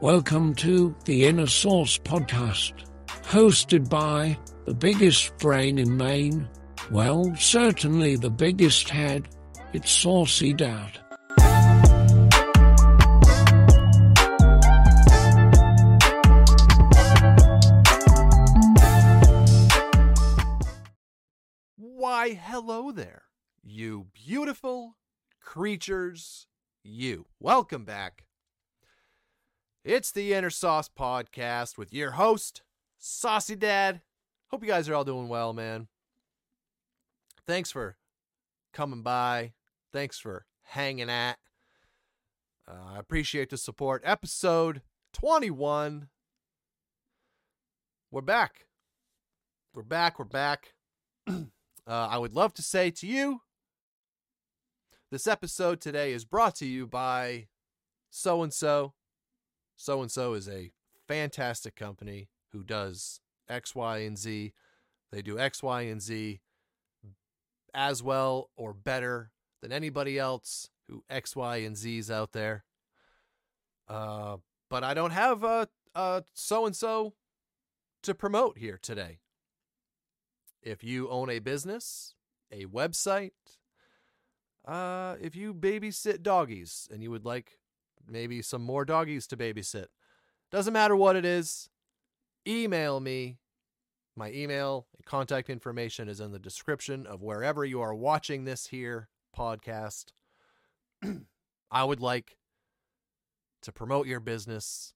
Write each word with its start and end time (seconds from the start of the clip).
Welcome 0.00 0.54
to 0.54 0.96
the 1.04 1.26
Inner 1.26 1.46
Sauce 1.46 1.98
podcast, 1.98 2.72
hosted 3.06 3.90
by 3.90 4.38
the 4.64 4.72
biggest 4.72 5.36
brain 5.36 5.78
in 5.78 5.94
Maine. 5.94 6.48
Well, 6.90 7.36
certainly 7.36 8.16
the 8.16 8.30
biggest 8.30 8.88
head. 8.88 9.28
It's 9.74 9.90
Saucy 9.90 10.54
Dad. 10.54 10.98
Why, 21.76 22.40
hello 22.42 22.90
there, 22.90 23.24
you 23.62 24.06
beautiful 24.14 24.96
creatures, 25.42 26.46
you. 26.82 27.26
Welcome 27.38 27.84
back. 27.84 28.24
It's 29.82 30.12
the 30.12 30.34
Inner 30.34 30.50
Sauce 30.50 30.90
Podcast 30.90 31.78
with 31.78 31.94
your 31.94 32.10
host, 32.10 32.60
Saucy 32.98 33.56
Dad. 33.56 34.02
Hope 34.48 34.62
you 34.62 34.68
guys 34.68 34.90
are 34.90 34.94
all 34.94 35.06
doing 35.06 35.28
well, 35.28 35.54
man. 35.54 35.88
Thanks 37.46 37.70
for 37.70 37.96
coming 38.74 39.00
by. 39.00 39.54
Thanks 39.90 40.18
for 40.18 40.44
hanging 40.64 41.08
at. 41.08 41.38
Uh, 42.68 42.94
I 42.94 42.98
appreciate 42.98 43.48
the 43.48 43.56
support. 43.56 44.02
Episode 44.04 44.82
21. 45.14 46.08
We're 48.10 48.20
back. 48.20 48.66
We're 49.74 49.82
back. 49.82 50.18
We're 50.18 50.26
back. 50.26 50.74
uh, 51.26 51.40
I 51.86 52.18
would 52.18 52.34
love 52.34 52.52
to 52.54 52.62
say 52.62 52.90
to 52.90 53.06
you 53.06 53.40
this 55.10 55.26
episode 55.26 55.80
today 55.80 56.12
is 56.12 56.26
brought 56.26 56.56
to 56.56 56.66
you 56.66 56.86
by 56.86 57.48
so 58.10 58.42
and 58.42 58.52
so. 58.52 58.92
So 59.80 60.02
and 60.02 60.10
so 60.10 60.34
is 60.34 60.46
a 60.46 60.72
fantastic 61.08 61.74
company 61.74 62.28
who 62.52 62.62
does 62.62 63.22
X, 63.48 63.74
Y, 63.74 63.96
and 64.00 64.18
Z. 64.18 64.52
They 65.10 65.22
do 65.22 65.38
X, 65.38 65.62
Y, 65.62 65.80
and 65.80 66.02
Z 66.02 66.42
as 67.72 68.02
well 68.02 68.50
or 68.56 68.74
better 68.74 69.30
than 69.62 69.72
anybody 69.72 70.18
else 70.18 70.68
who 70.86 71.02
X, 71.08 71.34
Y, 71.34 71.56
and 71.56 71.78
Z's 71.78 72.10
out 72.10 72.32
there. 72.32 72.64
Uh, 73.88 74.36
but 74.68 74.84
I 74.84 74.92
don't 74.92 75.12
have 75.12 75.44
a 75.44 75.66
so 76.34 76.66
and 76.66 76.76
so 76.76 77.14
to 78.02 78.14
promote 78.14 78.58
here 78.58 78.78
today. 78.82 79.20
If 80.60 80.84
you 80.84 81.08
own 81.08 81.30
a 81.30 81.38
business, 81.38 82.16
a 82.52 82.66
website, 82.66 83.30
uh, 84.68 85.16
if 85.22 85.34
you 85.34 85.54
babysit 85.54 86.22
doggies 86.22 86.86
and 86.92 87.02
you 87.02 87.10
would 87.10 87.24
like 87.24 87.59
maybe 88.06 88.42
some 88.42 88.62
more 88.62 88.84
doggies 88.84 89.26
to 89.28 89.36
babysit, 89.36 89.86
doesn't 90.50 90.72
matter 90.72 90.96
what 90.96 91.16
it 91.16 91.24
is, 91.24 91.68
email 92.46 93.00
me. 93.00 93.38
My 94.16 94.32
email 94.32 94.86
and 94.96 95.04
contact 95.06 95.48
information 95.48 96.08
is 96.08 96.20
in 96.20 96.32
the 96.32 96.38
description 96.38 97.06
of 97.06 97.22
wherever 97.22 97.64
you 97.64 97.80
are 97.80 97.94
watching 97.94 98.44
this 98.44 98.66
here 98.66 99.08
podcast. 99.36 100.06
I 101.70 101.84
would 101.84 102.00
like 102.00 102.36
to 103.62 103.72
promote 103.72 104.06
your 104.06 104.20
business 104.20 104.92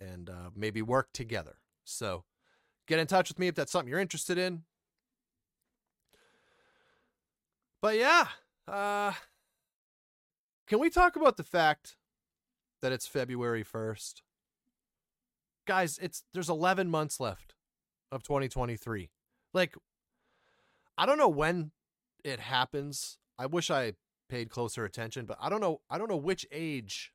and 0.00 0.28
uh, 0.28 0.50
maybe 0.56 0.82
work 0.82 1.12
together. 1.12 1.58
So 1.84 2.24
get 2.86 2.98
in 2.98 3.06
touch 3.06 3.28
with 3.28 3.38
me 3.38 3.48
if 3.48 3.54
that's 3.54 3.70
something 3.70 3.88
you're 3.88 4.00
interested 4.00 4.38
in. 4.38 4.62
But 7.80 7.96
yeah, 7.96 8.26
uh, 8.68 9.12
can 10.70 10.78
we 10.78 10.88
talk 10.88 11.16
about 11.16 11.36
the 11.36 11.42
fact 11.42 11.96
that 12.80 12.92
it's 12.92 13.04
February 13.04 13.64
1st? 13.64 14.22
Guys, 15.66 15.98
it's 16.00 16.22
there's 16.32 16.48
11 16.48 16.88
months 16.88 17.18
left 17.18 17.56
of 18.12 18.22
2023. 18.22 19.10
Like 19.52 19.74
I 20.96 21.06
don't 21.06 21.18
know 21.18 21.28
when 21.28 21.72
it 22.24 22.38
happens. 22.38 23.18
I 23.36 23.46
wish 23.46 23.68
I 23.68 23.94
paid 24.28 24.48
closer 24.48 24.84
attention, 24.84 25.26
but 25.26 25.38
I 25.40 25.48
don't 25.48 25.60
know 25.60 25.80
I 25.90 25.98
don't 25.98 26.08
know 26.08 26.16
which 26.16 26.46
age 26.52 27.12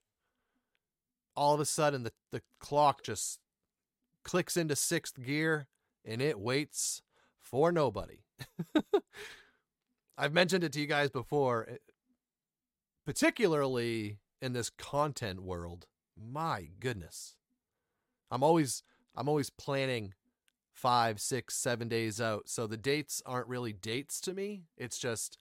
all 1.33 1.53
of 1.53 1.61
a 1.61 1.65
sudden 1.65 2.03
the, 2.03 2.11
the 2.33 2.41
clock 2.59 3.03
just 3.03 3.39
clicks 4.25 4.57
into 4.57 4.75
sixth 4.75 5.23
gear 5.23 5.67
and 6.03 6.21
it 6.21 6.41
waits 6.41 7.03
for 7.39 7.71
nobody. 7.71 8.25
I've 10.17 10.33
mentioned 10.33 10.65
it 10.65 10.73
to 10.73 10.81
you 10.81 10.87
guys 10.87 11.09
before, 11.09 11.67
eh, 11.69 11.77
particularly 13.05 14.19
in 14.41 14.53
this 14.53 14.69
content 14.69 15.41
world. 15.41 15.87
My 16.17 16.69
goodness. 16.79 17.35
I'm 18.31 18.43
always 18.43 18.83
I'm 19.15 19.29
always 19.29 19.49
planning 19.49 20.13
five, 20.73 21.21
six, 21.21 21.55
seven 21.55 21.87
days 21.87 22.19
out. 22.19 22.49
So 22.49 22.67
the 22.67 22.77
dates 22.77 23.21
aren't 23.25 23.47
really 23.47 23.73
dates 23.73 24.19
to 24.21 24.33
me. 24.33 24.63
It's 24.77 24.97
just 24.97 25.37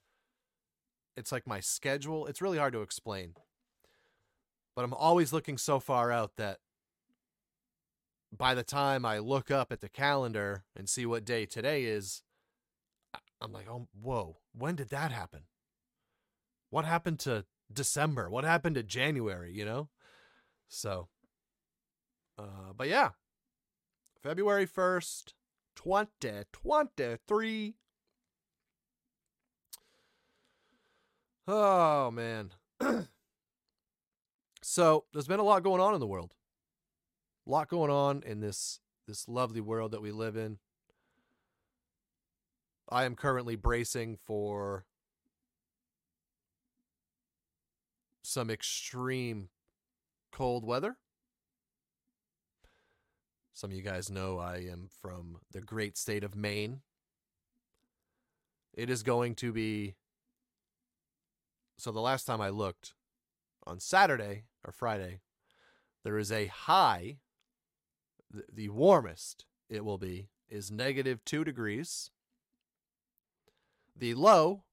it's 1.17 1.31
like 1.31 1.47
my 1.47 1.59
schedule. 1.59 2.25
It's 2.27 2.41
really 2.41 2.57
hard 2.57 2.73
to 2.73 2.81
explain. 2.81 3.35
But 4.75 4.83
I'm 4.83 4.93
always 4.93 5.31
looking 5.31 5.57
so 5.57 5.79
far 5.79 6.11
out 6.11 6.35
that 6.35 6.59
by 8.37 8.53
the 8.53 8.63
time 8.63 9.05
I 9.05 9.19
look 9.19 9.49
up 9.49 9.71
at 9.71 9.79
the 9.79 9.87
calendar 9.87 10.65
and 10.75 10.89
see 10.89 11.05
what 11.05 11.23
day 11.23 11.45
today 11.45 11.85
is, 11.85 12.21
I'm 13.39 13.53
like, 13.53 13.69
oh, 13.69 13.87
whoa, 13.93 14.37
when 14.53 14.75
did 14.75 14.89
that 14.89 15.11
happen? 15.11 15.43
What 16.69 16.83
happened 16.83 17.19
to 17.19 17.45
December? 17.71 18.29
What 18.29 18.43
happened 18.43 18.75
to 18.75 18.83
January, 18.83 19.53
you 19.53 19.65
know? 19.65 19.89
So, 20.67 21.07
uh, 22.37 22.73
but 22.75 22.87
yeah, 22.87 23.11
February 24.21 24.67
1st, 24.67 25.33
2023. 25.75 27.75
Oh, 31.47 32.11
man. 32.11 32.51
so, 34.63 35.05
there's 35.13 35.27
been 35.27 35.39
a 35.39 35.43
lot 35.43 35.63
going 35.63 35.81
on 35.81 35.93
in 35.93 35.99
the 35.99 36.07
world. 36.07 36.33
A 37.45 37.51
lot 37.51 37.67
going 37.67 37.91
on 37.91 38.23
in 38.25 38.39
this 38.39 38.79
this 39.07 39.27
lovely 39.27 39.61
world 39.61 39.91
that 39.91 40.01
we 40.01 40.11
live 40.11 40.35
in. 40.35 40.57
I 42.89 43.05
am 43.05 43.15
currently 43.15 43.55
bracing 43.55 44.17
for 44.25 44.85
some 48.25 48.49
extreme 48.49 49.49
cold 50.31 50.65
weather. 50.65 50.97
Some 53.53 53.71
of 53.71 53.77
you 53.77 53.83
guys 53.83 54.09
know 54.09 54.39
I 54.39 54.57
am 54.69 54.89
from 55.01 55.37
the 55.51 55.61
great 55.61 55.97
state 55.97 56.23
of 56.23 56.35
Maine. 56.35 56.81
It 58.73 58.89
is 58.89 59.03
going 59.03 59.35
to 59.35 59.53
be. 59.53 59.95
So, 61.77 61.91
the 61.91 62.01
last 62.01 62.25
time 62.25 62.41
I 62.41 62.49
looked 62.49 62.93
on 63.65 63.79
Saturday 63.79 64.45
or 64.65 64.73
Friday, 64.73 65.21
there 66.03 66.17
is 66.17 66.31
a 66.31 66.47
high, 66.47 67.17
the 68.51 68.69
warmest 68.69 69.45
it 69.69 69.85
will 69.85 69.97
be 69.97 70.29
is 70.49 70.71
negative 70.71 71.23
two 71.25 71.43
degrees. 71.43 72.11
The 73.95 74.13
low 74.13 74.63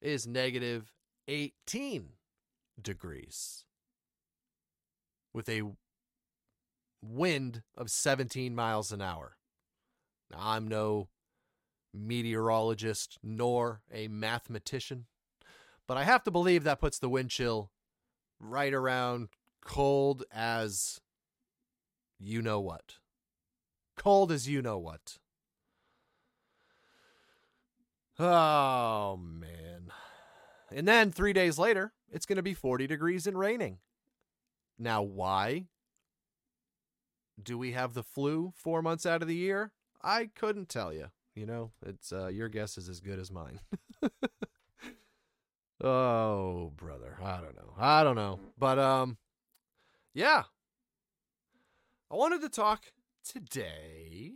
is 0.00 0.26
negative 0.26 0.92
18 1.28 2.10
degrees 2.80 3.64
with 5.32 5.48
a 5.48 5.62
wind 7.02 7.62
of 7.76 7.90
17 7.90 8.54
miles 8.54 8.92
an 8.92 9.00
hour. 9.00 9.36
Now, 10.30 10.38
I'm 10.40 10.68
no 10.68 11.08
meteorologist 11.94 13.18
nor 13.22 13.82
a 13.92 14.08
mathematician, 14.08 15.06
but 15.86 15.96
I 15.96 16.04
have 16.04 16.22
to 16.24 16.30
believe 16.30 16.64
that 16.64 16.80
puts 16.80 16.98
the 16.98 17.08
wind 17.08 17.30
chill 17.30 17.70
right 18.40 18.74
around 18.74 19.28
cold 19.64 20.24
as 20.32 21.00
you 22.18 22.42
know 22.42 22.60
what. 22.60 22.94
Cold 23.96 24.30
as 24.32 24.48
you 24.48 24.62
know 24.62 24.78
what. 24.78 25.18
Oh, 28.18 29.16
man. 29.16 29.92
And 30.70 30.86
then 30.86 31.12
three 31.12 31.32
days 31.32 31.58
later, 31.58 31.92
it's 32.12 32.26
going 32.26 32.36
to 32.36 32.42
be 32.42 32.54
40 32.54 32.86
degrees 32.86 33.26
and 33.26 33.38
raining. 33.38 33.78
Now, 34.78 35.02
why 35.02 35.66
do 37.42 37.58
we 37.58 37.72
have 37.72 37.94
the 37.94 38.02
flu 38.02 38.52
four 38.56 38.82
months 38.82 39.06
out 39.06 39.22
of 39.22 39.28
the 39.28 39.34
year? 39.34 39.72
I 40.02 40.30
couldn't 40.34 40.68
tell 40.68 40.92
you. 40.92 41.06
You 41.34 41.46
know, 41.46 41.70
it's 41.86 42.12
uh, 42.12 42.28
your 42.28 42.48
guess 42.48 42.76
is 42.78 42.88
as 42.88 43.00
good 43.00 43.18
as 43.20 43.30
mine. 43.30 43.60
oh, 45.82 46.72
brother, 46.76 47.16
I 47.22 47.40
don't 47.40 47.54
know. 47.56 47.74
I 47.78 48.02
don't 48.02 48.16
know. 48.16 48.40
But 48.58 48.78
um 48.78 49.18
yeah. 50.14 50.44
I 52.10 52.16
wanted 52.16 52.40
to 52.40 52.48
talk 52.48 52.86
today 53.24 54.32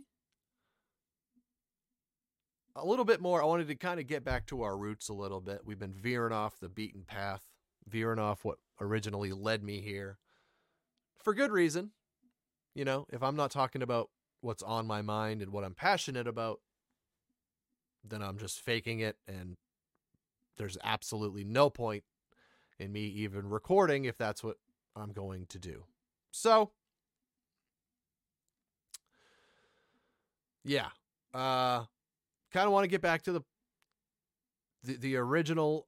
a 2.75 2.85
little 2.85 3.05
bit 3.05 3.19
more. 3.19 3.41
I 3.41 3.45
wanted 3.45 3.67
to 3.67 3.75
kind 3.75 3.99
of 3.99 4.07
get 4.07 4.23
back 4.23 4.45
to 4.47 4.61
our 4.61 4.77
roots 4.77 5.09
a 5.09 5.13
little 5.13 5.41
bit. 5.41 5.61
We've 5.65 5.79
been 5.79 5.93
veering 5.93 6.33
off 6.33 6.59
the 6.59 6.69
beaten 6.69 7.03
path, 7.05 7.41
veering 7.87 8.19
off 8.19 8.43
what 8.45 8.57
originally 8.79 9.31
led 9.31 9.63
me 9.63 9.81
here 9.81 10.17
for 11.23 11.33
good 11.33 11.51
reason. 11.51 11.91
You 12.75 12.85
know, 12.85 13.05
if 13.11 13.21
I'm 13.21 13.35
not 13.35 13.51
talking 13.51 13.81
about 13.81 14.09
what's 14.41 14.63
on 14.63 14.87
my 14.87 15.01
mind 15.01 15.41
and 15.41 15.51
what 15.51 15.63
I'm 15.63 15.75
passionate 15.75 16.27
about, 16.27 16.59
then 18.03 18.21
I'm 18.21 18.37
just 18.37 18.59
faking 18.59 18.99
it 18.99 19.17
and 19.27 19.57
there's 20.57 20.77
absolutely 20.83 21.43
no 21.43 21.69
point 21.69 22.03
in 22.79 22.91
me 22.91 23.01
even 23.05 23.49
recording 23.49 24.05
if 24.05 24.17
that's 24.17 24.43
what 24.43 24.57
I'm 24.95 25.11
going 25.13 25.45
to 25.47 25.59
do. 25.59 25.85
So, 26.31 26.71
yeah. 30.63 30.89
Uh 31.33 31.85
kind 32.51 32.67
of 32.67 32.71
want 32.71 32.83
to 32.83 32.89
get 32.89 33.01
back 33.01 33.23
to 33.23 33.31
the 33.31 33.41
the, 34.83 34.97
the 34.97 35.15
original 35.15 35.87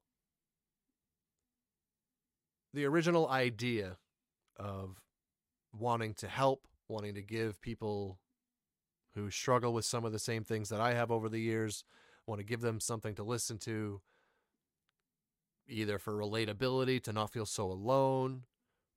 the 2.76 2.84
original 2.84 3.26
idea 3.28 3.96
of 4.58 5.00
wanting 5.72 6.12
to 6.12 6.28
help, 6.28 6.68
wanting 6.88 7.14
to 7.14 7.22
give 7.22 7.58
people 7.62 8.18
who 9.14 9.30
struggle 9.30 9.72
with 9.72 9.86
some 9.86 10.04
of 10.04 10.12
the 10.12 10.18
same 10.18 10.44
things 10.44 10.68
that 10.68 10.78
I 10.78 10.92
have 10.92 11.10
over 11.10 11.30
the 11.30 11.40
years, 11.40 11.84
want 12.26 12.38
to 12.38 12.44
give 12.44 12.60
them 12.60 12.78
something 12.78 13.14
to 13.14 13.22
listen 13.22 13.56
to, 13.60 14.02
either 15.66 15.98
for 15.98 16.12
relatability, 16.12 17.02
to 17.04 17.14
not 17.14 17.32
feel 17.32 17.46
so 17.46 17.64
alone, 17.64 18.42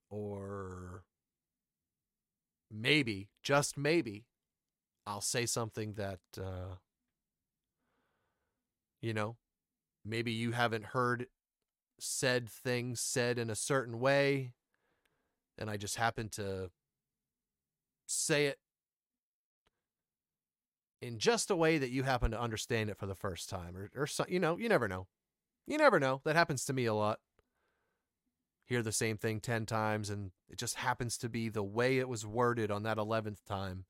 or 0.10 1.06
maybe, 2.70 3.30
just 3.42 3.78
maybe, 3.78 4.26
I'll 5.08 5.22
say 5.22 5.46
something 5.46 5.94
that, 5.94 6.20
uh, 6.38 6.76
you 9.02 9.14
know, 9.14 9.38
maybe 10.04 10.34
you 10.34 10.52
haven't 10.52 10.88
heard 10.88 11.28
said 12.02 12.50
things 12.50 13.00
said 13.00 13.38
in 13.38 13.50
a 13.50 13.56
certain 13.56 14.00
way, 14.00 14.54
and 15.58 15.70
I 15.70 15.78
just 15.78 15.98
happen 15.98 16.30
to 16.30 16.70
say 18.06 18.48
it 18.48 18.60
in 21.02 21.18
just 21.18 21.50
a 21.50 21.56
way 21.56 21.78
that 21.78 21.92
you 21.92 22.04
happen 22.04 22.32
to 22.32 22.40
understand 22.40 22.90
it 22.90 22.98
for 22.98 23.06
the 23.06 23.16
first 23.16 23.50
time, 23.50 23.76
or, 23.78 23.90
or 23.96 24.08
so, 24.08 24.26
you 24.28 24.40
know, 24.40 24.58
you 24.58 24.70
never 24.70 24.88
know. 24.88 25.08
You 25.66 25.78
never 25.78 26.00
know. 26.00 26.22
That 26.26 26.36
happens 26.36 26.66
to 26.66 26.74
me 26.74 26.86
a 26.86 26.94
lot. 26.94 27.20
Hear 28.66 28.82
the 28.82 28.92
same 28.92 29.18
thing 29.18 29.40
10 29.40 29.66
times, 29.66 30.10
and 30.10 30.32
it 30.50 30.58
just 30.58 30.76
happens 30.76 31.18
to 31.20 31.30
be 31.30 31.50
the 31.50 31.64
way 31.64 32.00
it 32.00 32.10
was 32.10 32.26
worded 32.26 32.70
on 32.70 32.84
that 32.84 32.98
11th 32.98 33.44
time, 33.48 33.86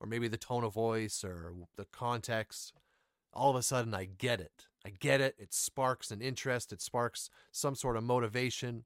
or 0.00 0.06
maybe 0.06 0.28
the 0.28 0.36
tone 0.36 0.64
of 0.64 0.74
voice 0.74 1.22
or 1.22 1.52
the 1.76 1.86
context. 1.92 2.72
All 3.32 3.50
of 3.50 3.56
a 3.56 3.62
sudden, 3.62 3.94
I 3.94 4.06
get 4.06 4.40
it. 4.40 4.66
I 4.86 4.90
get 4.90 5.20
it. 5.20 5.34
It 5.36 5.52
sparks 5.52 6.12
an 6.12 6.20
interest, 6.20 6.72
it 6.72 6.80
sparks 6.80 7.28
some 7.50 7.74
sort 7.74 7.96
of 7.96 8.04
motivation, 8.04 8.84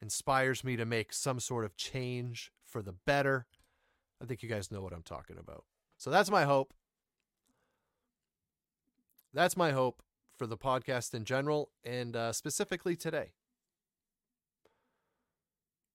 inspires 0.00 0.62
me 0.62 0.76
to 0.76 0.84
make 0.84 1.12
some 1.12 1.40
sort 1.40 1.64
of 1.64 1.76
change 1.76 2.52
for 2.64 2.82
the 2.82 2.92
better. 2.92 3.46
I 4.22 4.26
think 4.26 4.44
you 4.44 4.48
guys 4.48 4.70
know 4.70 4.80
what 4.80 4.92
I'm 4.92 5.02
talking 5.02 5.36
about. 5.36 5.64
So 5.98 6.08
that's 6.08 6.30
my 6.30 6.44
hope. 6.44 6.72
That's 9.32 9.56
my 9.56 9.72
hope 9.72 10.04
for 10.38 10.46
the 10.46 10.56
podcast 10.56 11.14
in 11.14 11.24
general 11.24 11.70
and 11.82 12.14
uh, 12.14 12.32
specifically 12.32 12.94
today. 12.94 13.32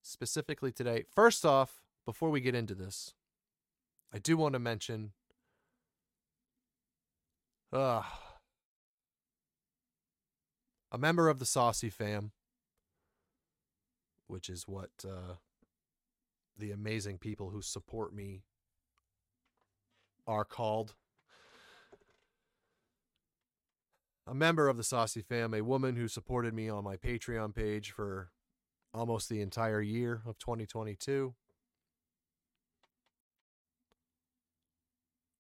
Specifically 0.02 0.74
today. 0.74 1.06
First 1.16 1.46
off, 1.46 1.82
before 2.06 2.30
we 2.30 2.42
get 2.42 2.56
into 2.56 2.76
this, 2.76 3.14
I 4.14 4.20
do 4.20 4.36
want 4.36 4.52
to 4.52 4.60
mention. 4.60 5.14
Uh, 7.72 8.02
a 10.92 10.98
member 10.98 11.30
of 11.30 11.40
the 11.40 11.46
Saucy 11.46 11.90
fam, 11.90 12.32
which 14.28 14.50
is 14.50 14.68
what 14.68 14.90
uh, 15.06 15.36
the 16.58 16.72
amazing 16.72 17.18
people 17.18 17.50
who 17.52 17.62
support 17.62 18.14
me 18.14 18.44
are 20.28 20.46
called. 20.46 20.96
A 24.28 24.34
member 24.34 24.68
of 24.68 24.78
the 24.78 24.84
Saucy 24.84 25.22
fam, 25.22 25.54
a 25.54 25.62
woman 25.62 25.96
who 25.96 26.08
supported 26.08 26.54
me 26.54 26.70
on 26.70 26.84
my 26.84 26.98
Patreon 26.98 27.56
page 27.56 27.92
for 27.92 28.30
almost 28.94 29.30
the 29.30 29.42
entire 29.42 29.82
year 29.82 30.22
of 30.26 30.38
2022. 30.38 31.34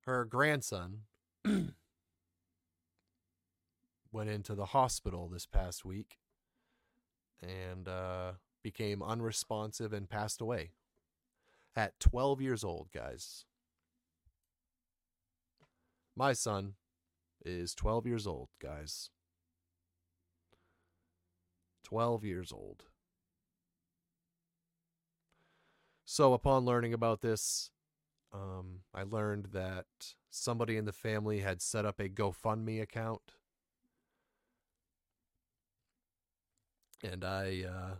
Her 0.05 0.25
grandson 0.25 1.01
went 4.11 4.29
into 4.29 4.55
the 4.55 4.65
hospital 4.65 5.27
this 5.27 5.45
past 5.45 5.85
week 5.85 6.17
and 7.41 7.87
uh, 7.87 8.33
became 8.63 9.01
unresponsive 9.01 9.93
and 9.93 10.09
passed 10.09 10.41
away 10.41 10.71
at 11.75 11.99
12 11.99 12.41
years 12.41 12.63
old, 12.63 12.89
guys. 12.93 13.45
My 16.15 16.33
son 16.33 16.73
is 17.45 17.73
12 17.73 18.05
years 18.05 18.27
old, 18.27 18.49
guys. 18.61 19.09
12 21.83 22.25
years 22.25 22.51
old. 22.51 22.83
So, 26.05 26.33
upon 26.33 26.65
learning 26.65 26.93
about 26.93 27.21
this, 27.21 27.71
um, 28.33 28.81
I 28.93 29.03
learned 29.03 29.49
that 29.53 29.85
somebody 30.29 30.75
in 30.75 30.85
the 30.85 30.91
family 30.91 31.39
had 31.39 31.61
set 31.61 31.85
up 31.85 31.99
a 31.99 32.09
GoFundMe 32.09 32.81
account 32.81 33.21
and 37.03 37.23
I 37.23 37.63
uh, 37.67 37.95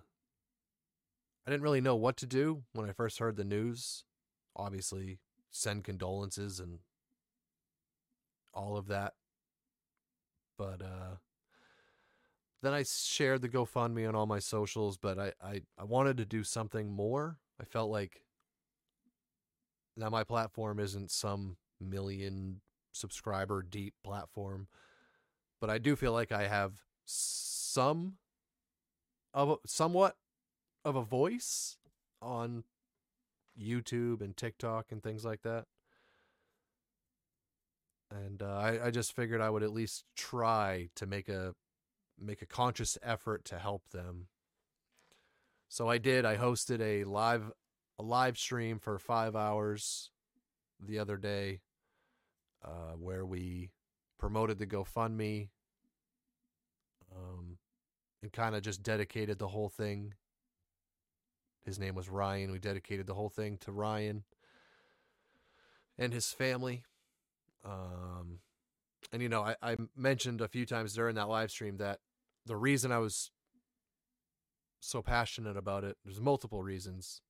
I 1.45 1.51
didn't 1.51 1.63
really 1.63 1.81
know 1.81 1.95
what 1.95 2.17
to 2.17 2.25
do 2.25 2.63
when 2.73 2.89
I 2.89 2.93
first 2.93 3.19
heard 3.19 3.35
the 3.35 3.43
news. 3.43 4.03
Obviously, 4.55 5.19
send 5.51 5.83
condolences 5.83 6.59
and 6.59 6.79
all 8.53 8.77
of 8.77 8.87
that. 8.87 9.13
But 10.57 10.81
uh, 10.81 11.15
then 12.61 12.73
I 12.73 12.83
shared 12.83 13.41
the 13.41 13.49
GoFundMe 13.49 14.07
on 14.07 14.15
all 14.15 14.25
my 14.25 14.39
socials, 14.39 14.97
but 14.97 15.17
I, 15.17 15.33
I, 15.41 15.61
I 15.77 15.85
wanted 15.85 16.17
to 16.17 16.25
do 16.25 16.43
something 16.43 16.91
more. 16.91 17.37
I 17.59 17.63
felt 17.63 17.89
like 17.89 18.21
now 19.95 20.09
my 20.09 20.23
platform 20.23 20.79
isn't 20.79 21.11
some 21.11 21.57
million 21.79 22.61
subscriber 22.91 23.61
deep 23.61 23.93
platform, 24.03 24.67
but 25.61 25.69
I 25.69 25.77
do 25.77 25.95
feel 25.95 26.11
like 26.11 26.31
I 26.31 26.47
have 26.47 26.73
some 27.05 28.15
of 29.33 29.49
a, 29.49 29.55
somewhat 29.65 30.15
of 30.83 30.95
a 30.95 31.03
voice 31.03 31.77
on 32.21 32.63
YouTube 33.59 34.21
and 34.21 34.35
TikTok 34.35 34.91
and 34.91 35.03
things 35.03 35.25
like 35.25 35.41
that. 35.43 35.65
And 38.11 38.41
uh, 38.41 38.57
I, 38.57 38.87
I 38.87 38.91
just 38.91 39.15
figured 39.15 39.41
I 39.41 39.49
would 39.49 39.63
at 39.63 39.71
least 39.71 40.03
try 40.15 40.89
to 40.95 41.05
make 41.05 41.29
a 41.29 41.53
make 42.19 42.41
a 42.41 42.47
conscious 42.47 42.97
effort 43.03 43.45
to 43.45 43.59
help 43.59 43.89
them. 43.91 44.27
So 45.69 45.87
I 45.87 45.99
did. 45.99 46.25
I 46.25 46.35
hosted 46.35 46.81
a 46.81 47.03
live 47.03 47.51
a 47.99 48.03
live 48.03 48.37
stream 48.37 48.79
for 48.79 48.97
five 48.97 49.35
hours 49.35 50.09
the 50.79 50.97
other 50.97 51.17
day, 51.17 51.59
uh, 52.65 52.93
where 52.97 53.25
we 53.25 53.69
promoted 54.17 54.57
the 54.57 54.65
GoFundMe. 54.65 55.49
Um, 57.15 57.58
and 58.21 58.31
kind 58.31 58.55
of 58.55 58.61
just 58.61 58.83
dedicated 58.83 59.39
the 59.39 59.47
whole 59.47 59.69
thing. 59.69 60.13
His 61.65 61.79
name 61.79 61.95
was 61.95 62.09
Ryan. 62.09 62.51
We 62.51 62.59
dedicated 62.59 63.07
the 63.07 63.13
whole 63.13 63.29
thing 63.29 63.57
to 63.61 63.71
Ryan 63.71 64.23
and 65.97 66.13
his 66.13 66.31
family. 66.31 66.83
Um, 67.63 68.39
and 69.11 69.21
you 69.21 69.29
know, 69.29 69.41
I, 69.41 69.55
I 69.61 69.77
mentioned 69.95 70.41
a 70.41 70.47
few 70.47 70.65
times 70.65 70.93
during 70.93 71.15
that 71.15 71.29
live 71.29 71.51
stream 71.51 71.77
that 71.77 71.99
the 72.45 72.55
reason 72.55 72.91
I 72.91 72.99
was 72.99 73.31
so 74.79 75.01
passionate 75.01 75.57
about 75.57 75.83
it, 75.83 75.97
there's 76.03 76.21
multiple 76.21 76.63
reasons. 76.63 77.21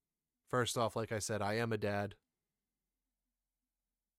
First 0.49 0.77
off, 0.77 0.95
like 0.95 1.11
I 1.11 1.19
said, 1.19 1.41
I 1.41 1.55
am 1.55 1.73
a 1.73 1.77
dad. 1.77 2.15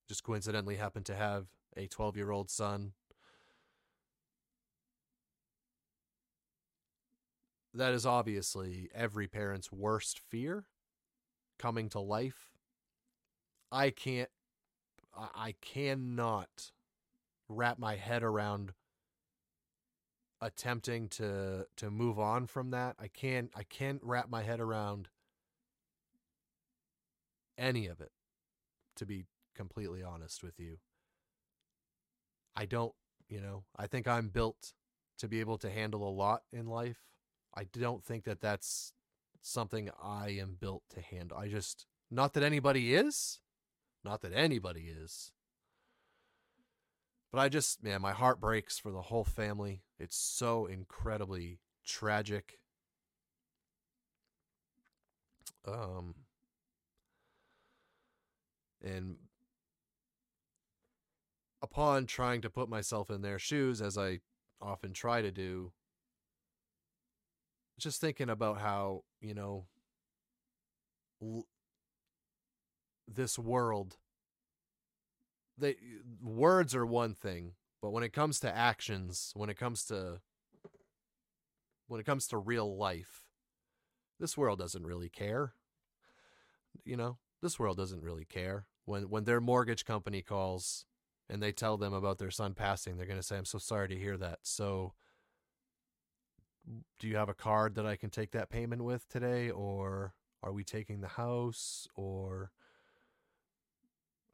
Just 0.08 0.24
coincidentally 0.24 0.76
happened 0.76 1.06
to 1.06 1.14
have 1.14 1.46
a 1.76 1.86
12 1.86 2.16
year 2.16 2.30
old 2.30 2.50
son 2.50 2.92
that 7.74 7.92
is 7.92 8.06
obviously 8.06 8.88
every 8.94 9.28
parent's 9.28 9.70
worst 9.70 10.20
fear 10.30 10.66
coming 11.58 11.88
to 11.90 12.00
life. 12.00 12.50
I 13.70 13.90
can't, 13.90 14.30
I 15.14 15.54
cannot 15.60 16.72
wrap 17.48 17.78
my 17.78 17.96
head 17.96 18.22
around 18.22 18.72
attempting 20.40 21.08
to 21.08 21.66
to 21.76 21.90
move 21.90 22.18
on 22.18 22.46
from 22.46 22.70
that. 22.70 22.96
I 22.98 23.08
can't 23.08 23.50
I 23.54 23.62
can't 23.64 24.00
wrap 24.02 24.30
my 24.30 24.42
head 24.42 24.60
around 24.60 25.08
any 27.58 27.86
of 27.86 28.00
it 28.00 28.12
to 28.96 29.06
be 29.06 29.26
completely 29.54 30.02
honest 30.02 30.42
with 30.42 30.58
you. 30.58 30.78
I 32.56 32.64
don't, 32.64 32.94
you 33.28 33.40
know, 33.40 33.64
I 33.76 33.86
think 33.86 34.08
I'm 34.08 34.28
built 34.28 34.72
to 35.18 35.28
be 35.28 35.40
able 35.40 35.58
to 35.58 35.70
handle 35.70 36.08
a 36.08 36.10
lot 36.10 36.42
in 36.52 36.66
life. 36.66 37.09
I 37.54 37.64
don't 37.64 38.04
think 38.04 38.24
that 38.24 38.40
that's 38.40 38.92
something 39.42 39.90
I 40.02 40.30
am 40.40 40.56
built 40.58 40.82
to 40.94 41.00
handle. 41.00 41.38
I 41.38 41.48
just, 41.48 41.86
not 42.10 42.34
that 42.34 42.42
anybody 42.42 42.94
is, 42.94 43.40
not 44.04 44.22
that 44.22 44.32
anybody 44.32 44.88
is, 44.88 45.32
but 47.32 47.38
I 47.38 47.48
just, 47.48 47.82
man, 47.82 48.02
my 48.02 48.12
heart 48.12 48.40
breaks 48.40 48.78
for 48.78 48.90
the 48.90 49.02
whole 49.02 49.24
family. 49.24 49.82
It's 49.98 50.16
so 50.16 50.66
incredibly 50.66 51.60
tragic. 51.84 52.58
Um, 55.66 56.14
and 58.82 59.16
upon 61.62 62.06
trying 62.06 62.40
to 62.40 62.50
put 62.50 62.68
myself 62.68 63.10
in 63.10 63.22
their 63.22 63.38
shoes, 63.38 63.80
as 63.80 63.96
I 63.96 64.20
often 64.60 64.92
try 64.92 65.22
to 65.22 65.30
do, 65.30 65.72
just 67.80 68.00
thinking 68.00 68.30
about 68.30 68.58
how, 68.60 69.04
you 69.20 69.34
know, 69.34 69.66
l- 71.22 71.46
this 73.08 73.38
world 73.38 73.96
they 75.58 75.72
uh, 75.72 75.74
words 76.22 76.74
are 76.74 76.86
one 76.86 77.14
thing, 77.14 77.52
but 77.82 77.90
when 77.90 78.02
it 78.02 78.12
comes 78.12 78.40
to 78.40 78.56
actions, 78.56 79.32
when 79.36 79.50
it 79.50 79.56
comes 79.56 79.84
to 79.86 80.20
when 81.86 82.00
it 82.00 82.06
comes 82.06 82.26
to 82.28 82.38
real 82.38 82.76
life, 82.76 83.24
this 84.18 84.36
world 84.36 84.58
doesn't 84.58 84.86
really 84.86 85.08
care. 85.08 85.54
You 86.84 86.96
know, 86.96 87.18
this 87.42 87.58
world 87.58 87.76
doesn't 87.76 88.02
really 88.02 88.24
care. 88.24 88.66
When 88.84 89.10
when 89.10 89.24
their 89.24 89.40
mortgage 89.40 89.84
company 89.84 90.22
calls 90.22 90.86
and 91.28 91.42
they 91.42 91.52
tell 91.52 91.76
them 91.76 91.92
about 91.92 92.18
their 92.18 92.30
son 92.30 92.54
passing, 92.54 92.96
they're 92.96 93.06
going 93.06 93.18
to 93.18 93.22
say, 93.26 93.36
"I'm 93.36 93.44
so 93.44 93.58
sorry 93.58 93.88
to 93.88 93.98
hear 93.98 94.16
that." 94.16 94.40
So 94.42 94.94
do 96.98 97.08
you 97.08 97.16
have 97.16 97.28
a 97.28 97.34
card 97.34 97.74
that 97.74 97.86
I 97.86 97.96
can 97.96 98.10
take 98.10 98.32
that 98.32 98.50
payment 98.50 98.82
with 98.82 99.08
today 99.08 99.50
or 99.50 100.14
are 100.42 100.52
we 100.52 100.64
taking 100.64 101.00
the 101.00 101.08
house 101.08 101.86
or 101.94 102.50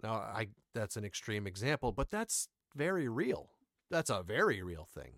now 0.02 0.14
I 0.14 0.48
that's 0.74 0.96
an 0.96 1.04
extreme 1.04 1.46
example, 1.46 1.92
but 1.92 2.10
that's 2.10 2.48
very 2.74 3.08
real. 3.08 3.48
That's 3.90 4.10
a 4.10 4.22
very 4.22 4.62
real 4.62 4.84
thing. 4.84 5.14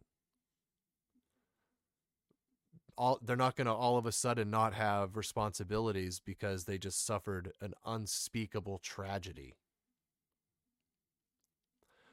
All 2.96 3.18
they're 3.22 3.36
not 3.36 3.56
going 3.56 3.66
to 3.66 3.72
all 3.72 3.96
of 3.98 4.06
a 4.06 4.12
sudden 4.12 4.50
not 4.50 4.74
have 4.74 5.16
responsibilities 5.16 6.20
because 6.24 6.64
they 6.64 6.78
just 6.78 7.04
suffered 7.04 7.52
an 7.60 7.74
unspeakable 7.84 8.78
tragedy. 8.78 9.54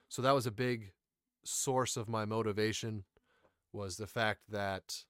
So 0.10 0.22
that 0.22 0.36
was 0.36 0.46
a 0.46 0.52
big 0.52 0.92
source 1.44 1.98
of 1.98 2.08
my 2.08 2.26
motivation 2.26 3.04
was 3.76 3.98
the 3.98 4.08
fact 4.08 4.42
that 4.50 5.04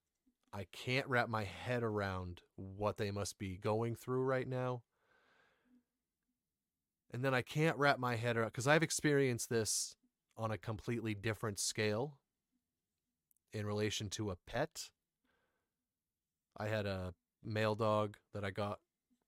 I 0.52 0.66
can't 0.72 1.08
wrap 1.08 1.30
my 1.30 1.44
head 1.44 1.84
around 1.84 2.42
what 2.56 2.98
they 2.98 3.12
must 3.12 3.38
be 3.38 3.58
going 3.58 3.96
through 3.96 4.24
right 4.24 4.48
now 4.48 4.82
and 7.16 7.24
then 7.24 7.34
I 7.34 7.44
can't 7.44 7.78
wrap 7.78 7.98
my 7.98 8.18
head 8.18 8.36
around 8.36 8.48
because 8.48 8.68
I've 8.68 8.84
experienced 8.84 9.50
this 9.50 9.96
on 10.38 10.52
a 10.52 10.58
completely 10.58 11.14
different 11.14 11.60
scale 11.60 12.18
in 13.54 13.66
relation 13.66 14.10
to 14.10 14.32
a 14.32 14.36
pet. 14.36 14.90
I 16.58 16.68
had 16.68 16.86
a 16.86 17.14
male 17.42 17.76
dog 17.76 18.18
that 18.34 18.44
I 18.44 18.52
got 18.52 18.80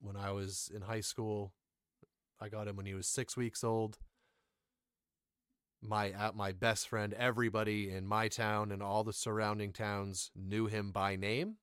when 0.01 0.17
I 0.17 0.31
was 0.31 0.69
in 0.75 0.81
high 0.81 0.99
school. 0.99 1.53
I 2.41 2.49
got 2.49 2.67
him 2.67 2.75
when 2.75 2.85
he 2.85 2.93
was 2.93 3.07
six 3.07 3.37
weeks 3.37 3.63
old. 3.63 3.99
My 5.81 6.11
uh, 6.11 6.31
my 6.33 6.51
best 6.51 6.87
friend, 6.89 7.13
everybody 7.13 7.91
in 7.91 8.07
my 8.07 8.27
town 8.27 8.71
and 8.71 8.81
all 8.81 9.03
the 9.03 9.13
surrounding 9.13 9.71
towns 9.71 10.31
knew 10.35 10.65
him 10.65 10.91
by 10.91 11.15
name. 11.15 11.57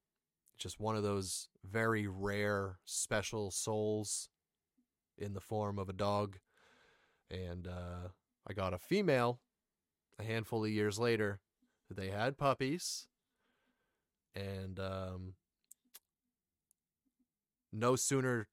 Just 0.56 0.78
one 0.78 0.96
of 0.96 1.02
those 1.02 1.48
very 1.68 2.06
rare, 2.06 2.78
special 2.84 3.50
souls 3.50 4.28
in 5.18 5.34
the 5.34 5.40
form 5.40 5.78
of 5.78 5.88
a 5.88 5.92
dog. 5.92 6.38
And 7.30 7.66
uh, 7.66 8.08
I 8.46 8.52
got 8.52 8.72
a 8.72 8.78
female 8.78 9.40
a 10.18 10.22
handful 10.22 10.64
of 10.64 10.70
years 10.70 10.98
later. 10.98 11.40
They 11.90 12.08
had 12.08 12.38
puppies. 12.38 13.06
And 14.34 14.78
um, 14.80 15.34
no 17.72 17.96
sooner 17.96 18.48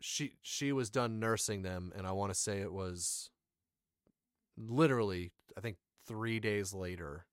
she 0.00 0.34
she 0.42 0.72
was 0.72 0.90
done 0.90 1.18
nursing 1.18 1.62
them 1.62 1.92
and 1.96 2.06
I 2.06 2.12
want 2.12 2.32
to 2.32 2.38
say 2.38 2.60
it 2.60 2.72
was 2.72 3.30
literally 4.56 5.32
I 5.56 5.60
think 5.60 5.76
3 6.06 6.38
days 6.40 6.72
later 6.72 7.26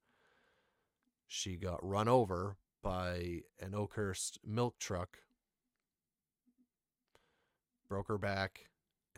she 1.28 1.56
got 1.56 1.86
run 1.86 2.08
over 2.08 2.58
by 2.82 3.42
an 3.60 3.74
Oakhurst 3.74 4.40
milk 4.46 4.78
truck 4.78 5.20
broke 7.94 8.08
her 8.08 8.18
back, 8.18 8.70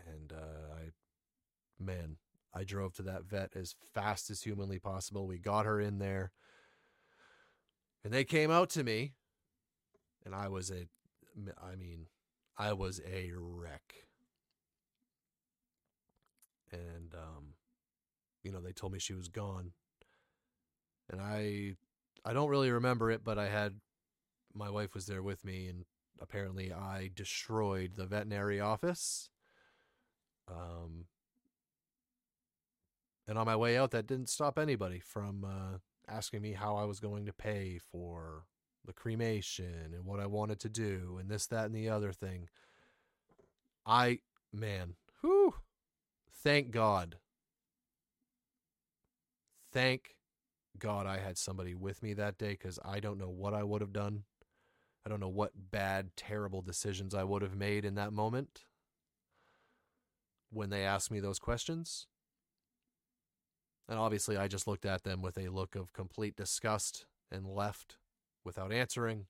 and 0.05 0.33
uh, 0.33 0.75
I, 0.75 0.91
man, 1.81 2.17
I 2.53 2.65
drove 2.65 2.93
to 2.95 3.03
that 3.03 3.23
vet 3.23 3.55
as 3.55 3.73
fast 3.93 4.29
as 4.29 4.41
humanly 4.41 4.79
possible. 4.79 5.27
We 5.27 5.37
got 5.37 5.65
her 5.65 5.79
in 5.79 5.99
there, 5.99 6.33
and 8.03 8.13
they 8.13 8.25
came 8.25 8.51
out 8.51 8.69
to 8.71 8.83
me, 8.83 9.13
and 10.25 10.35
I 10.35 10.49
was 10.49 10.71
a, 10.71 10.87
I 11.63 11.75
mean, 11.77 12.07
I 12.57 12.73
was 12.73 13.01
a 13.05 13.31
wreck. 13.35 13.93
And 16.71 17.13
um, 17.13 17.53
you 18.43 18.51
know, 18.51 18.61
they 18.61 18.71
told 18.73 18.93
me 18.93 18.99
she 18.99 19.13
was 19.13 19.27
gone, 19.27 19.71
and 21.09 21.21
I, 21.21 21.75
I 22.23 22.33
don't 22.33 22.49
really 22.49 22.71
remember 22.71 23.09
it, 23.11 23.23
but 23.23 23.37
I 23.37 23.47
had 23.47 23.75
my 24.53 24.69
wife 24.69 24.93
was 24.93 25.05
there 25.05 25.23
with 25.23 25.43
me, 25.45 25.67
and 25.67 25.85
apparently 26.21 26.71
I 26.73 27.11
destroyed 27.13 27.93
the 27.95 28.05
veterinary 28.05 28.59
office. 28.59 29.29
Um, 30.47 31.05
and 33.27 33.37
on 33.37 33.45
my 33.45 33.55
way 33.55 33.77
out, 33.77 33.91
that 33.91 34.07
didn't 34.07 34.29
stop 34.29 34.59
anybody 34.59 34.99
from 34.99 35.43
uh, 35.43 35.77
asking 36.07 36.41
me 36.41 36.53
how 36.53 36.75
I 36.75 36.85
was 36.85 36.99
going 36.99 37.25
to 37.25 37.33
pay 37.33 37.79
for 37.79 38.43
the 38.85 38.93
cremation 38.93 39.93
and 39.93 40.05
what 40.05 40.19
I 40.19 40.27
wanted 40.27 40.59
to 40.61 40.69
do 40.69 41.17
and 41.19 41.29
this, 41.29 41.47
that, 41.47 41.65
and 41.65 41.75
the 41.75 41.89
other 41.89 42.11
thing. 42.11 42.49
I, 43.85 44.19
man, 44.51 44.95
whew, 45.21 45.55
thank 46.43 46.71
God. 46.71 47.17
Thank 49.71 50.15
God 50.79 51.05
I 51.05 51.17
had 51.17 51.37
somebody 51.37 51.75
with 51.75 52.01
me 52.01 52.13
that 52.13 52.37
day 52.37 52.51
because 52.51 52.79
I 52.83 52.99
don't 52.99 53.17
know 53.17 53.29
what 53.29 53.53
I 53.53 53.63
would 53.63 53.81
have 53.81 53.93
done 53.93 54.23
I 55.05 55.09
don't 55.09 55.19
know 55.19 55.29
what 55.29 55.51
bad, 55.71 56.15
terrible 56.15 56.63
decisions 56.63 57.13
I 57.13 57.23
would 57.23 57.43
have 57.43 57.55
made 57.55 57.85
in 57.85 57.95
that 57.95 58.11
moment 58.11 58.63
when 60.49 60.71
they 60.71 60.83
asked 60.83 61.11
me 61.11 61.19
those 61.19 61.37
questions. 61.37 62.07
And 63.87 63.99
obviously, 63.99 64.35
I 64.35 64.47
just 64.47 64.65
looked 64.65 64.85
at 64.85 65.03
them 65.03 65.21
with 65.21 65.37
a 65.37 65.49
look 65.49 65.75
of 65.75 65.93
complete 65.93 66.35
disgust 66.35 67.05
and 67.31 67.45
left 67.45 67.97
without 68.45 68.71
answering. 68.71 69.25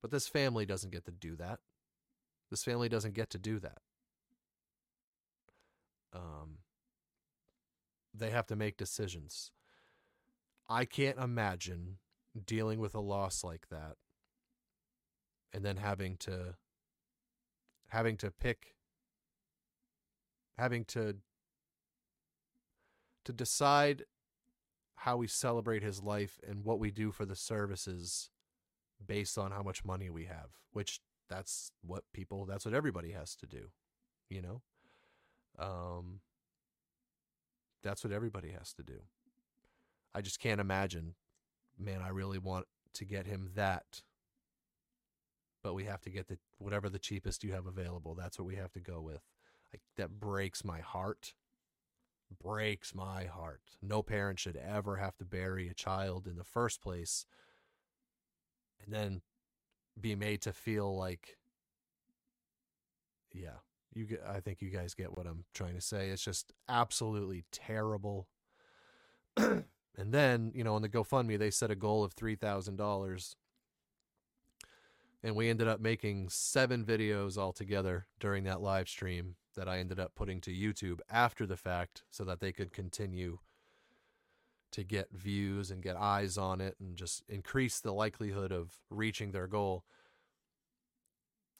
But 0.00 0.10
this 0.10 0.28
family 0.28 0.64
doesn't 0.64 0.92
get 0.92 1.04
to 1.04 1.10
do 1.10 1.36
that. 1.36 1.58
This 2.50 2.62
family 2.62 2.88
doesn't 2.88 3.14
get 3.14 3.30
to 3.30 3.38
do 3.38 3.58
that. 3.58 3.78
Um, 6.12 6.58
they 8.14 8.30
have 8.30 8.46
to 8.46 8.56
make 8.56 8.76
decisions. 8.76 9.50
I 10.68 10.84
can't 10.84 11.18
imagine 11.18 11.98
dealing 12.46 12.78
with 12.78 12.94
a 12.94 13.00
loss 13.00 13.42
like 13.44 13.68
that 13.70 13.96
and 15.52 15.64
then 15.64 15.76
having 15.76 16.16
to 16.18 16.56
having 17.88 18.16
to 18.18 18.30
pick 18.30 18.74
having 20.58 20.84
to 20.84 21.16
to 23.24 23.32
decide 23.32 24.04
how 25.04 25.16
we 25.16 25.26
celebrate 25.26 25.82
his 25.82 26.02
life 26.02 26.38
and 26.46 26.64
what 26.64 26.78
we 26.78 26.90
do 26.90 27.10
for 27.10 27.24
the 27.24 27.36
services 27.36 28.30
based 29.04 29.36
on 29.36 29.50
how 29.50 29.62
much 29.62 29.84
money 29.84 30.10
we 30.10 30.24
have 30.24 30.50
which 30.72 31.00
that's 31.28 31.72
what 31.82 32.04
people 32.12 32.44
that's 32.46 32.64
what 32.64 32.74
everybody 32.74 33.10
has 33.10 33.34
to 33.34 33.46
do 33.46 33.68
you 34.28 34.40
know 34.40 34.62
um 35.58 36.20
that's 37.82 38.02
what 38.02 38.12
everybody 38.12 38.50
has 38.50 38.72
to 38.72 38.82
do 38.82 39.00
i 40.14 40.20
just 40.20 40.40
can't 40.40 40.60
imagine 40.60 41.14
man, 41.78 42.00
I 42.02 42.08
really 42.08 42.38
want 42.38 42.66
to 42.94 43.04
get 43.04 43.26
him 43.26 43.50
that. 43.54 44.02
But 45.62 45.74
we 45.74 45.84
have 45.84 46.02
to 46.02 46.10
get 46.10 46.28
the 46.28 46.38
whatever 46.58 46.88
the 46.88 46.98
cheapest 46.98 47.42
you 47.42 47.52
have 47.52 47.66
available. 47.66 48.14
That's 48.14 48.38
what 48.38 48.46
we 48.46 48.56
have 48.56 48.72
to 48.72 48.80
go 48.80 49.00
with. 49.00 49.22
I, 49.74 49.78
that 49.96 50.20
breaks 50.20 50.64
my 50.64 50.80
heart. 50.80 51.34
Breaks 52.42 52.94
my 52.94 53.24
heart. 53.24 53.62
No 53.82 54.02
parent 54.02 54.38
should 54.38 54.56
ever 54.56 54.96
have 54.96 55.16
to 55.18 55.24
bury 55.24 55.68
a 55.68 55.74
child 55.74 56.26
in 56.26 56.36
the 56.36 56.44
first 56.44 56.82
place 56.82 57.26
and 58.84 58.92
then 58.92 59.22
be 59.98 60.14
made 60.14 60.42
to 60.42 60.52
feel 60.52 60.96
like 60.96 61.38
yeah, 63.32 63.58
you 63.92 64.04
get, 64.04 64.22
I 64.28 64.40
think 64.40 64.62
you 64.62 64.70
guys 64.70 64.94
get 64.94 65.16
what 65.16 65.26
I'm 65.26 65.44
trying 65.54 65.74
to 65.74 65.80
say. 65.80 66.10
It's 66.10 66.22
just 66.22 66.52
absolutely 66.68 67.44
terrible. 67.50 68.28
And 69.96 70.12
then, 70.12 70.52
you 70.54 70.64
know, 70.64 70.74
on 70.74 70.82
the 70.82 70.88
GoFundMe, 70.88 71.38
they 71.38 71.50
set 71.50 71.70
a 71.70 71.76
goal 71.76 72.02
of 72.02 72.16
$3,000. 72.16 73.34
And 75.22 75.36
we 75.36 75.48
ended 75.48 75.68
up 75.68 75.80
making 75.80 76.28
seven 76.30 76.84
videos 76.84 77.38
altogether 77.38 78.06
during 78.18 78.44
that 78.44 78.60
live 78.60 78.88
stream 78.88 79.36
that 79.56 79.68
I 79.68 79.78
ended 79.78 79.98
up 80.00 80.14
putting 80.14 80.40
to 80.42 80.50
YouTube 80.50 81.00
after 81.10 81.46
the 81.46 81.56
fact 81.56 82.02
so 82.10 82.24
that 82.24 82.40
they 82.40 82.52
could 82.52 82.72
continue 82.72 83.38
to 84.72 84.82
get 84.82 85.12
views 85.12 85.70
and 85.70 85.82
get 85.82 85.96
eyes 85.96 86.36
on 86.36 86.60
it 86.60 86.74
and 86.80 86.96
just 86.96 87.22
increase 87.28 87.78
the 87.78 87.92
likelihood 87.92 88.50
of 88.50 88.72
reaching 88.90 89.30
their 89.30 89.46
goal. 89.46 89.84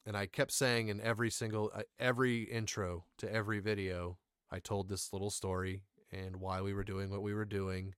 And 0.04 0.16
I 0.16 0.26
kept 0.26 0.50
saying 0.50 0.88
in 0.88 1.00
every 1.00 1.30
single 1.30 1.70
uh, 1.74 1.82
every 1.98 2.42
intro 2.42 3.04
to 3.18 3.32
every 3.32 3.60
video, 3.60 4.18
I 4.50 4.58
told 4.58 4.88
this 4.88 5.12
little 5.12 5.30
story 5.30 5.82
and 6.12 6.36
why 6.36 6.60
we 6.60 6.74
were 6.74 6.84
doing 6.84 7.10
what 7.10 7.22
we 7.22 7.34
were 7.34 7.44
doing 7.44 7.94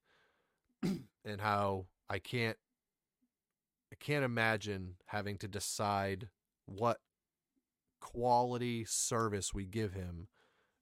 and 0.82 1.40
how 1.40 1.86
I 2.08 2.18
can't 2.18 2.58
I 3.92 3.96
can't 3.98 4.24
imagine 4.24 4.96
having 5.06 5.38
to 5.38 5.48
decide 5.48 6.28
what 6.66 7.00
quality 8.12 8.84
service 8.84 9.52
we 9.52 9.66
give 9.66 9.92
him 9.92 10.28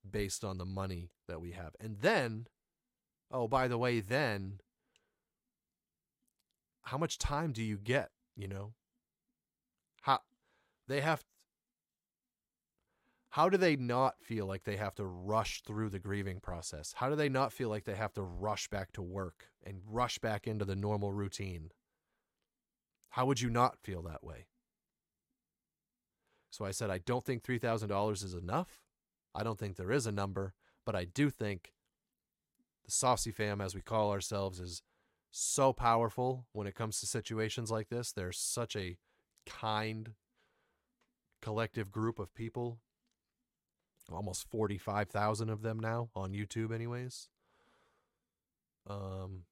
based 0.09 0.45
on 0.45 0.59
the 0.59 0.67
money 0.67 1.11
that 1.27 1.41
we 1.41 1.53
have. 1.53 1.75
And 1.81 2.01
then 2.01 2.47
oh, 3.31 3.49
by 3.49 3.67
the 3.67 3.79
way, 3.79 4.01
then 4.01 4.61
how 6.83 6.99
much 6.99 7.19
time 7.19 7.53
do 7.53 7.63
you 7.63 7.77
get, 7.77 8.11
you 8.37 8.47
know? 8.47 8.75
How 10.03 10.21
they 10.87 11.01
have 11.01 11.25
how 13.31 13.49
do 13.49 13.57
they 13.57 13.75
not 13.75 14.15
feel 14.23 14.47
like 14.47 14.63
they 14.63 14.77
have 14.77 14.95
to 14.95 15.05
rush 15.05 15.63
through 15.63 15.91
the 15.91 15.99
grieving 15.99 16.39
process? 16.39 16.95
How 16.97 17.09
do 17.09 17.17
they 17.17 17.29
not 17.29 17.53
feel 17.53 17.69
like 17.69 17.85
they 17.85 17.97
have 17.97 18.13
to 18.13 18.23
rush 18.23 18.69
back 18.69 18.93
to 18.93 19.03
work 19.03 19.47
and 19.65 19.81
rush 19.85 20.19
back 20.19 20.47
into 20.47 20.65
the 20.65 20.77
normal 20.77 21.11
routine? 21.13 21.73
How 23.11 23.27
would 23.27 23.41
you 23.41 23.51
not 23.51 23.79
feel 23.83 24.03
that 24.03 24.23
way? 24.23 24.47
So 26.55 26.65
I 26.65 26.71
said, 26.71 26.89
I 26.89 26.99
don't 26.99 27.25
think 27.25 27.43
$3,000 27.43 28.13
is 28.23 28.33
enough. 28.33 28.85
I 29.35 29.43
don't 29.43 29.59
think 29.59 29.75
there 29.75 29.91
is 29.91 30.07
a 30.07 30.13
number, 30.13 30.55
but 30.87 30.95
I 30.95 31.05
do 31.05 31.29
think 31.29 31.73
the 32.85 32.93
Saucy 32.93 33.33
Fam, 33.33 33.61
as 33.61 33.75
we 33.75 33.81
call 33.81 34.13
ourselves, 34.13 34.61
is 34.61 34.81
so 35.33 35.73
powerful 35.73 36.47
when 36.53 36.69
it 36.69 36.77
comes 36.77 37.01
to 37.01 37.07
situations 37.07 37.73
like 37.73 37.89
this. 37.89 38.13
They're 38.13 38.31
such 38.31 38.77
a 38.77 38.99
kind, 39.45 40.13
collective 41.43 41.91
group 41.91 42.21
of 42.21 42.33
people. 42.37 42.79
Almost 44.13 44.49
45,000 44.49 45.51
of 45.51 45.63
them 45.63 45.81
now 45.81 46.11
on 46.15 46.31
YouTube, 46.31 46.73
anyways. 46.73 47.31
Um, 48.89 49.43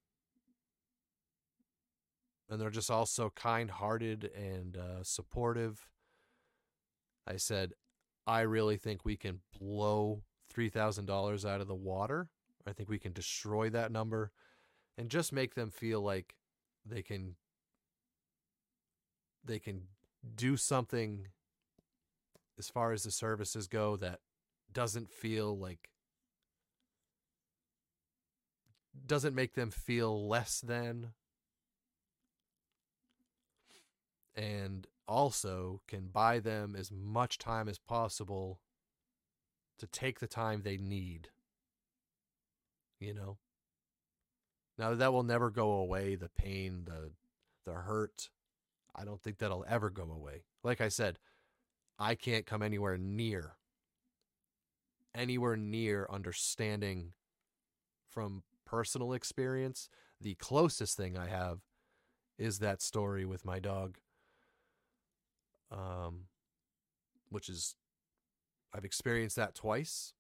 and 2.49 2.61
they're 2.61 2.71
just 2.71 2.93
all 2.93 3.07
so 3.07 3.31
kind 3.31 3.73
hearted 3.73 4.31
and 4.37 4.77
uh, 4.77 5.03
supportive. 5.03 5.89
I 7.27 7.37
said, 7.37 7.73
I 8.27 8.41
really 8.43 8.77
think 8.77 9.05
we 9.05 9.17
can 9.17 9.41
blow 9.59 10.23
$3,000 10.55 11.49
out 11.49 11.61
of 11.61 11.69
the 11.69 11.75
water. 11.75 12.29
I 12.67 12.73
think 12.73 12.89
we 12.89 12.99
can 12.99 13.13
destroy 13.13 13.71
that 13.71 13.91
number 13.91 14.31
and 14.97 15.09
just 15.11 15.33
make 15.33 15.55
them 15.55 15.71
feel 15.71 16.01
like 16.01 16.35
they 16.85 17.03
can 17.03 17.37
they 19.45 19.59
can 19.59 19.83
do 20.37 20.57
something 20.57 21.27
as 22.59 22.69
far 22.69 22.93
as 22.93 23.03
the 23.03 23.11
services 23.11 23.67
go 23.67 23.97
that 23.97 24.21
doesn't 24.73 25.11
feel 25.11 25.59
like 25.59 25.91
doesn't 29.07 29.35
make 29.35 29.55
them 29.55 29.71
feel 29.71 30.29
less 30.29 30.61
than. 30.61 31.13
And 34.35 34.87
also 35.13 35.81
can 35.87 36.09
buy 36.09 36.41
them 36.41 36.75
as 36.77 36.91
much 36.91 37.39
time 37.39 37.69
as 37.69 37.79
possible 37.79 38.61
to 39.79 39.87
take 39.87 40.21
the 40.21 40.27
time 40.27 40.63
they 40.63 40.77
need 40.77 41.29
you 43.03 43.13
know. 43.13 43.37
Now 44.79 44.95
that 44.95 45.13
will 45.13 45.25
never 45.25 45.51
go 45.51 45.73
away, 45.73 46.15
the 46.15 46.29
pain, 46.29 46.85
the 46.87 47.11
the 47.67 47.73
hurt. 47.73 48.31
I 48.95 49.05
don't 49.05 49.21
think 49.21 49.39
that'll 49.39 49.65
ever 49.69 49.91
go 49.91 50.11
away. 50.11 50.45
Like 50.63 50.81
I 50.81 50.89
said, 50.89 51.19
I 51.99 52.15
can't 52.15 52.47
come 52.47 52.63
anywhere 52.63 52.97
near 52.97 53.57
anywhere 55.15 55.57
near 55.57 56.07
understanding 56.11 57.13
from 58.09 58.45
personal 58.65 59.13
experience. 59.13 59.91
The 60.21 60.35
closest 60.37 60.97
thing 60.97 61.19
I 61.19 61.29
have 61.29 61.59
is 62.39 62.61
that 62.61 62.81
story 62.81 63.27
with 63.27 63.45
my 63.45 63.59
dog. 63.59 63.99
Um 65.73 66.27
which 67.31 67.49
is 67.49 67.77
I've 68.75 68.85
experienced 68.85 69.37
that 69.37 69.55
twice 69.55 70.15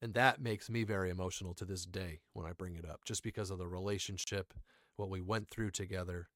and 0.00 0.14
that 0.14 0.40
makes 0.40 0.70
me 0.70 0.84
very 0.84 1.10
emotional 1.10 1.54
to 1.54 1.64
this 1.64 1.84
day 1.84 2.20
when 2.32 2.46
I 2.46 2.52
bring 2.52 2.76
it 2.76 2.88
up, 2.88 3.00
just 3.04 3.22
because 3.22 3.50
of 3.50 3.58
the 3.58 3.66
relationship, 3.66 4.54
what 4.96 5.10
we 5.10 5.20
went 5.20 5.50
through 5.50 5.72
together, 5.72 6.28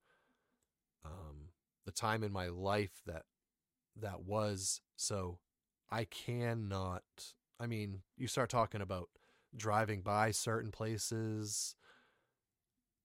um, 1.04 1.50
the 1.84 1.92
time 1.92 2.22
in 2.24 2.32
my 2.32 2.48
life 2.48 3.00
that 3.06 3.22
that 4.00 4.22
was. 4.22 4.80
So 4.96 5.38
I 5.90 6.04
cannot. 6.04 7.02
I 7.60 7.66
mean, 7.66 8.02
you 8.16 8.26
start 8.26 8.50
talking 8.50 8.80
about 8.80 9.08
driving 9.56 10.00
by 10.00 10.30
certain 10.30 10.70
places, 10.72 11.76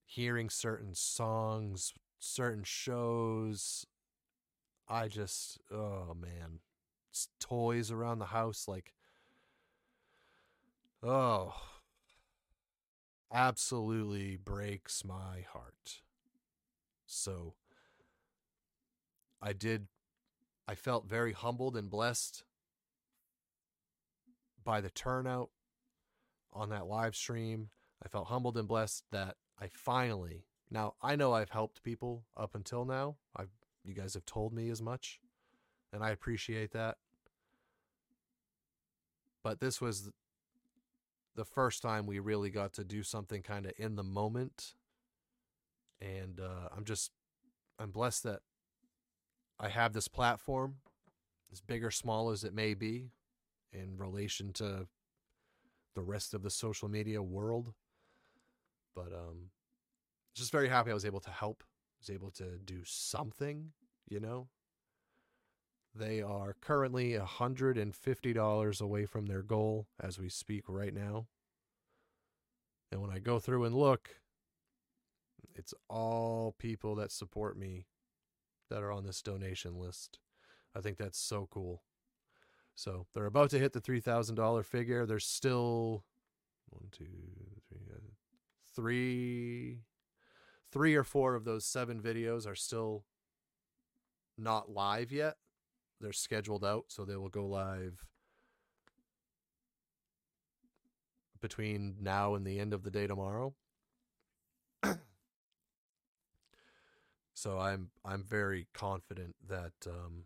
hearing 0.05 0.49
certain 0.49 0.95
songs, 0.95 1.93
certain 2.19 2.63
shows. 2.63 3.85
I 4.87 5.07
just, 5.07 5.59
oh 5.71 6.15
man, 6.19 6.59
it's 7.09 7.29
toys 7.39 7.91
around 7.91 8.19
the 8.19 8.25
house, 8.25 8.67
like 8.67 8.93
Oh, 11.03 11.53
absolutely 13.31 14.35
breaks 14.35 15.05
my 15.05 15.45
heart. 15.51 16.01
So 17.05 17.53
I 19.41 19.53
did, 19.53 19.87
I 20.67 20.73
felt 20.73 21.07
very 21.07 21.33
humbled 21.33 21.77
and 21.77 21.89
blessed 21.89 22.43
by 24.63 24.81
the 24.81 24.89
turnout 24.89 25.49
on 26.51 26.69
that 26.69 26.87
live 26.87 27.15
stream. 27.15 27.69
I 28.03 28.07
felt 28.07 28.27
humbled 28.27 28.57
and 28.57 28.67
blessed 28.67 29.03
that 29.11 29.35
I 29.61 29.67
finally, 29.67 30.46
now 30.69 30.93
I 31.01 31.15
know 31.15 31.33
I've 31.33 31.49
helped 31.49 31.83
people 31.83 32.23
up 32.35 32.55
until 32.55 32.85
now. 32.85 33.15
I've, 33.35 33.51
you 33.83 33.93
guys 33.93 34.13
have 34.13 34.25
told 34.25 34.53
me 34.53 34.69
as 34.69 34.81
much, 34.81 35.19
and 35.93 36.03
I 36.03 36.09
appreciate 36.11 36.71
that. 36.71 36.97
But 39.43 39.59
this 39.59 39.79
was 39.79 40.09
the 41.35 41.45
first 41.45 41.81
time 41.81 42.05
we 42.05 42.19
really 42.19 42.49
got 42.49 42.73
to 42.73 42.83
do 42.83 43.03
something 43.03 43.41
kind 43.41 43.65
of 43.65 43.71
in 43.77 43.95
the 43.95 44.03
moment. 44.03 44.73
And 46.01 46.39
uh, 46.39 46.69
I'm 46.75 46.83
just, 46.83 47.11
I'm 47.79 47.91
blessed 47.91 48.23
that 48.23 48.39
I 49.59 49.69
have 49.69 49.93
this 49.93 50.07
platform, 50.07 50.75
as 51.51 51.61
big 51.61 51.83
or 51.83 51.91
small 51.91 52.31
as 52.31 52.43
it 52.43 52.53
may 52.53 52.73
be, 52.73 53.11
in 53.71 53.97
relation 53.97 54.51
to 54.53 54.87
the 55.95 56.01
rest 56.01 56.33
of 56.33 56.43
the 56.43 56.49
social 56.49 56.89
media 56.89 57.21
world. 57.21 57.73
But 58.95 59.13
um, 59.13 59.51
just 60.37 60.51
very 60.51 60.69
happy 60.69 60.91
I 60.91 60.93
was 60.93 61.05
able 61.05 61.19
to 61.21 61.29
help, 61.29 61.63
was 61.99 62.09
able 62.09 62.31
to 62.31 62.57
do 62.63 62.81
something, 62.85 63.71
you 64.07 64.19
know. 64.19 64.47
They 65.95 66.21
are 66.21 66.55
currently 66.61 67.13
$150 67.13 68.81
away 68.81 69.05
from 69.05 69.25
their 69.25 69.41
goal 69.41 69.87
as 69.99 70.19
we 70.19 70.29
speak 70.29 70.65
right 70.67 70.93
now. 70.93 71.27
And 72.91 73.01
when 73.01 73.09
I 73.09 73.19
go 73.19 73.39
through 73.39 73.65
and 73.65 73.75
look, 73.75 74.09
it's 75.55 75.73
all 75.89 76.55
people 76.59 76.95
that 76.95 77.11
support 77.11 77.57
me 77.57 77.87
that 78.69 78.83
are 78.83 78.91
on 78.91 79.05
this 79.05 79.21
donation 79.21 79.79
list. 79.79 80.19
I 80.75 80.81
think 80.81 80.97
that's 80.97 81.19
so 81.19 81.47
cool. 81.49 81.81
So 82.75 83.07
they're 83.13 83.25
about 83.25 83.49
to 83.51 83.59
hit 83.59 83.73
the 83.73 83.81
$3,000 83.81 84.63
figure. 84.65 85.05
There's 85.05 85.25
still 85.25 86.03
one, 86.69 86.89
two, 86.91 87.05
three, 87.67 87.87
uh, 87.91 87.99
three, 88.75 89.79
three 90.71 90.95
or 90.95 91.03
four 91.03 91.35
of 91.35 91.45
those 91.45 91.65
seven 91.65 92.01
videos 92.01 92.47
are 92.47 92.55
still 92.55 93.05
not 94.37 94.69
live 94.69 95.11
yet 95.11 95.35
they're 95.99 96.13
scheduled 96.13 96.63
out, 96.63 96.85
so 96.87 97.05
they 97.05 97.15
will 97.15 97.29
go 97.29 97.45
live 97.45 98.05
between 101.41 101.95
now 102.01 102.35
and 102.35 102.45
the 102.45 102.59
end 102.59 102.73
of 102.73 102.83
the 102.83 102.91
day 102.91 103.07
tomorrow. 103.07 103.55
so 107.33 107.59
I'm 107.59 107.89
I'm 108.05 108.23
very 108.23 108.67
confident 108.73 109.35
that 109.47 109.73
um, 109.87 110.25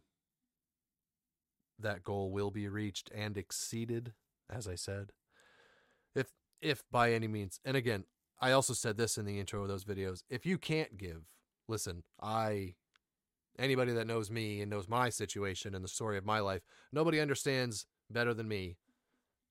that 1.79 2.03
goal 2.03 2.31
will 2.31 2.51
be 2.51 2.67
reached 2.67 3.09
and 3.13 3.37
exceeded, 3.37 4.13
as 4.49 4.67
I 4.67 4.75
said. 4.75 5.13
If 6.15 6.33
if 6.61 6.83
by 6.91 7.13
any 7.13 7.27
means, 7.27 7.61
and 7.63 7.77
again, 7.77 8.03
I 8.41 8.51
also 8.51 8.73
said 8.73 8.97
this 8.97 9.17
in 9.17 9.25
the 9.25 9.39
intro 9.39 9.61
of 9.61 9.67
those 9.67 9.85
videos. 9.85 10.23
If 10.29 10.45
you 10.45 10.57
can't 10.57 10.97
give, 10.97 11.23
listen, 11.67 12.03
I 12.21 12.75
anybody 13.59 13.91
that 13.93 14.07
knows 14.07 14.31
me 14.31 14.61
and 14.61 14.71
knows 14.71 14.87
my 14.87 15.09
situation 15.09 15.75
and 15.75 15.83
the 15.83 15.89
story 15.89 16.17
of 16.17 16.25
my 16.25 16.39
life, 16.39 16.61
nobody 16.91 17.19
understands 17.19 17.85
better 18.09 18.33
than 18.33 18.47
me 18.47 18.77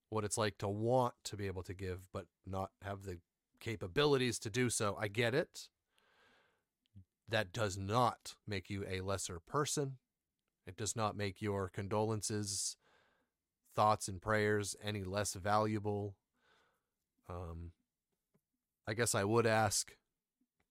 what 0.09 0.25
it's 0.25 0.39
like 0.39 0.59
to 0.59 0.69
want 0.69 1.15
to 1.23 1.37
be 1.37 1.47
able 1.47 1.63
to 1.63 1.75
give 1.75 2.09
but 2.13 2.27
not 2.45 2.71
have 2.83 3.05
the 3.05 3.19
capabilities 3.61 4.39
to 4.41 4.51
do 4.51 4.69
so. 4.69 4.97
I 5.01 5.07
get 5.07 5.35
it. 5.35 5.69
That 7.29 7.53
does 7.53 7.79
not 7.79 8.35
make 8.49 8.69
you 8.71 8.85
a 8.91 9.03
lesser 9.03 9.39
person. 9.39 9.99
It 10.67 10.77
does 10.77 10.97
not 10.97 11.17
make 11.17 11.41
your 11.41 11.69
condolences, 11.69 12.77
thoughts, 13.77 14.09
and 14.09 14.21
prayers 14.21 14.75
any 14.83 15.05
less 15.05 15.35
valuable. 15.35 16.17
Um, 17.29 17.71
I 18.91 18.93
guess 18.93 19.15
I 19.15 19.23
would 19.23 19.47
ask 19.47 19.93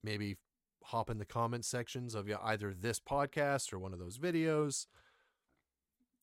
maybe 0.04 0.36
hop 0.84 1.10
in 1.10 1.20
the 1.20 1.26
comment 1.26 1.64
sections 1.64 2.16
of 2.16 2.30
either 2.44 2.74
this 2.74 3.00
podcast 3.00 3.72
or 3.72 3.80
one 3.80 3.94
of 3.94 4.00
those 4.00 4.18
videos 4.18 4.88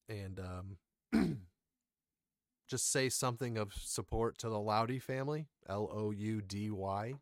and 0.07 0.39
um, 0.39 1.39
just 2.69 2.93
say 2.93 3.09
something 3.09 3.57
of 3.57 3.73
support 3.73 4.37
to 4.41 4.51
the 4.51 4.59
Loudy 4.59 4.99
family, 4.99 5.47
L 5.71 5.89
O 5.91 6.11
U 6.11 6.43
D 6.43 6.71
Y. 6.71 7.15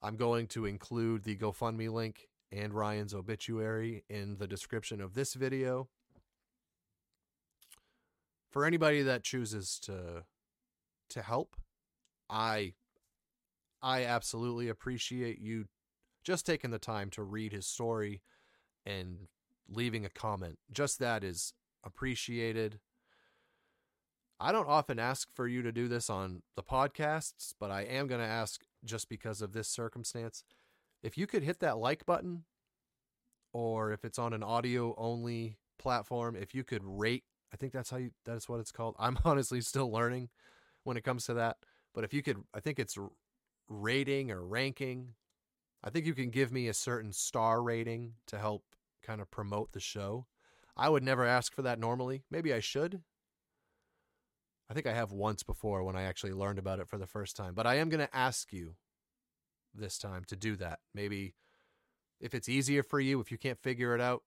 I'm 0.00 0.14
going 0.14 0.46
to 0.48 0.64
include 0.64 1.24
the 1.24 1.36
GoFundMe 1.36 1.90
link 1.90 2.28
and 2.52 2.72
Ryan's 2.72 3.14
obituary 3.14 4.04
in 4.08 4.36
the 4.36 4.46
description 4.46 5.00
of 5.00 5.14
this 5.14 5.34
video. 5.34 5.88
For 8.52 8.64
anybody 8.64 9.02
that 9.02 9.24
chooses 9.24 9.80
to 9.80 10.22
to 11.10 11.22
help, 11.22 11.56
I 12.30 12.74
I 13.82 14.04
absolutely 14.04 14.68
appreciate 14.68 15.40
you 15.40 15.66
just 16.24 16.46
taking 16.46 16.70
the 16.70 16.78
time 16.78 17.10
to 17.10 17.22
read 17.22 17.52
his 17.52 17.66
story 17.66 18.22
and 18.84 19.28
leaving 19.68 20.04
a 20.04 20.10
comment. 20.10 20.58
Just 20.72 20.98
that 20.98 21.22
is 21.22 21.52
appreciated. 21.84 22.80
I 24.40 24.52
don't 24.52 24.68
often 24.68 24.98
ask 24.98 25.28
for 25.34 25.48
you 25.48 25.62
to 25.62 25.72
do 25.72 25.88
this 25.88 26.08
on 26.08 26.42
the 26.54 26.62
podcasts, 26.62 27.54
but 27.58 27.70
I 27.70 27.82
am 27.82 28.06
going 28.06 28.20
to 28.20 28.26
ask 28.26 28.62
just 28.84 29.08
because 29.08 29.42
of 29.42 29.52
this 29.52 29.68
circumstance. 29.68 30.44
If 31.02 31.18
you 31.18 31.26
could 31.26 31.42
hit 31.42 31.60
that 31.60 31.78
like 31.78 32.06
button, 32.06 32.44
or 33.52 33.92
if 33.92 34.04
it's 34.04 34.18
on 34.18 34.32
an 34.32 34.42
audio 34.42 34.94
only 34.96 35.56
platform, 35.78 36.36
if 36.36 36.54
you 36.54 36.62
could 36.62 36.82
rate, 36.84 37.24
I 37.52 37.56
think 37.56 37.72
that's 37.72 37.90
how 37.90 37.96
you, 37.96 38.10
that's 38.24 38.48
what 38.48 38.60
it's 38.60 38.72
called. 38.72 38.94
I'm 38.98 39.18
honestly 39.24 39.60
still 39.60 39.90
learning 39.90 40.28
when 40.84 40.96
it 40.96 41.04
comes 41.04 41.26
to 41.26 41.34
that. 41.34 41.56
But 41.94 42.04
if 42.04 42.12
you 42.12 42.22
could, 42.22 42.38
I 42.54 42.60
think 42.60 42.78
it's 42.78 42.96
rating 43.68 44.30
or 44.30 44.44
ranking. 44.44 45.14
I 45.82 45.90
think 45.90 46.06
you 46.06 46.14
can 46.14 46.30
give 46.30 46.52
me 46.52 46.68
a 46.68 46.74
certain 46.74 47.12
star 47.12 47.62
rating 47.62 48.14
to 48.26 48.38
help 48.38 48.64
kind 49.02 49.20
of 49.20 49.30
promote 49.30 49.72
the 49.72 49.80
show. 49.80 50.26
I 50.76 50.88
would 50.88 51.02
never 51.02 51.24
ask 51.24 51.54
for 51.54 51.62
that 51.62 51.78
normally. 51.78 52.22
Maybe 52.30 52.52
I 52.52 52.60
should. 52.60 53.02
I 54.70 54.74
think 54.74 54.86
I 54.86 54.92
have 54.92 55.12
once 55.12 55.42
before 55.42 55.82
when 55.82 55.96
I 55.96 56.02
actually 56.02 56.32
learned 56.32 56.58
about 56.58 56.78
it 56.78 56.88
for 56.88 56.98
the 56.98 57.06
first 57.06 57.36
time, 57.36 57.54
but 57.54 57.66
I 57.66 57.76
am 57.76 57.88
going 57.88 58.06
to 58.06 58.16
ask 58.16 58.52
you 58.52 58.76
this 59.74 59.98
time 59.98 60.24
to 60.28 60.36
do 60.36 60.56
that. 60.56 60.80
Maybe 60.94 61.34
if 62.20 62.34
it's 62.34 62.48
easier 62.48 62.82
for 62.82 63.00
you, 63.00 63.20
if 63.20 63.30
you 63.30 63.38
can't 63.38 63.62
figure 63.62 63.94
it 63.94 64.00
out, 64.00 64.22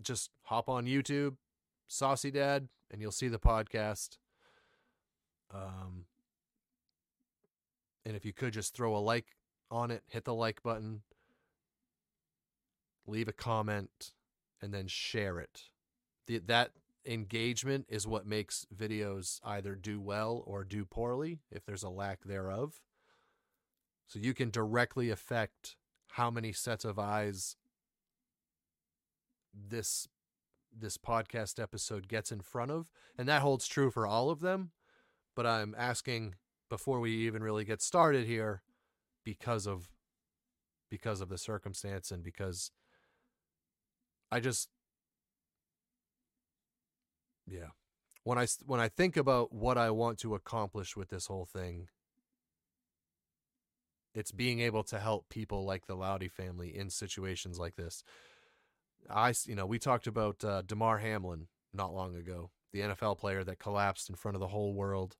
just 0.00 0.30
hop 0.42 0.68
on 0.68 0.86
YouTube, 0.86 1.36
Saucy 1.88 2.30
Dad, 2.30 2.68
and 2.90 3.00
you'll 3.00 3.10
see 3.10 3.28
the 3.28 3.38
podcast. 3.38 4.18
Um, 5.52 6.04
and 8.04 8.16
if 8.16 8.24
you 8.24 8.32
could 8.32 8.52
just 8.52 8.74
throw 8.74 8.96
a 8.96 8.98
like 8.98 9.36
on 9.70 9.90
it, 9.90 10.02
hit 10.08 10.24
the 10.24 10.34
like 10.34 10.62
button, 10.62 11.02
leave 13.06 13.28
a 13.28 13.32
comment, 13.32 14.12
and 14.60 14.72
then 14.74 14.86
share 14.86 15.38
it. 15.38 15.62
The, 16.26 16.38
that 16.46 16.72
engagement 17.06 17.86
is 17.88 18.06
what 18.06 18.26
makes 18.26 18.66
videos 18.74 19.40
either 19.44 19.74
do 19.74 20.00
well 20.00 20.42
or 20.46 20.64
do 20.64 20.84
poorly 20.84 21.40
if 21.50 21.64
there's 21.64 21.82
a 21.82 21.88
lack 21.88 22.24
thereof. 22.24 22.80
So 24.06 24.18
you 24.18 24.34
can 24.34 24.50
directly 24.50 25.10
affect 25.10 25.76
how 26.08 26.30
many 26.30 26.52
sets 26.52 26.84
of 26.84 26.98
eyes 26.98 27.56
this 29.54 30.08
this 30.76 30.96
podcast 30.96 31.60
episode 31.60 32.08
gets 32.08 32.30
in 32.30 32.40
front 32.40 32.70
of 32.70 32.90
and 33.18 33.28
that 33.28 33.42
holds 33.42 33.66
true 33.66 33.90
for 33.90 34.06
all 34.06 34.30
of 34.30 34.40
them 34.40 34.70
but 35.34 35.44
i'm 35.44 35.74
asking 35.76 36.34
before 36.70 37.00
we 37.00 37.10
even 37.12 37.42
really 37.42 37.64
get 37.64 37.82
started 37.82 38.26
here 38.26 38.62
because 39.24 39.66
of 39.66 39.90
because 40.90 41.20
of 41.20 41.28
the 41.28 41.36
circumstance 41.36 42.10
and 42.10 42.22
because 42.22 42.70
I 44.32 44.40
just 44.40 44.68
yeah 47.46 47.70
when 48.24 48.38
I 48.38 48.46
when 48.64 48.80
I 48.80 48.88
think 48.88 49.16
about 49.16 49.52
what 49.52 49.76
I 49.76 49.90
want 49.90 50.18
to 50.20 50.34
accomplish 50.34 50.96
with 50.96 51.10
this 51.10 51.26
whole 51.26 51.44
thing 51.44 51.88
it's 54.14 54.32
being 54.32 54.60
able 54.60 54.82
to 54.84 54.98
help 54.98 55.28
people 55.28 55.64
like 55.64 55.86
the 55.86 55.94
Loudy 55.94 56.28
family 56.28 56.76
in 56.76 56.90
situations 56.90 57.58
like 57.58 57.76
this. 57.76 58.02
I 59.08 59.34
you 59.44 59.54
know 59.54 59.66
we 59.66 59.78
talked 59.78 60.06
about 60.06 60.44
uh, 60.44 60.62
Damar 60.62 60.98
Hamlin 60.98 61.48
not 61.72 61.94
long 61.94 62.16
ago, 62.16 62.50
the 62.72 62.80
NFL 62.80 63.18
player 63.18 63.44
that 63.44 63.58
collapsed 63.58 64.08
in 64.08 64.16
front 64.16 64.34
of 64.34 64.40
the 64.40 64.48
whole 64.48 64.74
world 64.74 65.16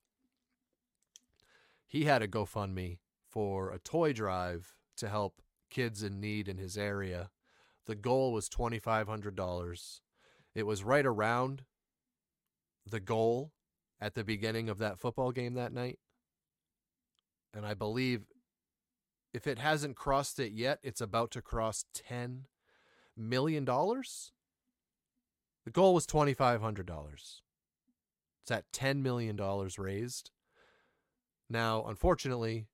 he 1.91 2.05
had 2.05 2.21
a 2.21 2.27
GoFundMe 2.27 2.99
for 3.29 3.69
a 3.69 3.77
toy 3.77 4.13
drive 4.13 4.75
to 4.95 5.09
help 5.09 5.41
kids 5.69 6.03
in 6.03 6.21
need 6.21 6.47
in 6.47 6.57
his 6.57 6.77
area. 6.77 7.31
The 7.85 7.95
goal 7.95 8.31
was 8.31 8.47
$2,500. 8.47 9.99
It 10.55 10.65
was 10.65 10.85
right 10.85 11.05
around 11.05 11.65
the 12.89 13.01
goal 13.01 13.51
at 13.99 14.15
the 14.15 14.23
beginning 14.23 14.69
of 14.69 14.77
that 14.77 14.99
football 14.99 15.33
game 15.33 15.55
that 15.55 15.73
night. 15.73 15.99
And 17.53 17.65
I 17.65 17.73
believe 17.73 18.21
if 19.33 19.45
it 19.45 19.59
hasn't 19.59 19.97
crossed 19.97 20.39
it 20.39 20.53
yet, 20.53 20.79
it's 20.83 21.01
about 21.01 21.31
to 21.31 21.41
cross 21.41 21.83
$10 22.09 22.43
million. 23.17 23.65
The 23.65 24.31
goal 25.73 25.93
was 25.93 26.07
$2,500. 26.07 27.41
It's 28.41 28.51
at 28.51 28.71
$10 28.71 29.01
million 29.01 29.37
raised. 29.77 30.31
Now, 31.51 31.83
unfortunately, 31.85 32.67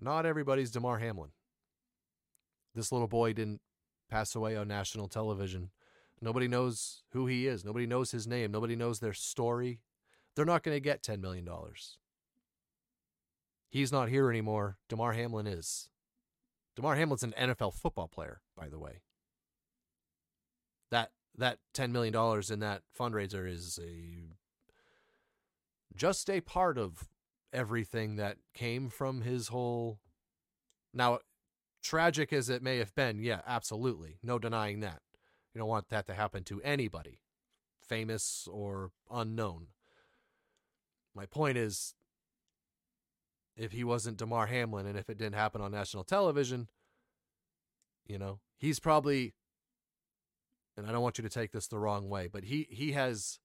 not 0.00 0.26
everybody's 0.26 0.72
Damar 0.72 0.98
Hamlin. 0.98 1.30
This 2.74 2.90
little 2.90 3.06
boy 3.06 3.32
didn't 3.32 3.60
pass 4.10 4.34
away 4.34 4.56
on 4.56 4.66
national 4.66 5.06
television. 5.06 5.70
Nobody 6.20 6.48
knows 6.48 7.04
who 7.12 7.28
he 7.28 7.46
is. 7.46 7.64
Nobody 7.64 7.86
knows 7.86 8.10
his 8.10 8.26
name. 8.26 8.50
Nobody 8.50 8.74
knows 8.74 8.98
their 8.98 9.12
story. 9.12 9.78
They're 10.34 10.44
not 10.44 10.64
going 10.64 10.74
to 10.74 10.80
get 10.80 11.04
$10 11.04 11.20
million. 11.20 11.48
He's 13.68 13.92
not 13.92 14.08
here 14.08 14.28
anymore. 14.28 14.76
Damar 14.88 15.12
Hamlin 15.12 15.46
is. 15.46 15.88
Damar 16.74 16.96
Hamlin's 16.96 17.22
an 17.22 17.34
NFL 17.38 17.74
football 17.74 18.08
player, 18.08 18.40
by 18.56 18.68
the 18.68 18.80
way. 18.80 19.02
That 20.90 21.12
that 21.38 21.58
$10 21.74 21.92
million 21.92 22.14
in 22.50 22.58
that 22.58 22.82
fundraiser 22.98 23.48
is 23.48 23.78
a 23.80 24.34
just 25.94 26.28
a 26.28 26.40
part 26.40 26.76
of 26.76 27.08
everything 27.52 28.16
that 28.16 28.36
came 28.54 28.88
from 28.88 29.22
his 29.22 29.48
whole. 29.48 29.98
Now, 30.92 31.20
tragic 31.82 32.32
as 32.32 32.48
it 32.48 32.62
may 32.62 32.78
have 32.78 32.94
been, 32.94 33.22
yeah, 33.22 33.40
absolutely. 33.46 34.18
No 34.22 34.38
denying 34.38 34.80
that. 34.80 35.02
You 35.54 35.60
don't 35.60 35.68
want 35.68 35.88
that 35.88 36.06
to 36.06 36.14
happen 36.14 36.44
to 36.44 36.60
anybody, 36.62 37.20
famous 37.80 38.48
or 38.50 38.90
unknown. 39.10 39.68
My 41.14 41.26
point 41.26 41.56
is 41.56 41.94
if 43.56 43.72
he 43.72 43.84
wasn't 43.84 44.18
Damar 44.18 44.46
Hamlin 44.46 44.86
and 44.86 44.98
if 44.98 45.08
it 45.08 45.16
didn't 45.16 45.34
happen 45.34 45.62
on 45.62 45.72
national 45.72 46.04
television, 46.04 46.68
you 48.06 48.18
know, 48.18 48.40
he's 48.58 48.78
probably 48.78 49.34
and 50.76 50.86
I 50.86 50.92
don't 50.92 51.02
want 51.02 51.16
you 51.16 51.22
to 51.22 51.30
take 51.30 51.52
this 51.52 51.66
the 51.66 51.78
wrong 51.78 52.08
way, 52.08 52.28
but 52.30 52.44
he 52.44 52.66
he 52.70 52.92
has 52.92 53.38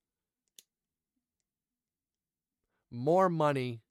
more 2.92 3.30
money 3.30 3.82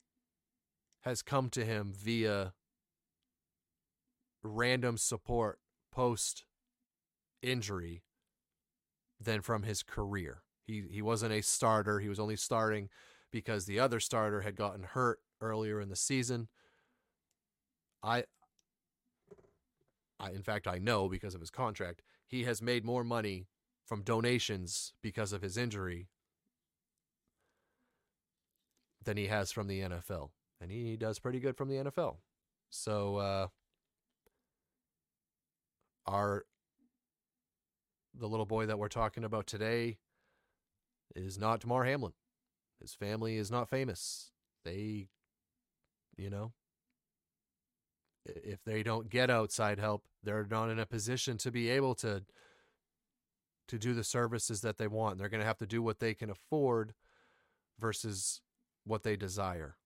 has 1.01 1.21
come 1.21 1.49
to 1.49 1.65
him 1.65 1.93
via 1.95 2.53
random 4.43 4.97
support 4.97 5.59
post 5.91 6.45
injury 7.41 8.03
than 9.19 9.41
from 9.41 9.63
his 9.63 9.83
career. 9.83 10.43
He 10.63 10.83
he 10.89 11.01
wasn't 11.01 11.33
a 11.33 11.41
starter. 11.41 11.99
He 11.99 12.09
was 12.09 12.19
only 12.19 12.35
starting 12.35 12.89
because 13.31 13.65
the 13.65 13.79
other 13.79 13.99
starter 13.99 14.41
had 14.41 14.55
gotten 14.55 14.83
hurt 14.83 15.19
earlier 15.39 15.81
in 15.81 15.89
the 15.89 15.95
season. 15.95 16.47
I 18.03 18.23
I 20.19 20.31
in 20.31 20.43
fact 20.43 20.67
I 20.67 20.77
know 20.77 21.07
because 21.09 21.35
of 21.35 21.41
his 21.41 21.51
contract, 21.51 22.01
he 22.27 22.43
has 22.43 22.61
made 22.61 22.85
more 22.85 23.03
money 23.03 23.47
from 23.85 24.03
donations 24.03 24.93
because 25.01 25.33
of 25.33 25.41
his 25.41 25.57
injury 25.57 26.07
than 29.03 29.17
he 29.17 29.27
has 29.27 29.51
from 29.51 29.67
the 29.67 29.81
NFL. 29.81 30.29
And 30.61 30.71
he 30.71 30.95
does 30.95 31.19
pretty 31.19 31.39
good 31.39 31.57
from 31.57 31.69
the 31.69 31.75
NFL. 31.75 32.17
So 32.69 33.17
uh 33.17 33.47
our 36.05 36.45
the 38.13 38.27
little 38.27 38.45
boy 38.45 38.65
that 38.65 38.77
we're 38.77 38.87
talking 38.87 39.23
about 39.23 39.47
today 39.47 39.97
is 41.15 41.37
not 41.37 41.61
Damar 41.61 41.85
Hamlin. 41.85 42.13
His 42.79 42.93
family 42.93 43.37
is 43.37 43.51
not 43.51 43.69
famous. 43.69 44.31
They 44.63 45.07
you 46.17 46.29
know 46.29 46.53
if 48.25 48.63
they 48.63 48.83
don't 48.83 49.09
get 49.09 49.29
outside 49.29 49.79
help, 49.79 50.03
they're 50.23 50.47
not 50.49 50.69
in 50.69 50.79
a 50.79 50.85
position 50.85 51.37
to 51.39 51.51
be 51.51 51.69
able 51.69 51.95
to 51.95 52.23
to 53.67 53.79
do 53.79 53.93
the 53.93 54.03
services 54.03 54.61
that 54.61 54.77
they 54.77 54.87
want. 54.87 55.17
They're 55.17 55.29
going 55.29 55.39
to 55.39 55.47
have 55.47 55.57
to 55.59 55.65
do 55.65 55.81
what 55.81 55.99
they 55.99 56.13
can 56.13 56.29
afford 56.29 56.93
versus 57.79 58.41
what 58.83 59.03
they 59.03 59.15
desire. 59.15 59.77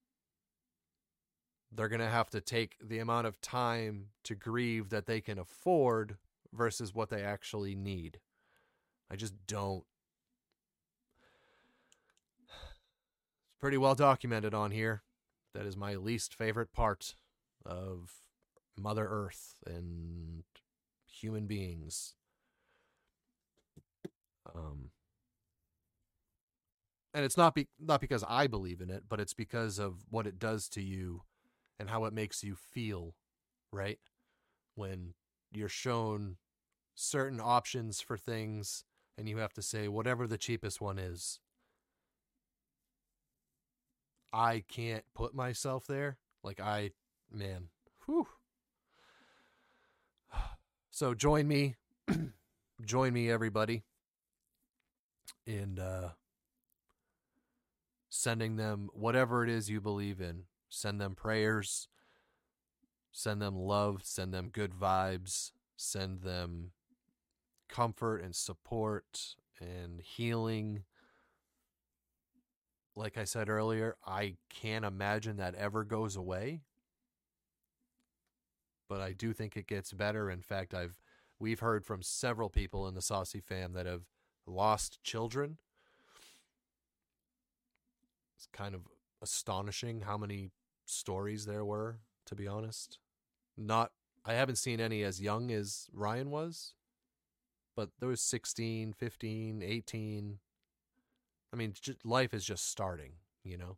They're 1.75 1.89
going 1.89 1.99
to 1.99 2.09
have 2.09 2.29
to 2.29 2.41
take 2.41 2.77
the 2.81 2.99
amount 2.99 3.27
of 3.27 3.41
time 3.41 4.07
to 4.23 4.35
grieve 4.35 4.89
that 4.89 5.07
they 5.07 5.19
can 5.19 5.37
afford 5.37 6.17
versus 6.53 6.95
what 6.95 7.09
they 7.09 7.21
actually 7.21 7.75
need. 7.75 8.19
I 9.11 9.15
just 9.15 9.33
don't. 9.47 9.83
It's 13.47 13.59
pretty 13.59 13.77
well 13.77 13.95
documented 13.95 14.53
on 14.53 14.71
here. 14.71 15.03
That 15.53 15.65
is 15.65 15.75
my 15.75 15.95
least 15.95 16.35
favorite 16.35 16.71
part 16.71 17.15
of 17.65 18.11
Mother 18.77 19.07
Earth 19.09 19.55
and 19.65 20.43
human 21.07 21.47
beings. 21.47 22.13
Um, 24.53 24.91
and 27.13 27.25
it's 27.25 27.37
not 27.37 27.55
be- 27.55 27.69
not 27.79 28.01
because 28.01 28.23
I 28.27 28.47
believe 28.47 28.81
in 28.81 28.89
it, 28.89 29.03
but 29.09 29.19
it's 29.19 29.33
because 29.33 29.79
of 29.79 30.03
what 30.09 30.27
it 30.27 30.37
does 30.37 30.69
to 30.69 30.81
you 30.81 31.23
and 31.79 31.89
how 31.89 32.05
it 32.05 32.13
makes 32.13 32.43
you 32.43 32.55
feel, 32.55 33.15
right? 33.71 33.99
When 34.75 35.13
you're 35.51 35.69
shown 35.69 36.37
certain 36.95 37.39
options 37.41 38.01
for 38.01 38.17
things 38.17 38.83
and 39.17 39.29
you 39.29 39.37
have 39.37 39.53
to 39.53 39.61
say 39.61 39.87
whatever 39.87 40.27
the 40.27 40.37
cheapest 40.37 40.81
one 40.81 40.97
is. 40.97 41.39
I 44.33 44.63
can't 44.67 45.05
put 45.13 45.33
myself 45.33 45.87
there. 45.87 46.17
Like 46.43 46.59
I 46.59 46.91
man, 47.31 47.69
whew. 48.05 48.27
So 50.91 51.13
join 51.13 51.47
me, 51.47 51.75
join 52.85 53.11
me, 53.11 53.29
everybody, 53.29 53.83
in 55.45 55.77
uh, 55.77 56.11
sending 58.09 58.55
them 58.55 58.89
whatever 58.93 59.43
it 59.43 59.49
is 59.49 59.69
you 59.69 59.81
believe 59.81 60.21
in. 60.21 60.43
Send 60.69 60.99
them 60.99 61.15
prayers, 61.15 61.87
send 63.11 63.41
them 63.41 63.55
love, 63.55 64.01
send 64.03 64.33
them 64.33 64.49
good 64.51 64.73
vibes, 64.73 65.51
send 65.77 66.21
them 66.21 66.71
comfort 67.69 68.17
and 68.17 68.35
support 68.35 69.35
and 69.59 70.01
healing. 70.01 70.83
Like 72.95 73.17
I 73.17 73.23
said 73.23 73.49
earlier, 73.49 73.95
I 74.05 74.35
can't 74.49 74.85
imagine 74.85 75.37
that 75.37 75.55
ever 75.55 75.83
goes 75.83 76.15
away 76.15 76.61
but 78.87 79.01
I 79.01 79.13
do 79.13 79.33
think 79.33 79.57
it 79.57 79.67
gets 79.67 79.91
better. 79.91 80.29
In 80.29 80.41
fact, 80.41 80.73
I've 80.73 80.99
we've 81.39 81.59
heard 81.59 81.85
from 81.85 82.01
several 82.01 82.49
people 82.49 82.87
in 82.87 82.95
the 82.95 83.01
Saucy 83.01 83.39
fam 83.39 83.73
that 83.73 83.85
have 83.85 84.03
lost 84.45 85.03
children. 85.03 85.57
It's 88.37 88.47
kind 88.53 88.75
of 88.75 88.81
astonishing 89.25 90.01
how 90.01 90.19
many 90.19 90.51
stories 90.85 91.47
there 91.47 91.65
were, 91.65 91.97
to 92.27 92.35
be 92.35 92.47
honest. 92.47 92.99
Not 93.57 93.91
I 94.23 94.33
haven't 94.33 94.57
seen 94.57 94.79
any 94.79 95.01
as 95.01 95.19
young 95.19 95.51
as 95.51 95.87
Ryan 95.91 96.29
was, 96.29 96.73
but 97.75 97.89
there 97.99 98.09
was 98.09 98.21
16, 98.21 98.93
15, 98.93 99.63
18. 99.63 100.39
I 101.51 101.55
mean, 101.55 101.73
life 102.03 102.35
is 102.35 102.45
just 102.45 102.69
starting, 102.69 103.13
you 103.43 103.57
know. 103.57 103.77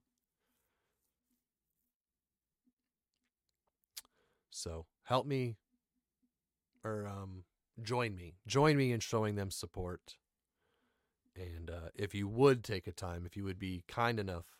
So 4.49 4.85
help 5.03 5.25
me 5.25 5.55
or 6.83 7.07
um, 7.07 7.43
join 7.81 8.15
me. 8.15 8.33
Join 8.45 8.75
me 8.75 8.91
in 8.91 8.99
showing 8.99 9.35
them 9.35 9.49
support. 9.49 10.17
And 11.37 11.69
uh, 11.69 11.89
if 11.95 12.13
you 12.13 12.27
would 12.27 12.65
take 12.65 12.85
a 12.85 12.91
time, 12.91 13.23
if 13.25 13.37
you 13.37 13.45
would 13.45 13.59
be 13.59 13.83
kind 13.87 14.19
enough 14.19 14.57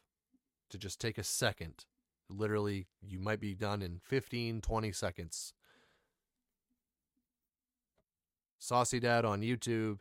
to 0.70 0.78
just 0.78 1.00
take 1.00 1.18
a 1.18 1.24
second, 1.24 1.86
literally, 2.30 2.88
you 3.02 3.20
might 3.20 3.40
be 3.40 3.54
done 3.54 3.82
in 3.82 4.00
15, 4.04 4.62
20 4.62 4.92
seconds. 4.92 5.54
Saucy 8.60 9.00
Dad 9.00 9.26
on 9.26 9.42
YouTube. 9.42 10.00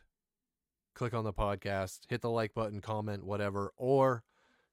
Click 0.95 1.13
on 1.13 1.25
the 1.25 1.33
podcast, 1.33 2.01
hit 2.09 2.23
the 2.23 2.31
like 2.31 2.55
button, 2.55 2.81
comment, 2.81 3.23
whatever. 3.23 3.71
Or 3.77 4.25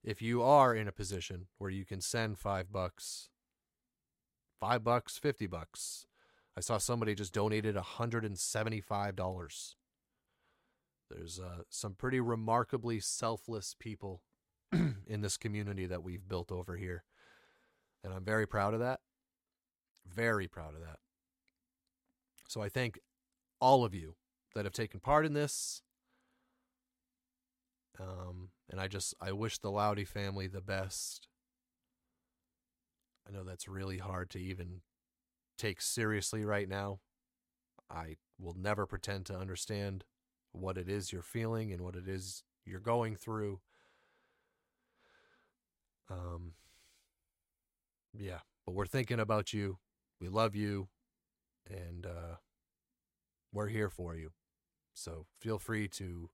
if 0.05 0.21
you 0.21 0.41
are 0.41 0.73
in 0.73 0.87
a 0.87 0.93
position 0.93 1.47
where 1.57 1.69
you 1.69 1.83
can 1.83 1.99
send 1.99 2.39
five 2.39 2.71
bucks 2.71 3.27
five 4.63 4.81
bucks, 4.81 5.17
50 5.17 5.45
bucks. 5.47 6.07
I 6.55 6.61
saw 6.61 6.77
somebody 6.77 7.15
just 7.15 7.33
donated 7.33 7.75
$175. 7.75 9.75
There's 11.09 11.37
uh, 11.37 11.63
some 11.67 11.95
pretty 11.95 12.21
remarkably 12.21 13.01
selfless 13.01 13.75
people 13.77 14.21
in 15.07 15.21
this 15.21 15.37
community 15.37 15.85
that 15.85 16.03
we've 16.03 16.27
built 16.27 16.51
over 16.51 16.75
here. 16.75 17.03
And 18.03 18.13
I'm 18.13 18.23
very 18.23 18.47
proud 18.47 18.73
of 18.73 18.79
that. 18.79 18.99
Very 20.05 20.47
proud 20.47 20.75
of 20.75 20.81
that. 20.81 20.97
So 22.47 22.61
I 22.61 22.69
thank 22.69 22.99
all 23.59 23.85
of 23.85 23.93
you 23.95 24.15
that 24.55 24.65
have 24.65 24.73
taken 24.73 24.99
part 24.99 25.25
in 25.25 25.33
this. 25.33 25.81
Um, 27.99 28.49
and 28.69 28.79
I 28.79 28.87
just, 28.87 29.13
I 29.21 29.31
wish 29.31 29.59
the 29.59 29.71
Loudy 29.71 30.03
family 30.03 30.47
the 30.47 30.61
best. 30.61 31.27
I 33.27 33.31
know 33.31 33.43
that's 33.43 33.67
really 33.67 33.99
hard 33.99 34.29
to 34.31 34.39
even 34.39 34.81
take 35.57 35.81
seriously 35.81 36.43
right 36.43 36.67
now. 36.67 36.99
I 37.89 38.17
will 38.39 38.55
never 38.57 38.85
pretend 38.85 39.25
to 39.27 39.37
understand 39.37 40.03
what 40.51 40.77
it 40.77 40.89
is 40.89 41.11
you're 41.11 41.21
feeling 41.21 41.71
and 41.71 41.81
what 41.81 41.95
it 41.95 42.07
is 42.07 42.43
you're 42.65 42.79
going 42.79 43.15
through. 43.15 43.61
Um, 46.09 46.53
yeah, 48.17 48.39
but 48.65 48.73
we're 48.73 48.85
thinking 48.85 49.19
about 49.19 49.53
you. 49.53 49.77
We 50.19 50.29
love 50.29 50.55
you, 50.55 50.87
and 51.69 52.05
uh, 52.05 52.35
we're 53.51 53.67
here 53.67 53.89
for 53.89 54.15
you. 54.15 54.31
So 54.93 55.25
feel 55.39 55.59
free 55.59 55.87
to, 55.89 56.29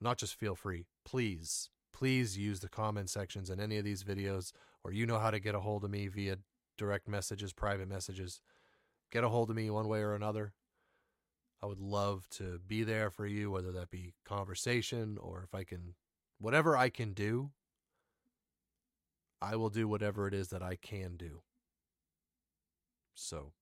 not 0.00 0.18
just 0.18 0.34
feel 0.34 0.54
free, 0.54 0.86
please 1.04 1.70
please 1.96 2.36
use 2.36 2.60
the 2.60 2.68
comment 2.68 3.08
sections 3.08 3.48
in 3.48 3.58
any 3.58 3.78
of 3.78 3.84
these 3.84 4.04
videos, 4.04 4.52
or 4.84 4.92
you 4.92 5.06
know 5.06 5.18
how 5.18 5.30
to 5.30 5.40
get 5.40 5.54
a 5.54 5.60
hold 5.60 5.82
of 5.82 5.90
me 5.90 6.08
via 6.08 6.36
direct 6.76 7.08
messages, 7.08 7.54
private 7.54 7.88
messages. 7.88 8.42
Get 9.10 9.24
a 9.24 9.30
hold 9.30 9.48
of 9.48 9.56
me 9.56 9.70
one 9.70 9.88
way 9.88 10.00
or 10.00 10.14
another. 10.14 10.52
I 11.62 11.66
would 11.66 11.80
love 11.80 12.28
to 12.32 12.60
be 12.66 12.82
there 12.82 13.10
for 13.10 13.26
you, 13.26 13.50
whether 13.50 13.72
that 13.72 13.88
be 13.88 14.12
conversation 14.26 15.16
or 15.18 15.42
if 15.42 15.54
I 15.54 15.64
can, 15.64 15.94
whatever 16.38 16.76
I 16.76 16.90
can 16.90 17.14
do, 17.14 17.52
I 19.40 19.56
will 19.56 19.70
do 19.70 19.86
whatever 19.86 20.26
it 20.26 20.34
is 20.34 20.48
that 20.48 20.62
I 20.62 20.76
can 20.76 21.16
do. 21.16 21.42
So, 23.14 23.52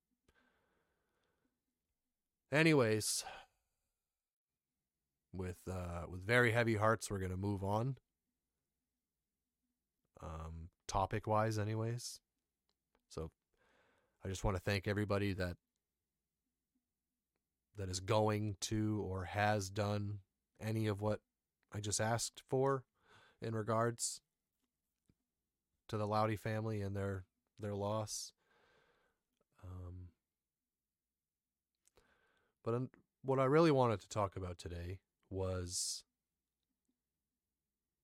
anyways, 2.52 3.24
with 5.32 5.58
uh, 5.70 6.06
with 6.08 6.26
very 6.26 6.52
heavy 6.52 6.76
hearts, 6.76 7.10
we're 7.10 7.18
gonna 7.18 7.37
move 7.37 7.62
on 7.62 7.96
um, 10.22 10.68
topic 10.87 11.26
wise, 11.26 11.58
anyways. 11.58 12.20
So 13.08 13.30
I 14.24 14.28
just 14.28 14.44
want 14.44 14.56
to 14.56 14.62
thank 14.62 14.88
everybody 14.88 15.32
that 15.34 15.56
that 17.76 17.88
is 17.88 18.00
going 18.00 18.56
to 18.60 19.04
or 19.06 19.24
has 19.24 19.68
done 19.68 20.18
any 20.60 20.87
of 20.87 21.00
what 21.00 21.20
I 21.72 21.80
just 21.80 22.00
asked 22.00 22.42
for 22.48 22.84
in 23.42 23.54
regards 23.54 24.20
to 25.88 25.97
the 25.97 26.07
Loudy 26.07 26.37
family 26.37 26.81
and 26.81 26.97
their 26.97 27.25
their 27.59 27.75
loss. 27.75 28.33
Um, 29.62 30.09
but 32.62 32.83
what 33.23 33.38
I 33.38 33.44
really 33.44 33.70
wanted 33.70 34.01
to 34.01 34.09
talk 34.09 34.37
about 34.37 34.59
today 34.59 34.99
was 35.31 36.05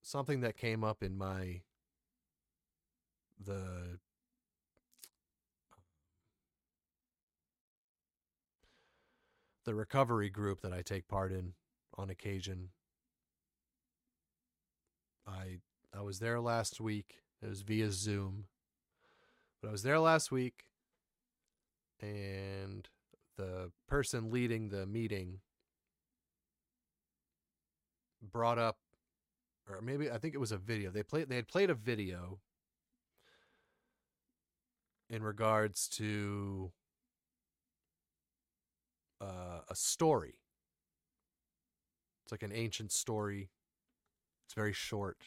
something 0.02 0.40
that 0.40 0.56
came 0.56 0.82
up 0.82 1.02
in 1.02 1.16
my 1.16 1.60
the 3.42 3.98
the 9.64 9.74
recovery 9.74 10.30
group 10.30 10.62
that 10.62 10.72
I 10.72 10.82
take 10.82 11.08
part 11.08 11.32
in 11.32 11.52
on 11.96 12.10
occasion. 12.10 12.70
I 15.26 15.58
I 15.96 16.02
was 16.02 16.18
there 16.18 16.40
last 16.40 16.80
week. 16.80 17.22
It 17.42 17.48
was 17.48 17.62
via 17.62 17.90
Zoom. 17.90 18.44
But 19.60 19.68
I 19.68 19.72
was 19.72 19.82
there 19.82 19.98
last 19.98 20.30
week 20.30 20.64
and 22.00 22.88
the 23.36 23.70
person 23.88 24.30
leading 24.30 24.68
the 24.68 24.86
meeting 24.86 25.40
brought 28.22 28.58
up 28.58 28.76
or 29.68 29.80
maybe 29.80 30.10
I 30.10 30.18
think 30.18 30.34
it 30.34 30.38
was 30.40 30.52
a 30.52 30.58
video. 30.58 30.90
They 30.90 31.02
played 31.02 31.28
they 31.28 31.36
had 31.36 31.48
played 31.48 31.70
a 31.70 31.74
video 31.74 32.40
in 35.08 35.22
regards 35.22 35.88
to 35.88 36.72
uh, 39.20 39.60
a 39.68 39.74
story. 39.74 40.34
It's 42.24 42.32
like 42.32 42.42
an 42.42 42.52
ancient 42.52 42.92
story. 42.92 43.50
It's 44.46 44.54
very 44.54 44.72
short. 44.72 45.18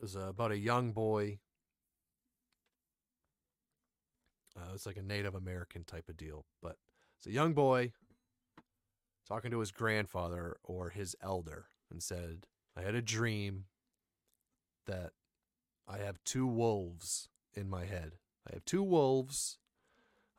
Was 0.00 0.16
uh, 0.16 0.28
about 0.28 0.50
a 0.50 0.58
young 0.58 0.92
boy. 0.92 1.40
Uh, 4.56 4.72
it's 4.74 4.86
like 4.86 4.96
a 4.96 5.02
Native 5.02 5.34
American 5.34 5.84
type 5.84 6.08
of 6.08 6.16
deal, 6.16 6.46
but 6.62 6.76
it's 7.18 7.26
a 7.26 7.32
young 7.32 7.52
boy 7.52 7.92
talking 9.28 9.50
to 9.50 9.60
his 9.60 9.70
grandfather 9.70 10.56
or 10.64 10.88
his 10.88 11.14
elder 11.22 11.66
and 11.90 12.02
said, 12.02 12.46
I 12.76 12.80
had 12.80 12.94
a 12.94 13.02
dream 13.02 13.64
that 14.86 15.12
I 15.86 15.98
have 15.98 16.24
two 16.24 16.46
wolves 16.46 17.28
in 17.54 17.68
my 17.68 17.84
head. 17.84 18.12
I 18.48 18.54
have 18.54 18.64
two 18.64 18.82
wolves. 18.82 19.58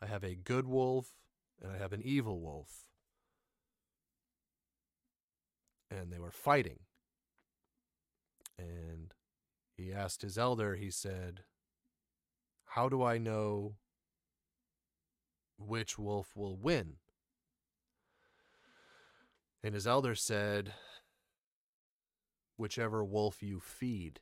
I 0.02 0.08
have 0.08 0.24
a 0.24 0.34
good 0.34 0.68
wolf 0.68 1.10
and 1.62 1.72
I 1.72 1.78
have 1.78 1.94
an 1.94 2.02
evil 2.04 2.40
wolf. 2.40 2.86
And 5.92 6.12
they 6.12 6.20
were 6.20 6.32
fighting. 6.32 6.80
And 8.58 9.14
he 9.82 9.94
asked 9.94 10.22
his 10.22 10.38
elder, 10.38 10.76
he 10.76 10.92
said, 10.92 11.42
How 12.66 12.88
do 12.88 13.04
I 13.04 13.18
know 13.18 13.76
which 15.58 15.98
wolf 15.98 16.36
will 16.36 16.56
win? 16.56 16.98
And 19.64 19.74
his 19.74 19.88
elder 19.88 20.16
said, 20.16 20.74
Whichever 22.58 23.04
wolf 23.04 23.42
you 23.42 23.60
feed 23.60 24.20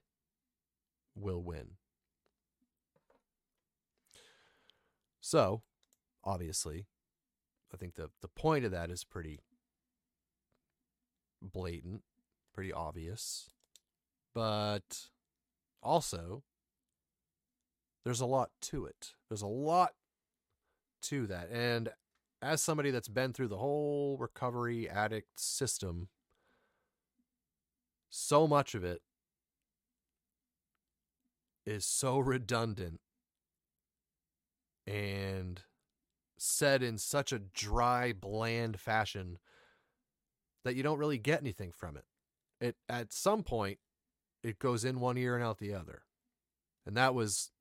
will 1.16 1.44
win. 1.44 1.72
So, 5.20 5.64
obviously, 6.24 6.88
I 7.74 7.78
think 7.78 7.96
the, 7.96 8.10
the 8.22 8.28
point 8.30 8.66
of 8.66 8.72
that 8.72 8.90
is 8.90 9.04
pretty 9.04 9.42
blatant, 11.42 12.04
pretty 12.54 12.72
obvious. 12.72 13.50
But 14.34 15.10
also, 15.82 16.44
there's 18.04 18.22
a 18.22 18.26
lot 18.26 18.50
to 18.64 18.86
it. 18.86 19.14
There's 19.30 19.42
a 19.42 19.48
lot 19.48 19.92
to 21.04 21.28
that. 21.28 21.50
And 21.52 21.90
as 22.42 22.62
somebody 22.62 22.92
that's 22.92 23.08
been 23.08 23.34
through 23.34 23.50
the 23.50 23.58
whole 23.58 24.18
recovery 24.18 24.90
addict 24.90 25.40
system, 25.40 26.08
so 28.10 28.48
much 28.48 28.74
of 28.74 28.84
it 28.84 29.02
is 31.66 31.86
so 31.86 32.18
redundant 32.20 33.00
and 34.88 35.62
said 36.38 36.82
in 36.82 36.98
such 36.98 37.32
a 37.32 37.40
dry, 37.40 38.14
bland 38.14 38.80
fashion 38.80 39.38
that 40.64 40.76
you 40.76 40.82
don't 40.82 40.98
really 40.98 41.18
get 41.18 41.42
anything 41.42 41.72
from 41.72 41.96
it. 41.96 42.06
It 42.60 42.76
at 42.88 43.14
some 43.14 43.44
point 43.44 43.80
it 44.44 44.60
goes 44.60 44.86
in 44.86 45.00
one 45.00 45.18
ear 45.18 45.36
and 45.36 45.44
out 45.44 45.60
the 45.60 45.74
other. 45.74 46.04
And 46.86 46.96
that 46.98 47.14
was 47.14 47.52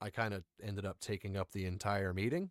I 0.00 0.10
kind 0.10 0.32
of 0.32 0.44
ended 0.62 0.86
up 0.86 1.00
taking 1.00 1.36
up 1.36 1.50
the 1.50 1.64
entire 1.64 2.14
meeting. 2.14 2.50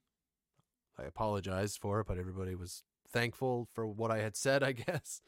I 1.00 1.04
apologized 1.04 1.80
for 1.80 2.00
it, 2.02 2.08
but 2.08 2.17
everybody 2.17 2.56
was 2.56 2.84
thankful 3.10 3.67
for 3.74 3.88
what 3.88 4.12
I 4.12 4.20
had 4.20 4.36
said, 4.36 4.63
I 4.63 4.74
guess. 4.74 5.22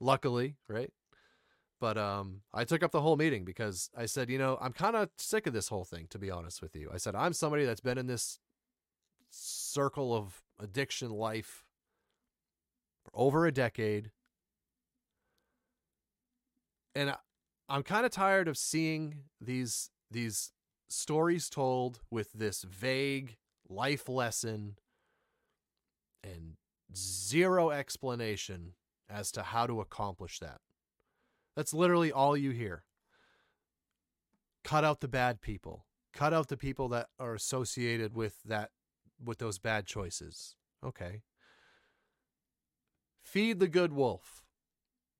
Luckily, 0.00 0.56
right? 0.68 0.90
But 1.80 1.96
um, 1.96 2.42
I 2.52 2.64
took 2.64 2.82
up 2.82 2.92
the 2.92 3.00
whole 3.00 3.16
meeting 3.16 3.44
because 3.44 3.90
I 3.96 4.06
said, 4.06 4.28
you 4.28 4.38
know, 4.38 4.58
I'm 4.60 4.72
kind 4.72 4.96
of 4.96 5.08
sick 5.16 5.46
of 5.46 5.54
this 5.54 5.68
whole 5.68 5.84
thing, 5.84 6.06
to 6.10 6.18
be 6.18 6.30
honest 6.30 6.60
with 6.60 6.76
you. 6.76 6.90
I 6.92 6.98
said, 6.98 7.14
I'm 7.14 7.32
somebody 7.32 7.64
that's 7.64 7.80
been 7.80 7.98
in 7.98 8.06
this 8.06 8.38
circle 9.30 10.14
of 10.14 10.42
addiction 10.58 11.10
life 11.10 11.64
for 13.04 13.10
over 13.14 13.46
a 13.46 13.52
decade. 13.52 14.10
And 16.94 17.10
I, 17.10 17.16
I'm 17.68 17.82
kind 17.82 18.04
of 18.04 18.12
tired 18.12 18.48
of 18.48 18.58
seeing 18.58 19.24
these 19.40 19.90
these 20.10 20.52
stories 20.88 21.48
told 21.48 22.00
with 22.10 22.32
this 22.32 22.62
vague 22.62 23.36
life 23.68 24.08
lesson 24.08 24.76
and 26.24 26.56
zero 26.94 27.70
explanation 27.70 28.72
as 29.08 29.30
to 29.32 29.42
how 29.42 29.66
to 29.66 29.80
accomplish 29.80 30.38
that. 30.40 30.60
That's 31.56 31.72
literally 31.72 32.12
all 32.12 32.36
you 32.36 32.50
hear. 32.50 32.84
Cut 34.64 34.84
out 34.84 35.00
the 35.00 35.08
bad 35.08 35.40
people. 35.40 35.86
Cut 36.12 36.34
out 36.34 36.48
the 36.48 36.56
people 36.56 36.88
that 36.88 37.06
are 37.18 37.34
associated 37.34 38.14
with 38.14 38.42
that 38.44 38.70
with 39.22 39.38
those 39.38 39.58
bad 39.58 39.86
choices. 39.86 40.56
Okay. 40.84 41.22
Feed 43.22 43.60
the 43.60 43.68
good 43.68 43.92
wolf. 43.92 44.42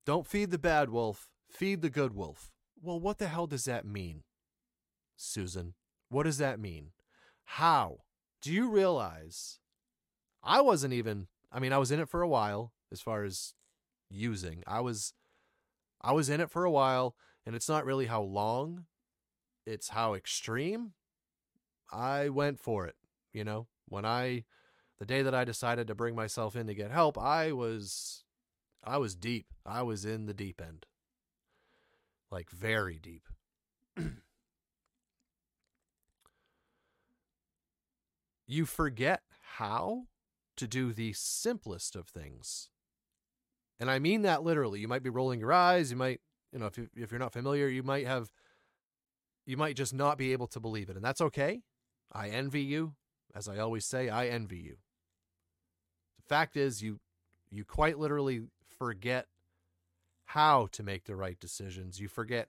Don't 0.05 0.27
feed 0.27 0.51
the 0.51 0.57
bad 0.57 0.89
wolf. 0.89 1.30
Feed 1.51 1.81
the 1.81 1.89
good 1.89 2.15
wolf. 2.15 2.49
Well, 2.81 2.99
what 2.99 3.19
the 3.19 3.27
hell 3.27 3.45
does 3.45 3.65
that 3.65 3.85
mean, 3.85 4.23
Susan? 5.15 5.75
What 6.09 6.23
does 6.23 6.37
that 6.39 6.59
mean? 6.59 6.91
How? 7.43 7.99
Do 8.41 8.51
you 8.51 8.69
realize 8.69 9.59
I 10.43 10.61
wasn't 10.61 10.93
even 10.93 11.27
I 11.51 11.59
mean, 11.59 11.73
I 11.73 11.77
was 11.77 11.91
in 11.91 11.99
it 11.99 12.09
for 12.09 12.21
a 12.21 12.27
while 12.27 12.71
as 12.91 13.01
far 13.01 13.23
as 13.23 13.53
using. 14.09 14.63
I 14.65 14.79
was 14.79 15.13
I 16.01 16.13
was 16.13 16.29
in 16.29 16.41
it 16.41 16.49
for 16.49 16.63
a 16.63 16.71
while, 16.71 17.15
and 17.45 17.55
it's 17.55 17.69
not 17.69 17.85
really 17.85 18.07
how 18.07 18.21
long, 18.21 18.85
it's 19.65 19.89
how 19.89 20.13
extreme. 20.13 20.93
I 21.91 22.29
went 22.29 22.59
for 22.59 22.87
it, 22.87 22.95
you 23.33 23.43
know. 23.43 23.67
When 23.87 24.05
I 24.05 24.45
the 24.99 25.05
day 25.05 25.21
that 25.21 25.35
I 25.35 25.43
decided 25.43 25.87
to 25.87 25.95
bring 25.95 26.15
myself 26.15 26.55
in 26.55 26.67
to 26.67 26.73
get 26.73 26.91
help, 26.91 27.17
I 27.17 27.51
was 27.51 28.23
I 28.83 28.97
was 28.97 29.15
deep. 29.15 29.47
I 29.65 29.83
was 29.83 30.05
in 30.05 30.25
the 30.25 30.33
deep 30.33 30.61
end. 30.61 30.85
Like 32.31 32.49
very 32.49 32.97
deep. 32.97 33.27
you 38.47 38.65
forget 38.65 39.21
how 39.57 40.03
to 40.57 40.67
do 40.67 40.93
the 40.93 41.13
simplest 41.13 41.95
of 41.95 42.07
things. 42.07 42.69
And 43.79 43.89
I 43.89 43.99
mean 43.99 44.21
that 44.21 44.43
literally. 44.43 44.79
You 44.79 44.87
might 44.87 45.03
be 45.03 45.09
rolling 45.09 45.39
your 45.39 45.51
eyes. 45.51 45.91
You 45.91 45.97
might, 45.97 46.21
you 46.53 46.59
know, 46.59 46.67
if, 46.67 46.77
you, 46.77 46.87
if 46.95 47.11
you're 47.11 47.19
not 47.19 47.33
familiar, 47.33 47.67
you 47.67 47.83
might 47.83 48.05
have, 48.05 48.31
you 49.45 49.57
might 49.57 49.75
just 49.75 49.93
not 49.93 50.17
be 50.17 50.31
able 50.33 50.47
to 50.47 50.59
believe 50.59 50.89
it. 50.89 50.95
And 50.95 51.03
that's 51.03 51.21
okay. 51.21 51.61
I 52.11 52.29
envy 52.29 52.61
you. 52.61 52.93
As 53.33 53.47
I 53.47 53.57
always 53.57 53.85
say, 53.85 54.09
I 54.09 54.27
envy 54.27 54.57
you. 54.57 54.75
The 56.17 56.23
fact 56.27 56.57
is, 56.57 56.83
you, 56.83 56.99
you 57.49 57.63
quite 57.63 57.97
literally 57.97 58.41
forget 58.77 59.27
how 60.33 60.67
to 60.71 60.81
make 60.83 61.03
the 61.05 61.15
right 61.15 61.39
decisions. 61.39 61.99
You 61.99 62.07
forget 62.07 62.47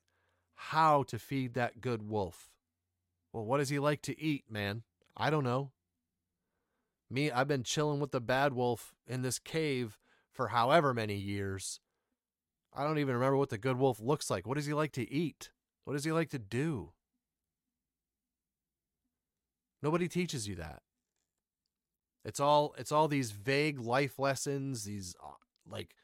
how 0.55 1.03
to 1.05 1.19
feed 1.19 1.55
that 1.55 1.81
good 1.81 2.09
wolf. 2.09 2.51
Well, 3.33 3.45
what 3.45 3.59
does 3.59 3.71
he 3.71 3.79
like 3.79 4.03
to 4.03 4.21
eat, 4.21 4.45
man? 4.49 4.83
I 5.17 5.31
don't 5.31 5.43
know. 5.43 5.73
Me, 7.11 7.31
I've 7.31 7.49
been 7.49 7.65
chilling 7.65 7.99
with 7.99 8.13
the 8.13 8.21
bad 8.21 8.53
wolf 8.53 8.95
in 9.07 9.23
this 9.23 9.39
cave 9.39 9.99
for 10.31 10.49
however 10.49 10.95
many 10.95 11.17
years. 11.17 11.81
I 12.73 12.85
don't 12.85 12.99
even 12.99 13.15
remember 13.15 13.37
what 13.37 13.51
the 13.51 13.59
good 13.59 13.79
wolf 13.79 14.01
looks 14.01 14.31
like. 14.31 14.47
What 14.47 14.57
does 14.57 14.67
he 14.67 14.73
like 14.73 14.93
to 14.93 15.13
eat? 15.13 15.51
What 15.85 15.95
does 15.95 16.05
he 16.05 16.13
like 16.13 16.31
to 16.31 16.39
do? 16.39 16.93
Nobody 19.83 20.07
teaches 20.07 20.47
you 20.47 20.55
that. 20.55 20.83
It's 22.25 22.39
all 22.39 22.75
it's 22.79 22.93
all 22.93 23.09
these 23.09 23.33
vague 23.33 23.81
life 23.81 24.21
lessons, 24.21 24.85
these 24.85 25.17
uh, 25.23 25.33
like 25.69 25.97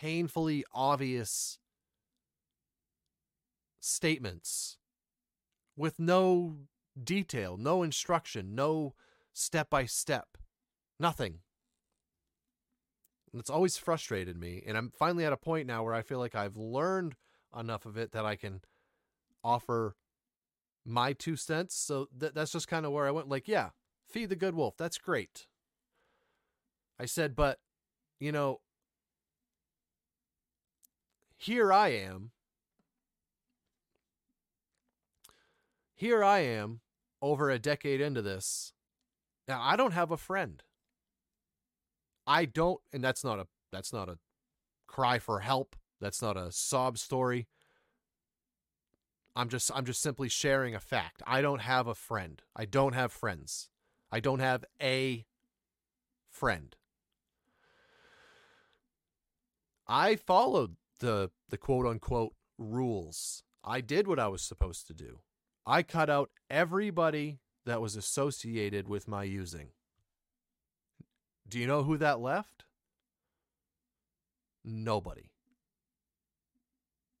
painfully 0.00 0.64
obvious 0.72 1.58
statements 3.80 4.78
with 5.76 5.98
no 5.98 6.56
detail, 7.02 7.56
no 7.56 7.82
instruction, 7.82 8.54
no 8.54 8.94
step 9.32 9.68
by 9.70 9.84
step. 9.84 10.38
Nothing. 10.98 11.40
It's 13.32 13.50
always 13.50 13.76
frustrated 13.76 14.36
me. 14.38 14.62
And 14.66 14.76
I'm 14.76 14.90
finally 14.90 15.24
at 15.24 15.32
a 15.32 15.36
point 15.36 15.66
now 15.66 15.82
where 15.84 15.94
I 15.94 16.02
feel 16.02 16.18
like 16.18 16.34
I've 16.34 16.56
learned 16.56 17.14
enough 17.58 17.86
of 17.86 17.96
it 17.96 18.12
that 18.12 18.24
I 18.24 18.36
can 18.36 18.60
offer 19.44 19.96
my 20.84 21.12
two 21.12 21.36
cents. 21.36 21.74
So 21.74 22.08
th- 22.18 22.32
that's 22.34 22.52
just 22.52 22.68
kind 22.68 22.84
of 22.84 22.92
where 22.92 23.06
I 23.06 23.10
went. 23.10 23.28
Like, 23.28 23.48
yeah, 23.48 23.70
feed 24.08 24.30
the 24.30 24.36
good 24.36 24.54
wolf. 24.54 24.76
That's 24.76 24.98
great. 24.98 25.46
I 26.98 27.06
said, 27.06 27.34
but, 27.34 27.58
you 28.18 28.32
know, 28.32 28.60
here 31.40 31.72
I 31.72 31.88
am. 31.88 32.32
Here 35.94 36.22
I 36.22 36.40
am 36.40 36.80
over 37.22 37.48
a 37.48 37.58
decade 37.58 38.02
into 38.02 38.20
this. 38.20 38.74
Now 39.48 39.58
I 39.62 39.74
don't 39.74 39.94
have 39.94 40.10
a 40.10 40.18
friend. 40.18 40.62
I 42.26 42.44
don't 42.44 42.78
and 42.92 43.02
that's 43.02 43.24
not 43.24 43.38
a 43.38 43.46
that's 43.72 43.90
not 43.90 44.10
a 44.10 44.18
cry 44.86 45.18
for 45.18 45.40
help. 45.40 45.76
That's 45.98 46.20
not 46.20 46.36
a 46.36 46.52
sob 46.52 46.98
story. 46.98 47.48
I'm 49.34 49.48
just 49.48 49.70
I'm 49.74 49.86
just 49.86 50.02
simply 50.02 50.28
sharing 50.28 50.74
a 50.74 50.80
fact. 50.80 51.22
I 51.26 51.40
don't 51.40 51.62
have 51.62 51.86
a 51.86 51.94
friend. 51.94 52.42
I 52.54 52.66
don't 52.66 52.94
have 52.94 53.12
friends. 53.12 53.70
I 54.12 54.20
don't 54.20 54.40
have 54.40 54.66
a 54.78 55.24
friend. 56.30 56.76
I 59.88 60.16
followed 60.16 60.76
the 61.00 61.30
the 61.48 61.58
quote 61.58 61.86
unquote 61.86 62.34
rules. 62.58 63.42
I 63.64 63.80
did 63.80 64.06
what 64.06 64.18
I 64.18 64.28
was 64.28 64.42
supposed 64.42 64.86
to 64.86 64.94
do. 64.94 65.20
I 65.66 65.82
cut 65.82 66.08
out 66.08 66.30
everybody 66.48 67.40
that 67.66 67.80
was 67.80 67.96
associated 67.96 68.88
with 68.88 69.06
my 69.08 69.24
using. 69.24 69.68
Do 71.48 71.58
you 71.58 71.66
know 71.66 71.82
who 71.82 71.96
that 71.98 72.20
left? 72.20 72.64
Nobody. 74.64 75.30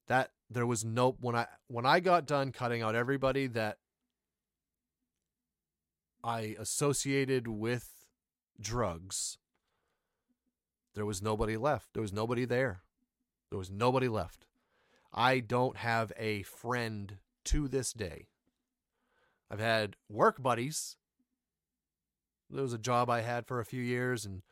That 0.06 0.30
there 0.48 0.66
was 0.66 0.84
no 0.84 1.16
when 1.20 1.36
I 1.36 1.46
when 1.68 1.86
I 1.86 2.00
got 2.00 2.26
done 2.26 2.52
cutting 2.52 2.82
out 2.82 2.94
everybody 2.94 3.46
that 3.48 3.78
I 6.22 6.56
associated 6.58 7.48
with 7.48 7.88
drugs, 8.60 9.38
there 10.94 11.06
was 11.06 11.22
nobody 11.22 11.56
left. 11.56 11.88
There 11.94 12.02
was 12.02 12.12
nobody 12.12 12.44
there. 12.44 12.82
There 13.50 13.58
was 13.58 13.70
nobody 13.70 14.08
left. 14.08 14.46
I 15.12 15.40
don't 15.40 15.76
have 15.76 16.12
a 16.16 16.42
friend 16.42 17.18
to 17.46 17.66
this 17.66 17.92
day. 17.92 18.28
I've 19.50 19.58
had 19.60 19.96
work 20.08 20.40
buddies. 20.40 20.96
There 22.48 22.62
was 22.62 22.72
a 22.72 22.78
job 22.78 23.10
I 23.10 23.22
had 23.22 23.46
for 23.46 23.58
a 23.58 23.64
few 23.64 23.82
years, 23.82 24.24
and 24.24 24.42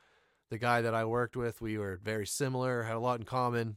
the 0.51 0.59
guy 0.59 0.83
that 0.83 0.95
I 0.95 1.05
worked 1.05 1.37
with, 1.37 1.61
we 1.61 1.79
were 1.79 2.01
very 2.03 2.27
similar, 2.27 2.83
had 2.83 2.97
a 2.97 3.01
lot 3.01 3.21
in 3.21 3.27
common. 3.27 3.77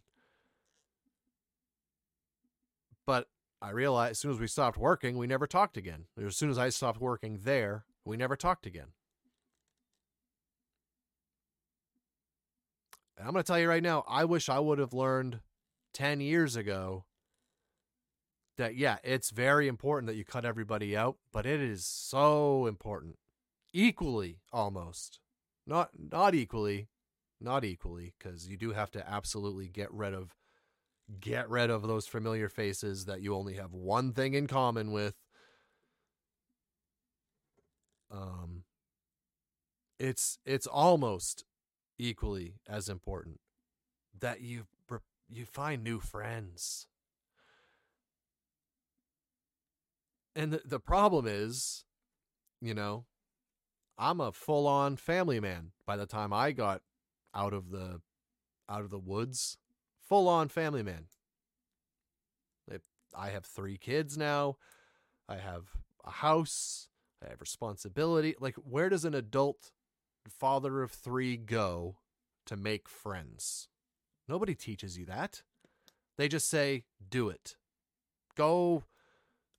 But 3.05 3.28
I 3.61 3.69
realized 3.69 4.11
as 4.11 4.19
soon 4.19 4.32
as 4.32 4.39
we 4.39 4.47
stopped 4.47 4.78
working, 4.78 5.17
we 5.17 5.28
never 5.28 5.45
talked 5.45 5.78
again. 5.78 6.05
As 6.17 6.36
soon 6.36 6.49
as 6.49 6.57
I 6.57 6.69
stopped 6.69 6.99
working 6.99 7.41
there, 7.43 7.86
we 8.05 8.17
never 8.17 8.36
talked 8.36 8.65
again. 8.65 8.88
And 13.22 13.28
I'm 13.28 13.34
going 13.34 13.43
to 13.43 13.47
tell 13.47 13.59
you 13.59 13.69
right 13.69 13.84
now, 13.84 14.03
I 14.07 14.26
wish 14.26 14.49
I 14.49 14.57
would 14.57 14.80
have 14.80 14.93
learned 14.93 15.41
10 15.93 16.22
years 16.22 16.55
ago 16.55 17.05
that, 18.57 18.76
yeah, 18.76 18.97
it's 19.03 19.30
very 19.30 19.67
important 19.67 20.07
that 20.07 20.15
you 20.15 20.26
cut 20.26 20.43
everybody 20.43 20.97
out, 20.97 21.17
but 21.32 21.45
it 21.45 21.61
is 21.61 21.86
so 21.86 22.65
important. 22.65 23.19
Equally, 23.74 24.39
almost. 24.51 25.19
Not, 25.67 25.91
not 25.95 26.34
equally, 26.34 26.88
not 27.39 27.63
equally, 27.63 28.15
because 28.17 28.47
you 28.47 28.57
do 28.57 28.72
have 28.72 28.89
to 28.89 29.07
absolutely 29.07 29.67
get 29.67 29.93
rid 29.93 30.15
of, 30.15 30.36
get 31.19 31.47
rid 31.47 31.69
of 31.69 31.84
those 31.84 32.07
familiar 32.07 32.49
faces 32.49 33.05
that 33.05 33.22
you 33.22 33.36
only 33.36 33.53
have 33.53 33.72
one 33.72 34.13
thing 34.13 34.34
in 34.34 34.47
common 34.47 34.91
with. 34.91 35.13
Um, 38.09 38.63
it's, 39.99 40.39
it's 40.43 40.65
almost 40.65 41.45
equally 42.02 42.56
as 42.68 42.89
important 42.89 43.39
that 44.20 44.41
you 44.41 44.66
you 45.30 45.45
find 45.45 45.82
new 45.82 45.99
friends. 45.99 46.88
And 50.36 50.52
the, 50.52 50.62
the 50.66 50.80
problem 50.80 51.26
is, 51.26 51.86
you 52.60 52.74
know, 52.74 53.06
I'm 53.97 54.20
a 54.20 54.34
full-on 54.34 54.97
family 54.97 55.39
man 55.39 55.72
by 55.86 55.95
the 55.95 56.06
time 56.06 56.34
I 56.34 56.52
got 56.52 56.82
out 57.34 57.54
of 57.54 57.70
the 57.70 58.02
out 58.68 58.82
of 58.82 58.89
the 58.89 58.99
woods. 58.99 59.58
Full-on 60.10 60.49
family 60.49 60.84
man. 60.84 61.06
I 63.14 63.32
have 63.32 63.45
3 63.45 63.78
kids 63.78 64.18
now. 64.18 64.56
I 65.28 65.36
have 65.36 65.66
a 66.06 66.12
house. 66.12 66.88
I 67.24 67.30
have 67.30 67.41
responsibility. 67.41 68.36
Like 68.39 68.56
where 68.56 68.88
does 68.88 69.04
an 69.04 69.14
adult 69.14 69.72
father 70.30 70.82
of 70.82 70.91
three 70.91 71.38
go 71.38 71.97
to 72.45 72.55
make 72.55 72.88
friends? 72.88 73.69
Nobody 74.28 74.55
teaches 74.55 74.97
you 74.97 75.05
that. 75.05 75.43
They 76.17 76.28
just 76.28 76.49
say, 76.49 76.86
do 77.09 77.30
it. 77.30 77.55
Go 78.36 78.84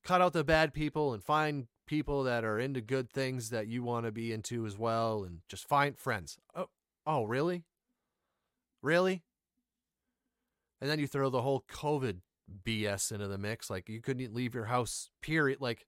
cut 0.05 0.21
out 0.21 0.33
the 0.33 0.45
bad 0.45 0.73
people 0.73 1.13
and 1.13 1.23
find 1.23 1.67
people 1.87 2.23
that 2.25 2.45
are 2.45 2.59
into 2.59 2.81
good 2.81 3.11
things 3.11 3.51
that 3.51 3.67
you 3.67 3.83
want 3.83 4.07
to 4.07 4.13
be 4.13 4.33
into 4.33 4.67
as 4.67 4.79
well 4.79 5.25
and 5.25 5.41
just 5.49 5.69
find 5.69 5.99
friends. 5.99 6.39
Oh, 6.55 6.69
oh, 7.07 7.25
really? 7.25 7.65
Really? 8.83 9.23
And 10.81 10.91
then 10.91 10.99
you 10.99 11.07
throw 11.07 11.31
the 11.31 11.43
whole 11.43 11.65
COVID 11.71 12.21
BS 12.65 13.13
into 13.13 13.29
the 13.29 13.39
mix. 13.39 13.71
Like 13.71 13.89
you 13.89 14.01
couldn't 14.01 14.35
leave 14.35 14.55
your 14.55 14.65
house, 14.67 15.11
period. 15.21 15.61
Like 15.61 15.87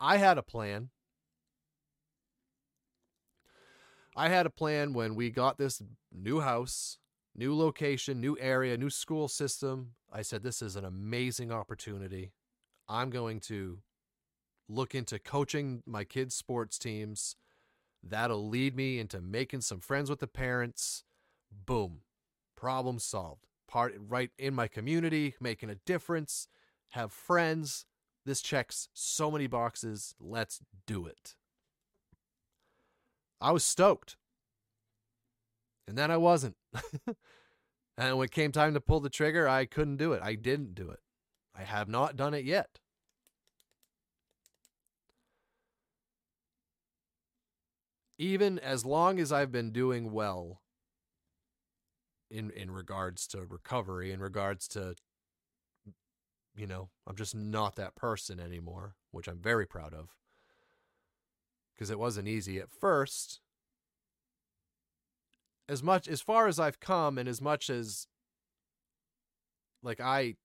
I 0.00 0.16
had 0.16 0.38
a 0.38 0.42
plan 0.42 0.90
I 4.14 4.28
had 4.28 4.46
a 4.46 4.50
plan 4.50 4.92
when 4.92 5.14
we 5.14 5.30
got 5.30 5.56
this 5.56 5.82
new 6.12 6.40
house, 6.40 6.98
new 7.34 7.56
location, 7.56 8.20
new 8.20 8.36
area, 8.38 8.76
new 8.76 8.90
school 8.90 9.26
system. 9.26 9.92
I 10.12 10.22
said, 10.22 10.42
This 10.42 10.60
is 10.60 10.76
an 10.76 10.84
amazing 10.84 11.50
opportunity. 11.50 12.32
I'm 12.88 13.10
going 13.10 13.40
to 13.40 13.78
look 14.68 14.94
into 14.94 15.18
coaching 15.18 15.82
my 15.86 16.04
kids' 16.04 16.34
sports 16.34 16.78
teams. 16.78 17.36
That'll 18.02 18.48
lead 18.48 18.76
me 18.76 18.98
into 18.98 19.20
making 19.20 19.62
some 19.62 19.80
friends 19.80 20.10
with 20.10 20.18
the 20.18 20.26
parents. 20.26 21.04
Boom. 21.50 22.00
Problem 22.56 22.98
solved. 22.98 23.46
Part 23.68 23.94
right 23.96 24.30
in 24.38 24.54
my 24.54 24.68
community, 24.68 25.34
making 25.40 25.70
a 25.70 25.76
difference, 25.86 26.48
have 26.90 27.12
friends. 27.12 27.86
This 28.26 28.42
checks 28.42 28.88
so 28.92 29.30
many 29.30 29.46
boxes. 29.46 30.14
Let's 30.20 30.60
do 30.86 31.06
it. 31.06 31.36
I 33.42 33.50
was 33.50 33.64
stoked. 33.64 34.16
And 35.88 35.98
then 35.98 36.10
I 36.10 36.16
wasn't. 36.16 36.56
and 37.98 38.16
when 38.16 38.24
it 38.24 38.30
came 38.30 38.52
time 38.52 38.74
to 38.74 38.80
pull 38.80 39.00
the 39.00 39.10
trigger, 39.10 39.48
I 39.48 39.66
couldn't 39.66 39.96
do 39.96 40.12
it. 40.12 40.22
I 40.22 40.36
didn't 40.36 40.74
do 40.74 40.90
it. 40.90 41.00
I 41.54 41.64
have 41.64 41.88
not 41.88 42.16
done 42.16 42.34
it 42.34 42.44
yet. 42.44 42.78
Even 48.18 48.58
as 48.60 48.86
long 48.86 49.18
as 49.18 49.32
I've 49.32 49.50
been 49.50 49.72
doing 49.72 50.12
well 50.12 50.62
in 52.30 52.50
in 52.52 52.70
regards 52.70 53.26
to 53.28 53.44
recovery, 53.44 54.12
in 54.12 54.20
regards 54.20 54.68
to 54.68 54.94
you 56.54 56.66
know, 56.66 56.90
I'm 57.06 57.16
just 57.16 57.34
not 57.34 57.74
that 57.76 57.96
person 57.96 58.38
anymore, 58.38 58.94
which 59.10 59.26
I'm 59.26 59.38
very 59.38 59.66
proud 59.66 59.92
of 59.92 60.10
because 61.74 61.90
it 61.90 61.98
wasn't 61.98 62.28
easy 62.28 62.58
at 62.58 62.70
first. 62.70 63.40
As 65.68 65.82
much 65.82 66.08
as 66.08 66.20
far 66.20 66.48
as 66.48 66.58
I've 66.58 66.80
come 66.80 67.18
and 67.18 67.28
as 67.28 67.40
much 67.40 67.70
as 67.70 68.06
like 69.82 70.00
I 70.00 70.36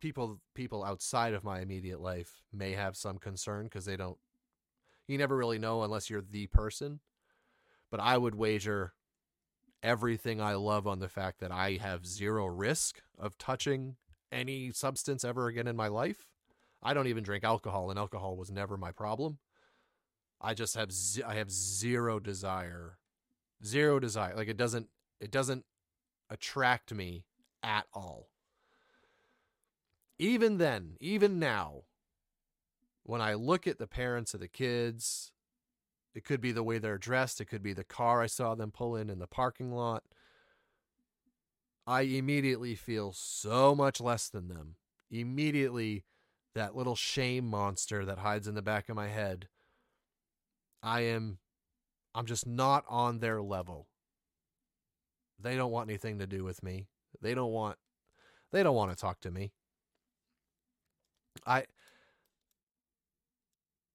people 0.00 0.40
people 0.54 0.82
outside 0.84 1.34
of 1.34 1.44
my 1.44 1.60
immediate 1.60 2.00
life 2.00 2.42
may 2.52 2.72
have 2.72 2.96
some 2.96 3.18
concern 3.18 3.68
cuz 3.68 3.84
they 3.84 3.96
don't 3.96 4.18
you 5.06 5.18
never 5.18 5.36
really 5.36 5.58
know 5.58 5.82
unless 5.82 6.08
you're 6.08 6.22
the 6.22 6.46
person. 6.46 7.00
But 7.90 8.00
I 8.00 8.16
would 8.16 8.34
wager 8.34 8.94
everything 9.82 10.40
I 10.40 10.54
love 10.54 10.86
on 10.86 11.00
the 11.00 11.08
fact 11.08 11.40
that 11.40 11.52
I 11.52 11.72
have 11.72 12.06
zero 12.06 12.46
risk 12.46 13.02
of 13.18 13.36
touching 13.36 13.96
any 14.30 14.70
substance 14.70 15.24
ever 15.24 15.48
again 15.48 15.66
in 15.66 15.76
my 15.76 15.88
life. 15.88 16.28
I 16.82 16.94
don't 16.94 17.06
even 17.06 17.22
drink 17.22 17.44
alcohol, 17.44 17.90
and 17.90 17.98
alcohol 17.98 18.36
was 18.36 18.50
never 18.50 18.76
my 18.76 18.92
problem. 18.92 19.38
I 20.42 20.54
just 20.54 20.74
have 20.74 20.92
z- 20.92 21.22
I 21.22 21.36
have 21.36 21.50
zero 21.50 22.18
desire, 22.18 22.98
zero 23.64 24.00
desire. 24.00 24.34
Like 24.34 24.48
it 24.48 24.56
doesn't 24.56 24.88
it 25.20 25.30
doesn't 25.30 25.64
attract 26.28 26.92
me 26.92 27.24
at 27.62 27.86
all. 27.94 28.28
Even 30.18 30.58
then, 30.58 30.96
even 31.00 31.38
now, 31.38 31.82
when 33.04 33.20
I 33.20 33.34
look 33.34 33.66
at 33.66 33.78
the 33.78 33.86
parents 33.86 34.34
of 34.34 34.40
the 34.40 34.48
kids, 34.48 35.30
it 36.14 36.24
could 36.24 36.40
be 36.40 36.52
the 36.52 36.62
way 36.62 36.78
they're 36.78 36.98
dressed, 36.98 37.40
it 37.40 37.46
could 37.46 37.62
be 37.62 37.72
the 37.72 37.84
car 37.84 38.20
I 38.20 38.26
saw 38.26 38.54
them 38.54 38.72
pull 38.72 38.96
in 38.96 39.10
in 39.10 39.20
the 39.20 39.26
parking 39.26 39.72
lot. 39.72 40.02
I 41.86 42.02
immediately 42.02 42.74
feel 42.74 43.12
so 43.12 43.74
much 43.74 44.00
less 44.00 44.28
than 44.28 44.48
them. 44.48 44.76
Immediately, 45.10 46.04
that 46.54 46.76
little 46.76 46.94
shame 46.94 47.46
monster 47.46 48.04
that 48.04 48.18
hides 48.18 48.46
in 48.46 48.54
the 48.54 48.62
back 48.62 48.88
of 48.88 48.96
my 48.96 49.08
head 49.08 49.48
I 50.82 51.02
am 51.02 51.38
I'm 52.14 52.26
just 52.26 52.46
not 52.46 52.84
on 52.88 53.20
their 53.20 53.40
level. 53.40 53.88
they 55.40 55.56
don't 55.56 55.72
want 55.72 55.88
anything 55.88 56.18
to 56.18 56.26
do 56.26 56.44
with 56.44 56.62
me. 56.62 56.86
They 57.20 57.34
don't 57.34 57.52
want 57.52 57.78
they 58.52 58.62
don't 58.62 58.76
want 58.76 58.90
to 58.90 58.96
talk 58.96 59.20
to 59.20 59.30
me. 59.30 59.52
I 61.46 61.64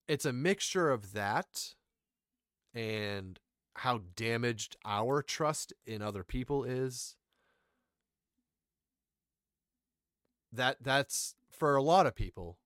it's 0.07 0.25
a 0.25 0.33
mixture 0.33 0.89
of 0.89 1.13
that 1.13 1.75
and 2.73 3.39
how 3.75 4.01
damaged 4.15 4.77
our 4.85 5.21
trust 5.21 5.73
in 5.85 6.01
other 6.01 6.23
people 6.23 6.63
is 6.63 7.15
that 10.51 10.77
that's 10.81 11.35
for 11.51 11.75
a 11.75 11.83
lot 11.83 12.05
of 12.05 12.15
people 12.15 12.57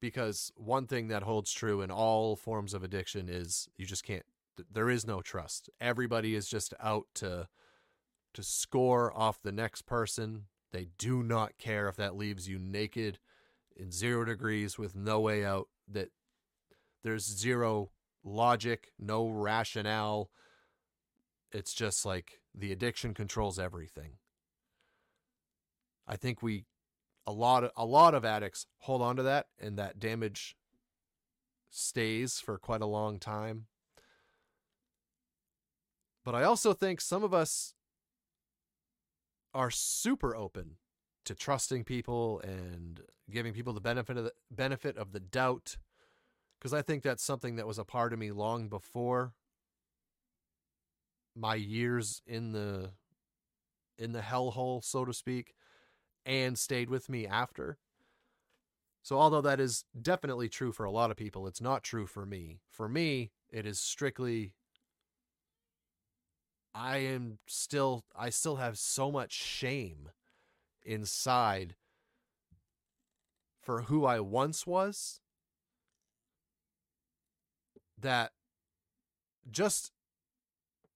because 0.00 0.52
one 0.56 0.86
thing 0.86 1.08
that 1.08 1.22
holds 1.22 1.52
true 1.52 1.80
in 1.80 1.90
all 1.90 2.36
forms 2.36 2.74
of 2.74 2.82
addiction 2.82 3.28
is 3.28 3.68
you 3.76 3.86
just 3.86 4.04
can't 4.04 4.24
there 4.72 4.88
is 4.90 5.06
no 5.06 5.20
trust. 5.20 5.68
Everybody 5.80 6.34
is 6.34 6.48
just 6.48 6.72
out 6.80 7.06
to 7.16 7.48
to 8.34 8.42
score 8.42 9.16
off 9.16 9.40
the 9.42 9.52
next 9.52 9.82
person. 9.82 10.44
They 10.72 10.88
do 10.98 11.22
not 11.22 11.58
care 11.58 11.88
if 11.88 11.96
that 11.96 12.16
leaves 12.16 12.48
you 12.48 12.58
naked 12.58 13.18
in 13.74 13.90
0 13.90 14.26
degrees 14.26 14.78
with 14.78 14.94
no 14.94 15.20
way 15.20 15.44
out 15.44 15.68
that 15.88 16.10
there's 17.02 17.24
zero 17.24 17.90
logic 18.24 18.92
no 18.98 19.28
rationale. 19.28 20.30
It's 21.52 21.72
just 21.72 22.04
like 22.04 22.40
the 22.54 22.72
addiction 22.72 23.14
controls 23.14 23.58
everything. 23.58 24.18
I 26.06 26.16
think 26.16 26.42
we 26.42 26.66
a 27.26 27.32
lot 27.32 27.64
of 27.64 27.70
a 27.76 27.84
lot 27.84 28.14
of 28.14 28.24
addicts 28.24 28.66
hold 28.78 29.02
on 29.02 29.16
to 29.16 29.22
that 29.22 29.46
and 29.58 29.78
that 29.78 29.98
damage 29.98 30.56
stays 31.70 32.38
for 32.38 32.58
quite 32.58 32.82
a 32.82 32.86
long 32.86 33.18
time. 33.18 33.66
But 36.24 36.34
i 36.34 36.42
also 36.42 36.72
think 36.72 37.00
some 37.00 37.22
of 37.22 37.32
us 37.32 37.74
are 39.54 39.70
super 39.70 40.36
open 40.36 40.76
to 41.24 41.34
trusting 41.34 41.84
people 41.84 42.40
and 42.40 43.00
giving 43.30 43.52
people 43.52 43.72
the 43.72 43.80
benefit 43.80 44.16
of 44.16 44.24
the 44.24 44.32
benefit 44.50 44.96
of 44.96 45.12
the 45.12 45.20
doubt 45.20 45.76
because 46.58 46.72
i 46.72 46.82
think 46.82 47.02
that's 47.02 47.24
something 47.24 47.56
that 47.56 47.66
was 47.66 47.78
a 47.78 47.84
part 47.84 48.12
of 48.12 48.18
me 48.18 48.30
long 48.30 48.68
before 48.68 49.32
my 51.34 51.54
years 51.54 52.22
in 52.26 52.52
the 52.52 52.90
in 53.98 54.12
the 54.12 54.20
hellhole 54.20 54.84
so 54.84 55.04
to 55.04 55.12
speak 55.12 55.54
and 56.26 56.58
stayed 56.58 56.90
with 56.90 57.08
me 57.08 57.26
after. 57.26 57.78
So, 59.02 59.18
although 59.18 59.40
that 59.42 59.60
is 59.60 59.84
definitely 60.00 60.48
true 60.48 60.72
for 60.72 60.84
a 60.84 60.90
lot 60.90 61.12
of 61.12 61.16
people, 61.16 61.46
it's 61.46 61.60
not 61.60 61.84
true 61.84 62.06
for 62.06 62.26
me. 62.26 62.58
For 62.68 62.88
me, 62.88 63.30
it 63.48 63.64
is 63.64 63.78
strictly 63.78 64.52
I 66.74 66.98
am 66.98 67.38
still 67.46 68.04
I 68.14 68.28
still 68.28 68.56
have 68.56 68.76
so 68.76 69.10
much 69.10 69.32
shame 69.32 70.10
inside 70.84 71.74
for 73.62 73.82
who 73.82 74.04
I 74.04 74.20
once 74.20 74.66
was 74.66 75.20
that 77.98 78.32
just 79.50 79.90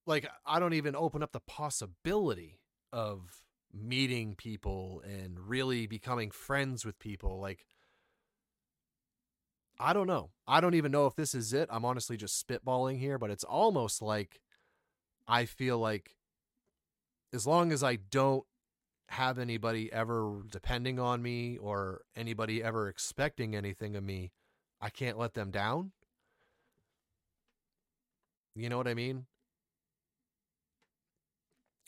like 0.04 0.28
I 0.44 0.60
don't 0.60 0.74
even 0.74 0.94
open 0.94 1.22
up 1.22 1.32
the 1.32 1.40
possibility 1.40 2.60
of 2.92 3.40
meeting 3.72 4.34
people 4.34 5.02
and 5.04 5.38
really 5.38 5.86
becoming 5.86 6.30
friends 6.30 6.84
with 6.84 6.98
people 6.98 7.40
like 7.40 7.64
I 9.82 9.94
don't 9.94 10.06
know. 10.06 10.28
I 10.46 10.60
don't 10.60 10.74
even 10.74 10.92
know 10.92 11.06
if 11.06 11.16
this 11.16 11.34
is 11.34 11.54
it. 11.54 11.66
I'm 11.72 11.86
honestly 11.86 12.18
just 12.18 12.46
spitballing 12.46 12.98
here, 12.98 13.16
but 13.16 13.30
it's 13.30 13.44
almost 13.44 14.02
like 14.02 14.42
I 15.26 15.46
feel 15.46 15.78
like 15.78 16.16
as 17.32 17.46
long 17.46 17.72
as 17.72 17.82
I 17.82 17.96
don't 17.96 18.44
have 19.08 19.38
anybody 19.38 19.90
ever 19.92 20.42
depending 20.50 21.00
on 21.00 21.22
me 21.22 21.56
or 21.56 22.02
anybody 22.14 22.62
ever 22.62 22.88
expecting 22.88 23.56
anything 23.56 23.96
of 23.96 24.04
me, 24.04 24.32
I 24.80 24.90
can't 24.90 25.18
let 25.18 25.32
them 25.34 25.50
down. 25.50 25.92
You 28.54 28.68
know 28.68 28.76
what 28.76 28.88
I 28.88 28.94
mean? 28.94 29.26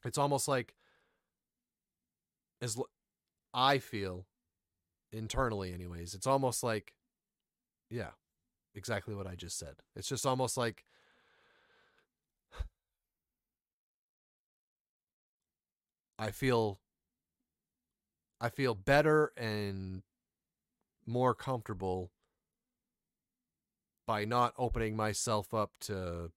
It's 0.05 0.19
almost 0.19 0.49
like 0.49 0.75
as 2.63 2.79
I 3.53 3.79
feel 3.79 4.27
internally 5.13 5.75
anyways 5.75 6.15
it's 6.15 6.27
almost 6.27 6.63
like 6.63 6.95
yeah 7.91 8.13
exactly 8.75 9.15
what 9.15 9.27
I 9.27 9.35
just 9.35 9.59
said. 9.59 9.77
It's 9.97 10.09
just 10.09 10.27
almost 10.27 10.57
like 10.57 10.85
I 16.19 16.31
feel 16.31 16.81
I 18.41 18.49
feel 18.49 18.75
better 18.75 19.33
and 19.37 20.03
more 21.07 21.35
comfortable 21.35 22.11
by 24.07 24.25
not 24.25 24.55
opening 24.59 24.97
myself 24.97 25.55
up 25.55 25.73
to 25.81 26.31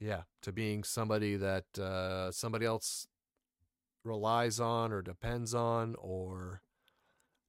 yeah 0.00 0.22
to 0.42 0.52
being 0.52 0.84
somebody 0.84 1.36
that 1.36 1.64
uh, 1.78 2.30
somebody 2.30 2.64
else 2.66 3.06
relies 4.04 4.60
on 4.60 4.92
or 4.92 5.02
depends 5.02 5.54
on 5.54 5.94
or 5.98 6.62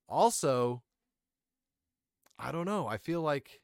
also 0.08 0.82
i 2.38 2.52
don't 2.52 2.66
know 2.66 2.88
i 2.88 2.98
feel 2.98 3.22
like 3.22 3.62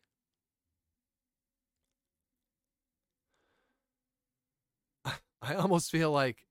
i 5.42 5.56
almost 5.56 5.92
feel 5.92 6.12
like 6.12 6.46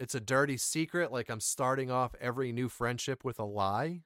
it's 0.00 0.14
a 0.14 0.20
dirty 0.20 0.56
secret 0.56 1.12
like 1.12 1.28
i'm 1.28 1.40
starting 1.40 1.90
off 1.90 2.14
every 2.20 2.50
new 2.50 2.68
friendship 2.68 3.24
with 3.24 3.38
a 3.38 3.44
lie 3.44 4.00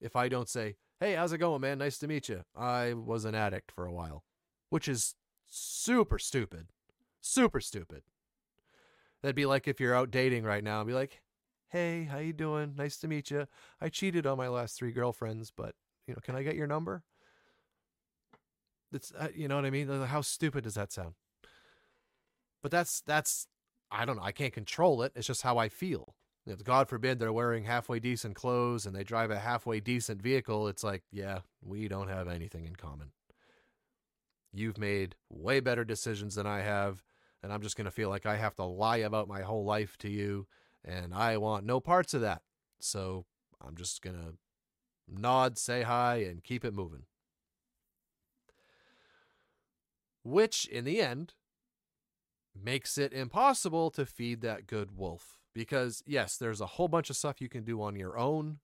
if 0.00 0.14
i 0.14 0.28
don't 0.28 0.48
say 0.48 0.76
hey 1.00 1.14
how's 1.14 1.32
it 1.32 1.38
going 1.38 1.60
man? 1.60 1.78
Nice 1.78 1.98
to 1.98 2.06
meet 2.06 2.28
you 2.28 2.42
i 2.54 2.92
was 2.92 3.24
an 3.24 3.34
addict 3.34 3.72
for 3.72 3.86
a 3.86 3.92
while 3.92 4.22
which 4.68 4.86
is 4.86 5.14
super 5.50 6.18
stupid. 6.18 6.68
Super 7.20 7.60
stupid. 7.60 8.02
That'd 9.22 9.36
be 9.36 9.46
like 9.46 9.68
if 9.68 9.80
you're 9.80 9.94
out 9.94 10.10
dating 10.10 10.44
right 10.44 10.64
now 10.64 10.80
and 10.80 10.88
be 10.88 10.94
like, 10.94 11.20
"Hey, 11.68 12.04
how 12.04 12.18
you 12.18 12.32
doing? 12.32 12.74
Nice 12.76 12.96
to 12.98 13.08
meet 13.08 13.30
you. 13.30 13.46
I 13.80 13.90
cheated 13.90 14.26
on 14.26 14.38
my 14.38 14.48
last 14.48 14.78
3 14.78 14.92
girlfriends, 14.92 15.50
but, 15.54 15.74
you 16.06 16.14
know, 16.14 16.20
can 16.22 16.36
I 16.36 16.42
get 16.42 16.56
your 16.56 16.66
number?" 16.66 17.02
It's 18.92 19.12
uh, 19.12 19.28
you 19.34 19.48
know 19.48 19.56
what 19.56 19.66
I 19.66 19.70
mean? 19.70 19.88
How 19.88 20.20
stupid 20.20 20.64
does 20.64 20.74
that 20.74 20.92
sound? 20.92 21.14
But 22.62 22.70
that's 22.70 23.00
that's 23.02 23.46
I 23.90 24.04
don't 24.04 24.16
know. 24.16 24.22
I 24.22 24.32
can't 24.32 24.52
control 24.52 25.02
it. 25.02 25.12
It's 25.14 25.26
just 25.26 25.42
how 25.42 25.58
I 25.58 25.68
feel. 25.68 26.14
If 26.46 26.64
God 26.64 26.88
forbid 26.88 27.18
they're 27.18 27.32
wearing 27.32 27.64
halfway 27.64 28.00
decent 28.00 28.34
clothes 28.34 28.86
and 28.86 28.94
they 28.96 29.04
drive 29.04 29.30
a 29.30 29.38
halfway 29.38 29.78
decent 29.80 30.22
vehicle, 30.22 30.68
it's 30.68 30.82
like, 30.82 31.02
yeah, 31.12 31.40
we 31.62 31.86
don't 31.86 32.08
have 32.08 32.28
anything 32.28 32.64
in 32.64 32.76
common. 32.76 33.12
You've 34.52 34.78
made 34.78 35.14
way 35.28 35.60
better 35.60 35.84
decisions 35.84 36.34
than 36.34 36.46
I 36.46 36.60
have, 36.60 37.02
and 37.42 37.52
I'm 37.52 37.62
just 37.62 37.76
going 37.76 37.84
to 37.84 37.90
feel 37.90 38.08
like 38.08 38.26
I 38.26 38.36
have 38.36 38.56
to 38.56 38.64
lie 38.64 38.98
about 38.98 39.28
my 39.28 39.42
whole 39.42 39.64
life 39.64 39.96
to 39.98 40.10
you, 40.10 40.46
and 40.84 41.14
I 41.14 41.36
want 41.36 41.64
no 41.64 41.80
parts 41.80 42.14
of 42.14 42.20
that. 42.22 42.42
So 42.80 43.26
I'm 43.64 43.76
just 43.76 44.02
going 44.02 44.16
to 44.16 44.34
nod, 45.08 45.58
say 45.58 45.82
hi, 45.82 46.16
and 46.16 46.42
keep 46.42 46.64
it 46.64 46.74
moving. 46.74 47.04
Which, 50.22 50.66
in 50.66 50.84
the 50.84 51.00
end, 51.00 51.34
makes 52.60 52.98
it 52.98 53.12
impossible 53.12 53.90
to 53.92 54.04
feed 54.04 54.40
that 54.42 54.66
good 54.66 54.96
wolf. 54.96 55.38
Because, 55.54 56.02
yes, 56.06 56.36
there's 56.36 56.60
a 56.60 56.66
whole 56.66 56.88
bunch 56.88 57.08
of 57.10 57.16
stuff 57.16 57.40
you 57.40 57.48
can 57.48 57.64
do 57.64 57.80
on 57.82 57.96
your 57.96 58.18
own. 58.18 58.58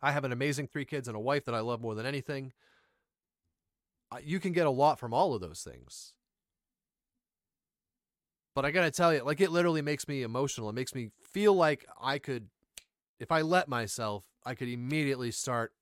I 0.00 0.12
have 0.12 0.24
an 0.24 0.32
amazing 0.32 0.68
three 0.68 0.84
kids 0.84 1.06
and 1.06 1.16
a 1.16 1.20
wife 1.20 1.44
that 1.44 1.54
I 1.54 1.60
love 1.60 1.80
more 1.80 1.94
than 1.94 2.06
anything 2.06 2.52
you 4.22 4.40
can 4.40 4.52
get 4.52 4.66
a 4.66 4.70
lot 4.70 4.98
from 4.98 5.14
all 5.14 5.34
of 5.34 5.40
those 5.40 5.62
things. 5.62 6.14
But 8.54 8.64
I 8.64 8.70
got 8.70 8.82
to 8.82 8.90
tell 8.90 9.14
you, 9.14 9.24
like, 9.24 9.40
it 9.40 9.50
literally 9.50 9.82
makes 9.82 10.06
me 10.06 10.22
emotional. 10.22 10.68
It 10.68 10.74
makes 10.74 10.94
me 10.94 11.10
feel 11.20 11.54
like 11.54 11.86
I 12.00 12.18
could, 12.18 12.48
if 13.18 13.32
I 13.32 13.40
let 13.42 13.68
myself, 13.68 14.24
I 14.44 14.54
could 14.54 14.68
immediately 14.68 15.30
start 15.30 15.72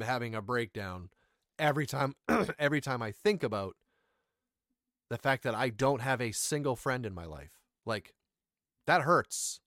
having 0.00 0.34
a 0.34 0.42
breakdown 0.42 1.10
every 1.58 1.86
time, 1.86 2.14
every 2.58 2.80
time 2.80 3.02
I 3.02 3.10
think 3.10 3.42
about 3.42 3.74
the 5.10 5.18
fact 5.18 5.42
that 5.44 5.54
I 5.54 5.68
don't 5.68 6.00
have 6.00 6.20
a 6.20 6.32
single 6.32 6.76
friend 6.76 7.04
in 7.04 7.14
my 7.14 7.24
life. 7.24 7.52
Like, 7.84 8.14
that 8.86 9.02
hurts. 9.02 9.60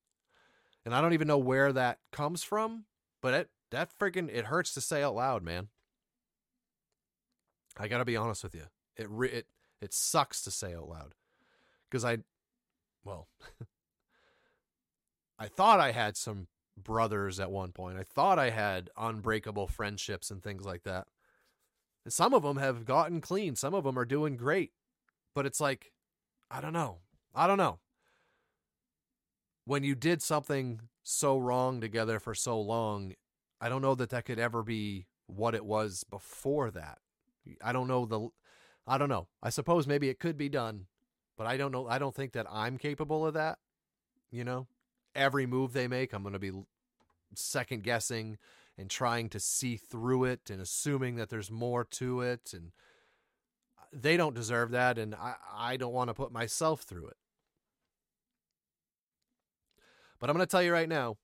And 0.86 0.96
I 0.96 1.02
don't 1.02 1.14
even 1.14 1.28
know 1.28 1.38
where 1.38 1.74
that 1.74 2.00
comes 2.12 2.42
from, 2.42 2.86
but 3.22 3.34
it, 3.34 3.50
that 3.72 3.90
freaking, 4.00 4.30
it 4.34 4.46
hurts 4.46 4.74
to 4.76 4.82
say 4.82 5.04
out 5.04 5.16
loud, 5.16 5.44
man. 5.44 5.68
I 7.80 7.88
got 7.88 8.00
to 8.00 8.06
be 8.06 8.18
honest 8.18 8.44
with 8.44 8.54
you. 8.54 8.66
It 8.98 9.08
re- 9.10 9.30
it 9.30 9.48
it 9.82 9.94
sucks 9.94 10.42
to 10.44 10.52
say 10.52 10.76
out 10.76 10.90
loud 10.90 11.16
because 11.90 12.04
I 12.04 12.20
well 13.04 13.28
I 15.40 15.48
thought 15.48 15.80
I 15.80 15.92
had 15.92 16.18
some 16.18 16.48
brothers 16.78 17.40
at 17.40 17.52
one 17.52 17.72
point. 17.72 17.98
I 17.98 18.04
thought 18.04 18.38
I 18.38 18.50
had 18.50 18.90
unbreakable 18.98 19.68
friendships 19.68 20.30
and 20.30 20.44
things 20.44 20.66
like 20.66 20.84
that. 20.84 21.08
And 22.04 22.14
some 22.14 22.34
of 22.34 22.44
them 22.44 22.58
have 22.58 22.86
gotten 22.86 23.22
clean. 23.22 23.56
Some 23.56 23.74
of 23.74 23.86
them 23.86 23.98
are 23.98 24.06
doing 24.06 24.36
great. 24.36 24.72
But 25.34 25.46
it's 25.46 25.62
like, 25.62 25.94
I 26.52 26.60
don't 26.60 26.74
know. 26.74 26.98
I 27.34 27.48
don't 27.48 27.58
know. 27.58 27.80
When 29.66 29.84
you 29.84 29.96
did 29.96 30.22
something 30.22 30.82
so 31.04 31.38
wrong 31.38 31.80
together 31.80 32.20
for 32.20 32.34
so 32.34 32.60
long, 32.60 33.14
I 33.62 33.70
don't 33.70 33.82
know 33.82 33.96
that 33.96 34.10
that 34.10 34.26
could 34.26 34.40
ever 34.40 34.64
be 34.64 35.06
what 35.28 35.56
it 35.56 35.64
was 35.64 36.04
before 36.04 36.72
that. 36.72 36.98
I 37.64 37.72
don't 37.72 37.88
know 37.88 38.06
the 38.06 38.30
I 38.88 38.98
don't 38.98 39.10
know. 39.10 39.28
I 39.44 39.50
suppose 39.50 39.86
maybe 39.86 40.10
it 40.10 40.20
could 40.20 40.38
be 40.38 40.50
done, 40.50 40.86
but 41.38 41.46
I 41.46 41.58
don't 41.58 41.72
know. 41.72 41.88
I 41.88 42.00
don't 42.00 42.16
think 42.16 42.34
that 42.34 42.48
I'm 42.50 42.78
capable 42.78 43.26
of 43.26 43.36
that. 43.36 43.60
You 44.32 44.44
know, 44.44 44.68
every 45.16 45.46
move 45.46 45.74
they 45.74 45.88
make, 45.88 46.14
I'm 46.14 46.24
going 46.24 46.34
to 46.34 46.40
be 46.40 46.52
second 47.36 47.84
guessing 47.84 48.38
and 48.78 48.90
trying 48.90 49.30
to 49.30 49.40
see 49.40 49.78
through 49.78 50.24
it 50.24 50.50
and 50.50 50.62
assuming 50.62 51.16
that 51.18 51.30
there's 51.30 51.52
more 51.52 51.84
to 51.84 52.22
it 52.22 52.52
and 52.54 52.72
uh, 53.78 53.84
they 53.94 54.18
don't 54.18 54.36
deserve 54.36 54.72
that 54.72 54.98
and 54.98 55.14
I, 55.14 55.36
I 55.54 55.78
don't 55.78 55.94
want 55.94 56.10
to 56.10 56.14
put 56.14 56.32
myself 56.32 56.82
through 56.82 57.08
it. 57.08 57.18
But 60.20 60.30
I'm 60.30 60.36
going 60.36 60.46
to 60.46 60.52
tell 60.52 60.64
you 60.64 60.74
right 60.74 60.90
now 60.90 61.18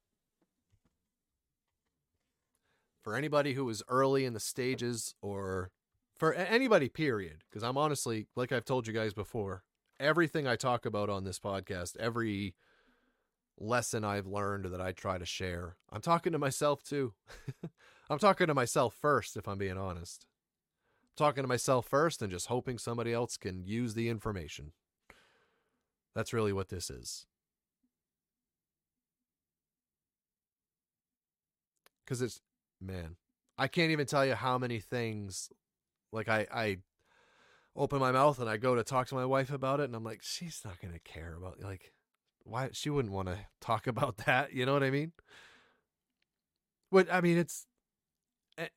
for 3.01 3.15
anybody 3.15 3.53
who 3.53 3.69
is 3.69 3.83
early 3.87 4.25
in 4.25 4.33
the 4.33 4.39
stages 4.39 5.15
or 5.21 5.71
for 6.17 6.33
anybody, 6.33 6.87
period, 6.89 7.43
because 7.49 7.63
I'm 7.63 7.77
honestly, 7.77 8.27
like 8.35 8.51
I've 8.51 8.65
told 8.65 8.87
you 8.87 8.93
guys 8.93 9.13
before, 9.13 9.63
everything 9.99 10.47
I 10.47 10.55
talk 10.55 10.85
about 10.85 11.09
on 11.09 11.23
this 11.23 11.39
podcast, 11.39 11.97
every 11.97 12.55
lesson 13.57 14.03
I've 14.03 14.27
learned 14.27 14.65
that 14.65 14.81
I 14.81 14.91
try 14.91 15.17
to 15.17 15.25
share, 15.25 15.75
I'm 15.91 16.01
talking 16.01 16.31
to 16.31 16.39
myself 16.39 16.83
too. 16.83 17.13
I'm 18.09 18.19
talking 18.19 18.47
to 18.47 18.53
myself 18.53 18.95
first, 18.99 19.35
if 19.35 19.47
I'm 19.47 19.57
being 19.57 19.77
honest. 19.77 20.25
I'm 21.03 21.25
talking 21.25 21.43
to 21.43 21.47
myself 21.47 21.85
first 21.87 22.21
and 22.21 22.31
just 22.31 22.47
hoping 22.47 22.77
somebody 22.77 23.11
else 23.11 23.35
can 23.35 23.65
use 23.65 23.93
the 23.93 24.09
information. 24.09 24.71
That's 26.15 26.33
really 26.33 26.53
what 26.53 26.69
this 26.69 26.89
is. 26.89 27.25
Because 32.05 32.21
it's, 32.21 32.39
man, 32.79 33.17
I 33.57 33.67
can't 33.67 33.91
even 33.91 34.05
tell 34.05 34.25
you 34.25 34.35
how 34.35 34.57
many 34.57 34.79
things 34.79 35.49
like 36.15 36.29
I 36.29 36.47
I 36.51 36.77
open 37.75 37.99
my 37.99 38.11
mouth 38.11 38.39
and 38.39 38.49
I 38.49 38.57
go 38.57 38.75
to 38.75 38.83
talk 38.83 39.07
to 39.07 39.15
my 39.15 39.25
wife 39.25 39.51
about 39.51 39.79
it 39.79 39.85
and 39.85 39.95
I'm 39.95 40.03
like, 40.03 40.21
she's 40.23 40.61
not 40.65 40.79
gonna 40.81 40.99
care 40.99 41.35
about 41.37 41.61
like 41.61 41.93
why 42.43 42.69
she 42.71 42.89
wouldn't 42.89 43.13
want 43.13 43.27
to 43.27 43.37
talk 43.61 43.87
about 43.95 44.17
that, 44.25 44.53
you 44.53 44.65
know 44.65 44.73
what 44.73 44.83
I 44.83 44.91
mean? 44.91 45.11
But 46.91 47.11
I 47.11 47.21
mean, 47.21 47.37
it's 47.37 47.67
eh, 48.57 48.67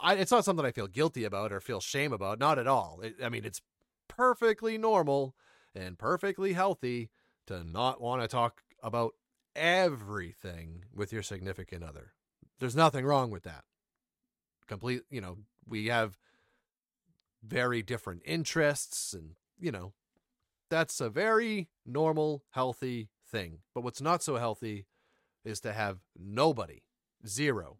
I 0.00 0.14
it's 0.14 0.30
not 0.30 0.44
something 0.44 0.64
I 0.64 0.72
feel 0.72 0.88
guilty 0.88 1.24
about 1.24 1.52
or 1.52 1.60
feel 1.60 1.80
shame 1.80 2.12
about, 2.12 2.38
not 2.38 2.58
at 2.58 2.66
all. 2.66 3.00
It, 3.02 3.16
I 3.22 3.28
mean, 3.28 3.44
it's 3.44 3.60
perfectly 4.08 4.78
normal 4.78 5.34
and 5.74 5.98
perfectly 5.98 6.54
healthy 6.54 7.10
to 7.46 7.62
not 7.64 8.00
want 8.00 8.22
to 8.22 8.28
talk 8.28 8.62
about 8.82 9.12
everything 9.54 10.84
with 10.94 11.12
your 11.12 11.22
significant 11.22 11.82
other. 11.82 12.12
There's 12.58 12.76
nothing 12.76 13.04
wrong 13.04 13.30
with 13.30 13.42
that. 13.44 13.64
Complete, 14.66 15.02
you 15.10 15.20
know, 15.20 15.38
we 15.66 15.86
have 15.86 16.16
very 17.46 17.82
different 17.82 18.22
interests 18.24 19.12
and 19.12 19.36
you 19.58 19.70
know 19.70 19.92
that's 20.68 21.00
a 21.00 21.08
very 21.08 21.68
normal 21.84 22.42
healthy 22.50 23.08
thing. 23.24 23.58
But 23.74 23.84
what's 23.84 24.00
not 24.00 24.22
so 24.22 24.36
healthy 24.36 24.86
is 25.44 25.60
to 25.60 25.72
have 25.72 25.98
nobody 26.18 26.82
zero 27.26 27.78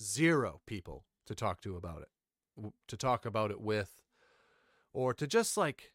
zero 0.00 0.60
people 0.66 1.04
to 1.26 1.34
talk 1.34 1.60
to 1.62 1.76
about 1.76 2.02
it 2.02 2.72
to 2.86 2.96
talk 2.96 3.26
about 3.26 3.50
it 3.50 3.60
with 3.60 4.00
or 4.92 5.12
to 5.14 5.26
just 5.26 5.56
like 5.56 5.92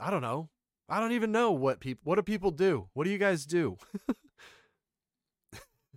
i 0.00 0.10
don't 0.10 0.22
know. 0.22 0.48
I 0.88 1.00
don't 1.00 1.12
even 1.12 1.32
know 1.32 1.52
what 1.52 1.80
people 1.80 2.00
what 2.04 2.16
do 2.16 2.22
people 2.22 2.50
do? 2.50 2.88
What 2.92 3.04
do 3.04 3.10
you 3.10 3.18
guys 3.18 3.46
do? 3.46 3.76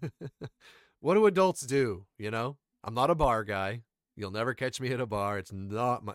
What 0.99 1.13
do 1.13 1.25
adults 1.27 1.61
do 1.61 2.05
you 2.17 2.31
know? 2.31 2.57
I'm 2.83 2.93
not 2.93 3.09
a 3.11 3.15
bar 3.15 3.43
guy 3.43 3.83
You'll 4.15 4.31
never 4.31 4.53
catch 4.53 4.79
me 4.79 4.91
at 4.91 5.01
a 5.01 5.05
bar. 5.05 5.37
It's 5.37 5.51
not 5.51 6.05
my. 6.05 6.13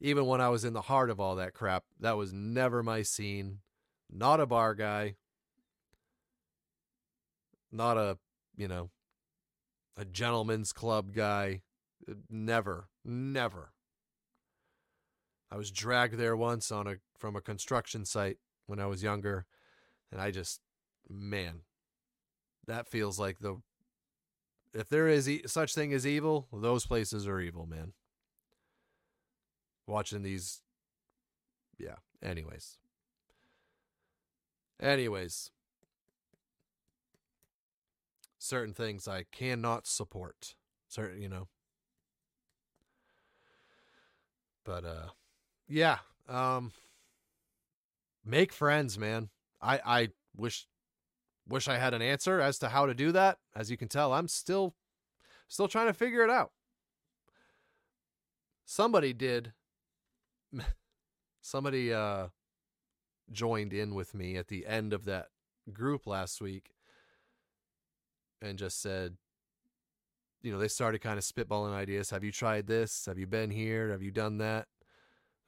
Even 0.00 0.26
when 0.26 0.40
I 0.40 0.48
was 0.48 0.64
in 0.64 0.72
the 0.72 0.82
heart 0.82 1.10
of 1.10 1.20
all 1.20 1.36
that 1.36 1.54
crap, 1.54 1.84
that 2.00 2.16
was 2.16 2.32
never 2.32 2.82
my 2.82 3.02
scene. 3.02 3.58
Not 4.10 4.40
a 4.40 4.46
bar 4.46 4.74
guy. 4.74 5.14
Not 7.72 7.96
a, 7.96 8.18
you 8.56 8.68
know, 8.68 8.90
a 9.96 10.04
gentleman's 10.04 10.72
club 10.72 11.12
guy. 11.14 11.62
Never, 12.28 12.88
never. 13.04 13.72
I 15.50 15.56
was 15.56 15.70
dragged 15.70 16.16
there 16.16 16.36
once 16.36 16.70
on 16.72 16.86
a 16.86 16.96
from 17.16 17.36
a 17.36 17.40
construction 17.40 18.04
site 18.04 18.38
when 18.66 18.80
I 18.80 18.86
was 18.86 19.02
younger, 19.02 19.46
and 20.10 20.20
I 20.20 20.30
just, 20.30 20.60
man, 21.08 21.60
that 22.66 22.88
feels 22.88 23.18
like 23.18 23.38
the 23.38 23.60
if 24.76 24.88
there 24.90 25.08
is 25.08 25.28
e- 25.28 25.42
such 25.46 25.74
thing 25.74 25.92
as 25.94 26.06
evil, 26.06 26.48
those 26.52 26.84
places 26.86 27.26
are 27.26 27.40
evil, 27.40 27.66
man. 27.66 27.92
Watching 29.86 30.22
these, 30.22 30.60
yeah. 31.78 31.96
Anyways, 32.22 32.76
anyways, 34.80 35.50
certain 38.38 38.74
things 38.74 39.08
I 39.08 39.24
cannot 39.32 39.86
support. 39.86 40.54
Certain, 40.88 41.22
you 41.22 41.28
know. 41.28 41.48
But 44.64 44.84
uh, 44.84 45.08
yeah. 45.68 45.98
Um, 46.28 46.72
make 48.24 48.52
friends, 48.52 48.98
man. 48.98 49.30
I 49.62 49.80
I 49.86 50.08
wish 50.36 50.66
wish 51.48 51.68
I 51.68 51.78
had 51.78 51.94
an 51.94 52.02
answer 52.02 52.40
as 52.40 52.58
to 52.58 52.68
how 52.68 52.86
to 52.86 52.94
do 52.94 53.12
that. 53.12 53.38
As 53.54 53.70
you 53.70 53.76
can 53.76 53.88
tell, 53.88 54.12
I'm 54.12 54.28
still 54.28 54.74
still 55.48 55.68
trying 55.68 55.86
to 55.86 55.92
figure 55.92 56.24
it 56.24 56.30
out. 56.30 56.52
Somebody 58.64 59.12
did 59.12 59.52
somebody 61.40 61.92
uh 61.92 62.28
joined 63.30 63.72
in 63.72 63.94
with 63.94 64.14
me 64.14 64.36
at 64.36 64.48
the 64.48 64.66
end 64.66 64.92
of 64.92 65.04
that 65.04 65.28
group 65.72 66.06
last 66.06 66.40
week 66.40 66.70
and 68.40 68.56
just 68.56 68.80
said 68.80 69.16
you 70.46 70.52
know, 70.52 70.58
they 70.58 70.68
started 70.68 71.00
kind 71.00 71.18
of 71.18 71.24
spitballing 71.24 71.72
ideas. 71.72 72.10
Have 72.10 72.22
you 72.22 72.30
tried 72.30 72.68
this? 72.68 73.06
Have 73.06 73.18
you 73.18 73.26
been 73.26 73.50
here? 73.50 73.90
Have 73.90 74.00
you 74.00 74.12
done 74.12 74.38
that? 74.38 74.68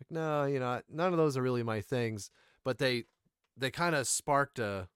Like, 0.01 0.11
no, 0.11 0.45
you 0.45 0.59
know, 0.59 0.81
none 0.91 1.13
of 1.13 1.19
those 1.19 1.37
are 1.37 1.43
really 1.43 1.63
my 1.63 1.81
things. 1.81 2.33
But 2.65 2.79
they 2.79 3.05
they 3.57 3.71
kind 3.71 3.95
of 3.95 4.09
sparked 4.09 4.59
a 4.59 4.89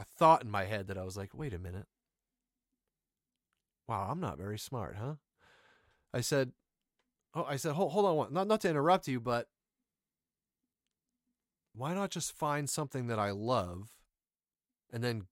a 0.00 0.04
thought 0.18 0.42
in 0.42 0.50
my 0.50 0.64
head 0.64 0.86
that 0.88 0.96
I 0.96 1.04
was 1.04 1.16
like, 1.16 1.36
wait 1.36 1.52
a 1.52 1.58
minute. 1.58 1.86
Wow, 3.86 4.08
I'm 4.10 4.20
not 4.20 4.38
very 4.38 4.58
smart, 4.58 4.96
huh? 4.98 5.14
I 6.14 6.22
said, 6.22 6.52
oh, 7.34 7.44
I 7.46 7.56
said, 7.56 7.72
hold, 7.72 7.92
hold 7.92 8.06
on 8.06 8.16
one, 8.16 8.32
not, 8.32 8.46
not 8.46 8.60
to 8.62 8.70
interrupt 8.70 9.08
you, 9.08 9.20
but 9.20 9.48
why 11.74 11.92
not 11.92 12.10
just 12.10 12.36
find 12.36 12.68
something 12.68 13.08
that 13.08 13.18
I 13.18 13.30
love 13.30 13.90
and 14.92 15.04
then 15.04 15.24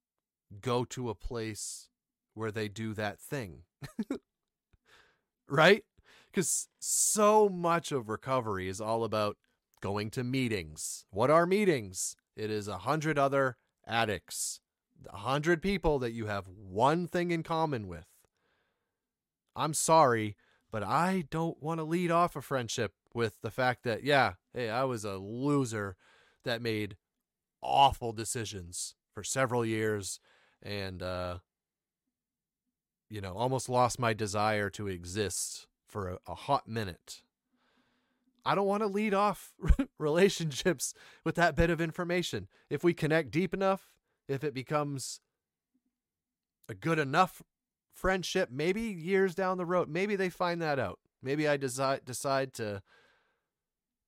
go 0.61 0.85
to 0.85 1.09
a 1.09 1.15
place 1.15 1.89
where 2.35 2.53
they 2.53 2.69
do 2.69 2.93
that 2.95 3.19
thing? 3.19 3.63
right? 5.49 5.85
Because 6.31 6.69
so 6.79 7.49
much 7.49 7.91
of 7.91 8.11
recovery 8.11 8.69
is 8.69 8.81
all 8.81 9.03
about 9.03 9.39
going 9.81 10.11
to 10.11 10.25
meetings. 10.25 11.07
What 11.11 11.31
are 11.31 11.47
meetings? 11.47 12.17
It 12.37 12.51
is 12.51 12.69
a 12.69 12.79
hundred 12.79 13.19
other 13.19 13.57
addicts, 13.89 14.61
a 15.13 15.17
hundred 15.17 15.63
people 15.63 15.99
that 15.99 16.13
you 16.13 16.27
have 16.27 16.47
one 16.49 17.07
thing 17.07 17.31
in 17.31 17.43
common 17.43 17.89
with. 17.89 18.07
I'm 19.57 19.75
sorry, 19.75 20.37
but 20.71 20.83
I 20.83 21.25
don't 21.31 21.61
want 21.63 21.81
to 21.81 21.85
lead 21.85 22.11
off 22.11 22.37
a 22.37 22.43
friendship 22.43 22.93
with 23.15 23.41
the 23.43 23.51
fact 23.51 23.83
that, 23.85 24.05
yeah, 24.05 24.35
hey, 24.55 24.71
I 24.71 24.85
was 24.85 25.05
a 25.05 25.17
loser 25.17 25.97
that 26.45 26.63
made 26.63 26.97
awful 27.63 28.13
decisions 28.13 28.95
for 29.13 29.25
several 29.25 29.65
years 29.65 30.21
and, 30.63 31.03
uh, 31.03 31.39
you 33.11 33.21
know, 33.21 33.33
almost 33.33 33.69
lost 33.69 33.99
my 33.99 34.13
desire 34.13 34.71
to 34.71 34.87
exist 34.87 35.67
for 35.89 36.09
a, 36.09 36.19
a 36.29 36.35
hot 36.35 36.69
minute. 36.69 37.23
I 38.49 38.55
don't 38.55 38.67
want 38.67 38.83
to 38.83 38.87
lead 38.87 39.13
off 39.13 39.53
relationships 39.99 40.95
with 41.23 41.35
that 41.35 41.55
bit 41.55 41.69
of 41.69 41.83
information. 41.83 42.49
If 42.71 42.83
we 42.83 42.95
connect 42.95 43.31
deep 43.31 43.53
enough, 43.53 43.91
if 44.27 44.43
it 44.43 44.55
becomes 44.55 45.21
a 46.67 46.75
good 46.75 46.99
enough 46.99 47.43
friendship, 47.93 48.49
maybe 48.51 48.81
years 48.81 49.35
down 49.35 49.59
the 49.59 49.67
road, 49.67 49.91
maybe 49.91 50.17
they 50.17 50.31
find 50.31 50.63
that 50.63 50.79
out. 50.79 50.99
Maybe 51.23 51.47
I 51.47 51.59
decide 51.59 52.07
decide 52.07 52.55
to 52.55 52.81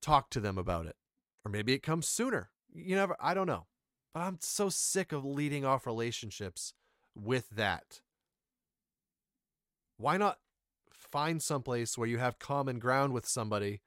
talk 0.01 0.31
to 0.31 0.41
them 0.41 0.57
about 0.57 0.87
it. 0.87 0.97
Or 1.45 1.51
maybe 1.51 1.75
it 1.75 1.83
comes 1.83 2.09
sooner. 2.09 2.49
You 2.73 2.97
never 2.97 3.17
I 3.21 3.35
don't 3.35 3.47
know. 3.47 3.67
But 4.15 4.21
I'm 4.21 4.39
so 4.41 4.71
sick 4.71 5.13
of 5.13 5.23
leading 5.23 5.67
off 5.67 5.85
relationships 5.85 6.73
with 7.15 7.51
that. 7.51 8.01
Why 9.99 10.17
not 10.17 10.39
find 10.91 11.43
someplace 11.43 11.99
where 11.99 12.09
you 12.09 12.17
have 12.17 12.39
common 12.39 12.79
ground 12.79 13.13
with 13.13 13.29
somebody 13.29 13.83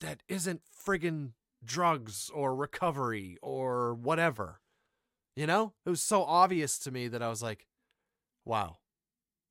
that 0.00 0.22
isn't 0.28 0.62
friggin' 0.86 1.32
drugs 1.64 2.30
or 2.32 2.54
recovery 2.54 3.38
or 3.42 3.94
whatever. 3.94 4.60
You 5.36 5.46
know? 5.46 5.74
It 5.84 5.90
was 5.90 6.02
so 6.02 6.24
obvious 6.24 6.78
to 6.80 6.90
me 6.90 7.08
that 7.08 7.22
I 7.22 7.28
was 7.28 7.42
like, 7.42 7.66
wow, 8.44 8.78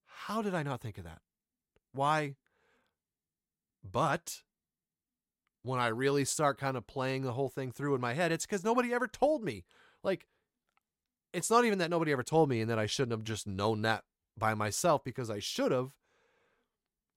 how 0.06 0.42
did 0.42 0.54
I 0.54 0.64
not 0.64 0.82
think 0.82 0.98
of 0.98 1.04
that? 1.06 1.22
Why? 1.94 2.36
But 3.84 4.42
when 5.64 5.80
I 5.80 5.88
really 5.88 6.26
start 6.26 6.60
kind 6.60 6.78
of 6.78 6.88
playing 6.88 7.24
the 7.24 7.34
whole 7.34 7.50
thing 7.50 7.72
through 7.72 7.96
in 7.96 8.02
my 8.02 8.14
head, 8.14 8.32
it's 8.32 8.46
because 8.46 8.64
nobody 8.64 8.94
ever 8.94 9.08
told 9.08 9.44
me. 9.44 9.66
Like, 10.04 10.28
it's 11.34 11.50
not 11.50 11.66
even 11.66 11.80
that 11.80 11.90
nobody 11.90 12.12
ever 12.12 12.24
told 12.24 12.50
me 12.50 12.62
and 12.62 12.70
that 12.70 12.80
I 12.80 12.86
shouldn't 12.86 13.12
have 13.12 13.24
just 13.24 13.48
known 13.48 13.82
that 13.84 14.04
by 14.38 14.54
myself 14.54 15.04
because 15.04 15.30
I 15.30 15.40
should 15.40 15.72
have, 15.72 15.92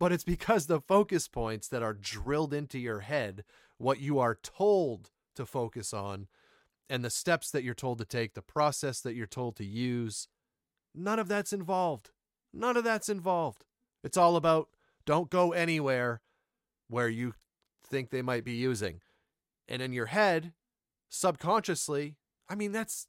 but 0.03 0.11
it's 0.11 0.25
because 0.25 0.67
the 0.67 0.81
focus 0.81 1.29
points 1.29 1.69
that 1.69 1.81
are 1.81 1.95
drilled 1.95 2.53
into 2.53 2.77
your 2.77 2.99
head, 2.99 3.45
what 3.79 4.01
you 4.01 4.19
are 4.19 4.35
told 4.35 5.13
to 5.37 5.47
focus 5.47 5.95
on, 5.95 6.27
and 6.91 7.05
the 7.05 7.09
steps 7.09 7.53
that 7.53 7.63
you're 7.63 7.73
told 7.73 7.99
to 7.99 8.05
take, 8.05 8.35
the 8.35 8.43
process 8.43 9.01
that 9.01 9.15
you're 9.15 9.29
told 9.29 9.55
to 9.55 9.65
use, 9.65 10.27
none 10.93 11.21
of 11.21 11.29
that's 11.29 11.53
involved. 11.53 12.11
None 12.53 12.77
of 12.77 12.83
that's 12.83 13.09
involved. 13.09 13.65
It's 14.03 14.17
all 14.17 14.35
about 14.35 14.71
don't 15.07 15.31
go 15.31 15.53
anywhere 15.53 16.21
where 16.89 17.09
you 17.09 17.35
think 17.89 18.11
they 18.11 18.23
might 18.23 18.45
be 18.45 18.55
using. 18.55 19.03
And 19.69 19.81
in 19.81 19.93
your 19.93 20.07
head, 20.07 20.53
subconsciously, 21.11 22.17
I 22.49 22.57
mean, 22.57 22.73
that's 22.73 23.07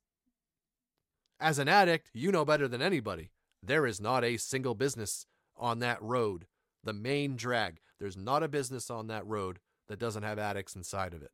as 1.39 1.57
an 1.57 1.67
addict, 1.67 2.11
you 2.13 2.31
know 2.31 2.45
better 2.45 2.67
than 2.67 2.83
anybody. 2.83 3.31
There 3.63 3.87
is 3.87 3.99
not 3.99 4.23
a 4.23 4.37
single 4.37 4.75
business 4.75 5.25
on 5.57 5.79
that 5.79 5.99
road, 5.99 6.45
the 6.83 6.93
main 6.93 7.35
drag. 7.35 7.79
There's 7.99 8.17
not 8.17 8.43
a 8.43 8.47
business 8.47 8.89
on 8.89 9.07
that 9.07 9.25
road 9.25 9.59
that 9.87 9.99
doesn't 9.99 10.23
have 10.23 10.39
addicts 10.39 10.75
inside 10.75 11.13
of 11.13 11.21
it. 11.21 11.31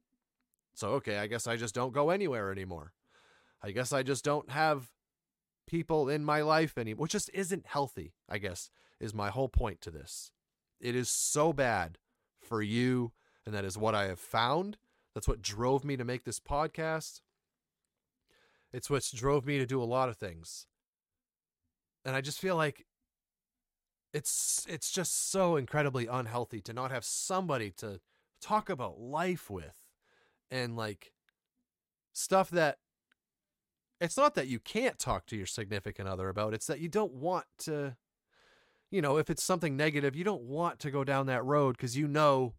So, 0.74 0.90
okay, 0.92 1.18
I 1.18 1.28
guess 1.28 1.48
I 1.48 1.56
just 1.56 1.76
don't 1.76 1.94
go 1.94 2.10
anywhere 2.10 2.52
anymore. 2.52 2.94
I 3.62 3.72
guess 3.72 3.92
I 3.92 4.04
just 4.04 4.24
don't 4.24 4.50
have 4.50 4.92
people 5.68 6.10
in 6.10 6.24
my 6.24 6.42
life 6.42 6.78
anymore, 6.78 7.04
which 7.04 7.12
just 7.12 7.30
isn't 7.34 7.66
healthy, 7.68 8.14
I 8.28 8.38
guess, 8.38 8.70
is 9.00 9.14
my 9.14 9.30
whole 9.30 9.50
point 9.50 9.82
to 9.82 9.92
this. 9.92 10.32
It 10.80 10.96
is 10.96 11.10
so 11.10 11.52
bad 11.52 11.98
for 12.40 12.62
you, 12.62 13.12
and 13.46 13.54
that 13.54 13.66
is 13.66 13.78
what 13.78 13.96
I 13.96 14.06
have 14.06 14.20
found. 14.20 14.78
That's 15.14 15.28
what 15.28 15.42
drove 15.42 15.84
me 15.84 15.98
to 15.98 16.06
make 16.06 16.24
this 16.24 16.40
podcast. 16.40 17.22
It's 18.72 18.90
what 18.90 19.08
drove 19.14 19.46
me 19.46 19.58
to 19.58 19.66
do 19.66 19.82
a 19.82 19.84
lot 19.84 20.10
of 20.10 20.18
things. 20.18 20.68
And 22.06 22.16
I 22.16 22.22
just 22.22 22.40
feel 22.40 22.56
like 22.56 22.86
it's 24.14 24.66
it's 24.68 24.92
just 24.92 25.32
so 25.32 25.56
incredibly 25.56 26.08
unhealthy 26.08 26.62
to 26.62 26.74
not 26.74 26.92
have 26.92 27.06
somebody 27.06 27.72
to 27.72 28.00
talk 28.42 28.70
about 28.70 29.00
life 29.00 29.50
with 29.50 29.76
and 30.50 30.76
like 30.76 31.12
stuff 32.14 32.50
that 32.50 32.78
it's 34.02 34.18
not 34.18 34.34
that 34.36 34.48
you 34.48 34.60
can't 34.60 34.98
talk 34.98 35.26
to 35.26 35.36
your 35.36 35.46
significant 35.46 36.08
other 36.08 36.30
about 36.30 36.54
it's 36.54 36.68
that 36.68 36.80
you 36.80 36.90
don't 36.90 37.14
want 37.14 37.46
to 37.58 37.96
you 38.90 39.02
know 39.02 39.18
if 39.18 39.30
it's 39.30 39.44
something 39.44 39.78
negative 39.78 40.16
you 40.16 40.24
don't 40.24 40.42
want 40.42 40.80
to 40.80 40.90
go 40.90 41.04
down 41.04 41.28
that 41.28 41.46
road 41.46 41.78
cuz 41.78 41.96
you 41.96 42.08
know 42.08 42.54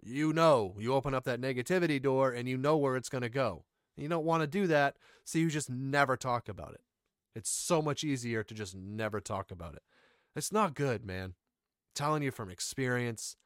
you 0.00 0.32
know 0.32 0.76
you 0.78 0.94
open 0.94 1.14
up 1.14 1.24
that 1.24 1.40
negativity 1.40 2.00
door 2.00 2.30
and 2.30 2.48
you 2.48 2.56
know 2.56 2.76
where 2.76 2.96
it's 2.96 3.08
going 3.08 3.22
to 3.22 3.28
go 3.28 3.64
you 3.96 4.08
don't 4.08 4.24
want 4.24 4.42
to 4.42 4.46
do 4.46 4.66
that 4.66 4.96
so 5.24 5.38
you 5.38 5.48
just 5.50 5.70
never 5.70 6.16
talk 6.16 6.48
about 6.48 6.72
it 6.74 6.82
it's 7.34 7.50
so 7.50 7.80
much 7.80 8.04
easier 8.04 8.42
to 8.42 8.54
just 8.54 8.76
never 8.76 9.20
talk 9.20 9.50
about 9.50 9.74
it. 9.74 9.82
It's 10.34 10.52
not 10.52 10.74
good, 10.74 11.04
man. 11.04 11.24
I'm 11.24 11.34
telling 11.94 12.22
you 12.22 12.30
from 12.30 12.50
experience, 12.50 13.36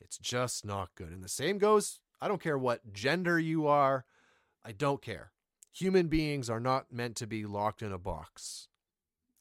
it's 0.00 0.18
just 0.18 0.64
not 0.64 0.94
good. 0.94 1.10
And 1.10 1.22
the 1.22 1.28
same 1.28 1.58
goes, 1.58 2.00
I 2.20 2.28
don't 2.28 2.42
care 2.42 2.58
what 2.58 2.92
gender 2.92 3.38
you 3.38 3.66
are, 3.66 4.04
I 4.64 4.72
don't 4.72 5.02
care. 5.02 5.32
Human 5.72 6.08
beings 6.08 6.48
are 6.48 6.60
not 6.60 6.92
meant 6.92 7.16
to 7.16 7.26
be 7.26 7.44
locked 7.44 7.82
in 7.82 7.92
a 7.92 7.98
box. 7.98 8.68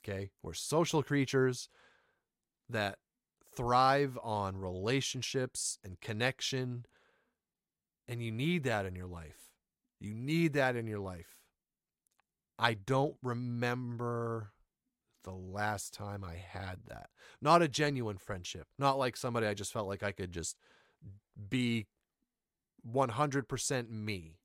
Okay? 0.03 0.31
We're 0.43 0.53
social 0.53 1.01
creatures 1.01 1.69
that 2.69 2.97
thrive 3.55 4.17
on 4.21 4.57
relationships 4.57 5.79
and 5.83 6.01
connection. 6.01 6.85
And 8.07 8.21
you 8.21 8.31
need 8.31 8.63
that 8.63 8.85
in 8.85 8.95
your 8.95 9.07
life. 9.07 9.51
You 9.99 10.13
need 10.13 10.53
that 10.53 10.75
in 10.75 10.87
your 10.87 10.99
life. 10.99 11.39
I 12.59 12.73
don't 12.73 13.15
remember 13.23 14.51
the 15.25 15.31
last 15.31 15.93
time 15.93 16.23
I 16.23 16.35
had 16.35 16.77
that. 16.87 17.09
Not 17.41 17.61
a 17.61 17.67
genuine 17.67 18.17
friendship. 18.17 18.67
Not 18.79 18.97
like 18.97 19.17
somebody 19.17 19.47
I 19.47 19.53
just 19.53 19.73
felt 19.73 19.87
like 19.87 20.03
I 20.03 20.11
could 20.11 20.31
just 20.31 20.55
be 21.49 21.87
100% 22.89 23.89
me. 23.89 24.37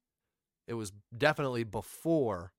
It 0.67 0.75
was 0.75 0.93
definitely 1.17 1.65
before 1.65 2.53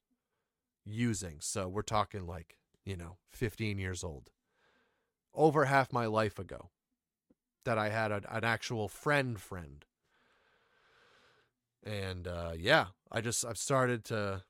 using. 0.86 1.38
So 1.42 1.68
we're 1.68 1.82
talking 1.82 2.26
like, 2.26 2.58
you 2.86 2.96
know, 2.96 3.18
15 3.32 3.78
years 3.78 4.04
old. 4.04 4.30
Over 5.34 5.66
half 5.66 5.92
my 5.92 6.06
life 6.06 6.40
ago 6.40 6.70
that 7.64 7.78
I 7.78 7.90
had 7.90 8.12
an 8.12 8.44
actual 8.44 8.88
friend 8.88 9.40
friend. 9.40 9.86
And 11.84 12.28
uh, 12.28 12.52
yeah, 12.58 12.88
I 13.12 13.22
just 13.22 13.46
I've 13.46 13.58
started 13.58 14.04
to 14.06 14.44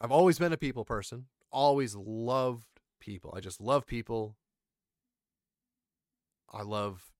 I've 0.00 0.12
always 0.12 0.38
been 0.38 0.52
a 0.52 0.56
people 0.56 0.84
person, 0.84 1.26
always 1.50 1.94
loved 1.94 2.80
people. 3.00 3.32
I 3.36 3.40
just 3.40 3.60
love 3.60 3.86
people. 3.86 4.36
I 6.52 6.62
love 6.62 7.12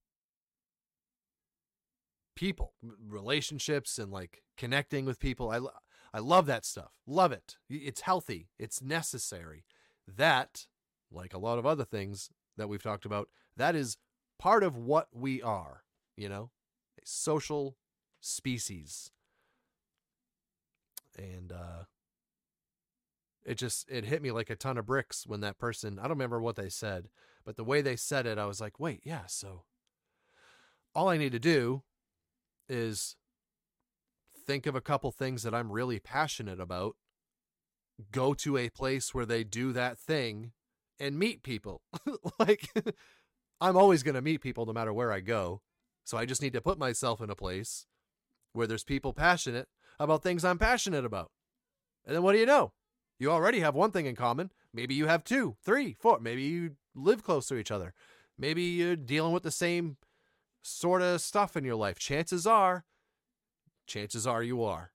people, 2.36 2.74
relationships, 3.08 3.98
and 3.98 4.12
like 4.12 4.42
connecting 4.56 5.04
with 5.04 5.18
people. 5.18 5.50
I, 5.50 5.60
I 6.16 6.20
love 6.20 6.46
that 6.46 6.64
stuff. 6.64 6.92
Love 7.06 7.32
it. 7.32 7.56
It's 7.68 8.02
healthy, 8.02 8.48
it's 8.58 8.82
necessary. 8.82 9.64
That, 10.06 10.66
like 11.10 11.34
a 11.34 11.38
lot 11.38 11.58
of 11.58 11.66
other 11.66 11.84
things 11.84 12.30
that 12.56 12.68
we've 12.68 12.82
talked 12.82 13.04
about, 13.04 13.28
that 13.56 13.74
is 13.74 13.96
part 14.38 14.62
of 14.62 14.76
what 14.76 15.08
we 15.12 15.40
are, 15.42 15.82
you 16.16 16.28
know, 16.28 16.50
a 17.00 17.06
social 17.06 17.76
species. 18.20 19.10
And, 21.16 21.52
uh, 21.52 21.84
it 23.44 23.56
just 23.56 23.88
it 23.90 24.04
hit 24.04 24.22
me 24.22 24.30
like 24.30 24.50
a 24.50 24.56
ton 24.56 24.78
of 24.78 24.86
bricks 24.86 25.26
when 25.26 25.40
that 25.40 25.58
person 25.58 25.98
i 25.98 26.02
don't 26.02 26.10
remember 26.10 26.40
what 26.40 26.56
they 26.56 26.68
said 26.68 27.08
but 27.44 27.56
the 27.56 27.64
way 27.64 27.82
they 27.82 27.96
said 27.96 28.26
it 28.26 28.38
i 28.38 28.46
was 28.46 28.60
like 28.60 28.80
wait 28.80 29.00
yeah 29.04 29.26
so 29.26 29.64
all 30.94 31.08
i 31.08 31.16
need 31.16 31.32
to 31.32 31.38
do 31.38 31.82
is 32.68 33.16
think 34.46 34.66
of 34.66 34.74
a 34.74 34.80
couple 34.80 35.10
things 35.10 35.42
that 35.42 35.54
i'm 35.54 35.72
really 35.72 35.98
passionate 35.98 36.60
about 36.60 36.96
go 38.10 38.34
to 38.34 38.56
a 38.56 38.68
place 38.70 39.14
where 39.14 39.26
they 39.26 39.44
do 39.44 39.72
that 39.72 39.98
thing 39.98 40.52
and 40.98 41.18
meet 41.18 41.42
people. 41.42 41.82
Like 42.38 42.68
i'm 43.60 43.76
always 43.76 44.02
going 44.02 44.16
to 44.16 44.20
meet 44.20 44.40
people 44.40 44.66
no 44.66 44.72
matter 44.72 44.92
where 44.92 45.12
i 45.12 45.20
go 45.20 45.62
so 46.02 46.18
i 46.18 46.26
just 46.26 46.42
need 46.42 46.52
to 46.52 46.60
put 46.60 46.78
myself 46.78 47.20
in 47.20 47.30
a 47.30 47.36
place 47.36 47.86
where 48.52 48.66
there's 48.66 48.84
people 48.84 49.12
passionate 49.12 49.68
about 50.00 50.22
things 50.22 50.44
i'm 50.44 50.58
passionate 50.58 51.04
about. 51.04 51.30
And 52.04 52.14
then 52.14 52.22
what 52.22 52.32
do 52.32 52.38
you 52.38 52.46
know 52.46 52.72
you 53.18 53.30
already 53.30 53.60
have 53.60 53.74
one 53.74 53.90
thing 53.90 54.06
in 54.06 54.16
common. 54.16 54.50
Maybe 54.72 54.94
you 54.94 55.06
have 55.06 55.24
two, 55.24 55.56
three, 55.64 55.96
four. 55.98 56.18
Maybe 56.20 56.42
you 56.42 56.76
live 56.94 57.22
close 57.22 57.46
to 57.48 57.56
each 57.56 57.70
other. 57.70 57.94
Maybe 58.38 58.62
you're 58.62 58.96
dealing 58.96 59.32
with 59.32 59.44
the 59.44 59.50
same 59.50 59.96
sort 60.62 61.02
of 61.02 61.20
stuff 61.20 61.56
in 61.56 61.64
your 61.64 61.76
life. 61.76 61.98
Chances 61.98 62.46
are, 62.46 62.84
chances 63.86 64.26
are 64.26 64.42
you 64.42 64.64
are. 64.64 64.90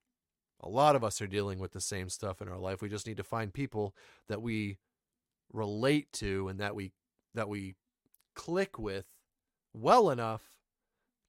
A 0.61 0.67
lot 0.67 0.95
of 0.95 1.03
us 1.03 1.21
are 1.21 1.27
dealing 1.27 1.59
with 1.59 1.71
the 1.71 1.79
same 1.79 2.09
stuff 2.09 2.41
in 2.41 2.49
our 2.49 2.57
life. 2.57 2.81
We 2.81 2.89
just 2.89 3.07
need 3.07 3.17
to 3.17 3.23
find 3.23 3.53
people 3.53 3.95
that 4.27 4.41
we 4.41 4.77
relate 5.53 6.11
to 6.13 6.49
and 6.49 6.59
that 6.59 6.75
we 6.75 6.91
that 7.33 7.47
we 7.47 7.75
click 8.35 8.77
with 8.77 9.05
well 9.73 10.09
enough 10.09 10.51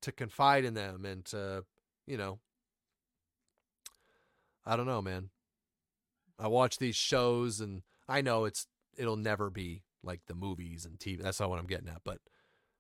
to 0.03 0.13
confide 0.13 0.65
in 0.65 0.75
them 0.75 1.05
and 1.05 1.25
to, 1.27 1.65
you 2.07 2.17
know, 2.17 2.39
I 4.65 4.77
don't 4.77 4.87
know, 4.87 5.03
man. 5.03 5.31
I 6.41 6.49
watch 6.49 6.79
these 6.79 6.97
shows 6.97 7.61
and 7.61 7.83
I 8.09 8.23
know 8.23 8.45
it's 8.45 8.67
it'll 8.97 9.17
never 9.17 9.51
be 9.51 9.83
like 10.03 10.21
the 10.27 10.35
movies 10.35 10.87
and 10.87 10.99
TV. 10.99 11.23
That's 11.23 11.41
not 11.41 11.51
what 11.51 11.59
I'm 11.59 11.67
getting 11.67 11.89
at. 11.89 12.03
But 12.05 12.19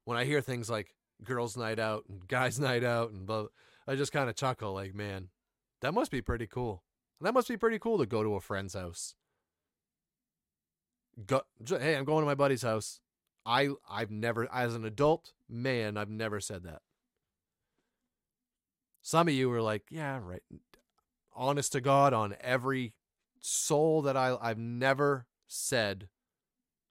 when 0.04 0.16
I 0.16 0.24
hear 0.24 0.40
things 0.40 0.70
like 0.70 0.94
girls' 1.22 1.56
night 1.56 1.78
out 1.78 2.04
and 2.08 2.26
guys' 2.26 2.58
night 2.58 2.84
out 2.84 3.10
and 3.10 3.26
blah, 3.26 3.46
I 3.86 3.96
just 3.96 4.12
kind 4.12 4.30
of 4.30 4.36
chuckle 4.36 4.72
like, 4.72 4.94
man, 4.94 5.28
that 5.82 5.94
must 5.94 6.10
be 6.10 6.22
pretty 6.22 6.46
cool. 6.46 6.82
That 7.20 7.34
must 7.34 7.48
be 7.48 7.56
pretty 7.58 7.78
cool 7.78 7.98
to 7.98 8.06
go 8.06 8.22
to 8.22 8.34
a 8.34 8.40
friend's 8.40 8.74
house. 8.74 9.14
Go, 11.26 11.42
hey, 11.66 11.96
I'm 11.96 12.04
going 12.04 12.22
to 12.22 12.26
my 12.26 12.34
buddy's 12.34 12.62
house. 12.62 13.00
I 13.44 13.70
I've 13.88 14.10
never 14.10 14.50
as 14.52 14.74
an 14.74 14.84
adult 14.84 15.32
man, 15.48 15.96
I've 15.96 16.10
never 16.10 16.40
said 16.40 16.64
that. 16.64 16.80
Some 19.02 19.28
of 19.28 19.34
you 19.34 19.48
were 19.48 19.62
like, 19.62 19.84
yeah, 19.90 20.20
right. 20.22 20.42
Honest 21.34 21.72
to 21.72 21.80
God, 21.80 22.12
on 22.12 22.36
every 22.40 22.94
soul 23.40 24.02
that 24.02 24.16
I 24.16 24.36
I've 24.40 24.58
never 24.58 25.26
said 25.46 26.08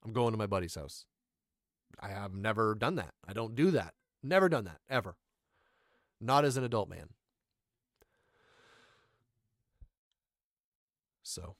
I'm 0.04 0.12
going 0.12 0.32
to 0.32 0.38
my 0.38 0.46
buddy's 0.46 0.74
house. 0.74 1.04
I 2.00 2.08
have 2.08 2.34
never 2.34 2.74
done 2.74 2.96
that. 2.96 3.14
I 3.26 3.32
don't 3.32 3.54
do 3.54 3.70
that. 3.72 3.94
Never 4.22 4.48
done 4.48 4.64
that 4.64 4.80
ever. 4.88 5.16
Not 6.20 6.44
as 6.44 6.56
an 6.56 6.64
adult 6.64 6.88
man. 6.88 7.10
So, 11.22 11.56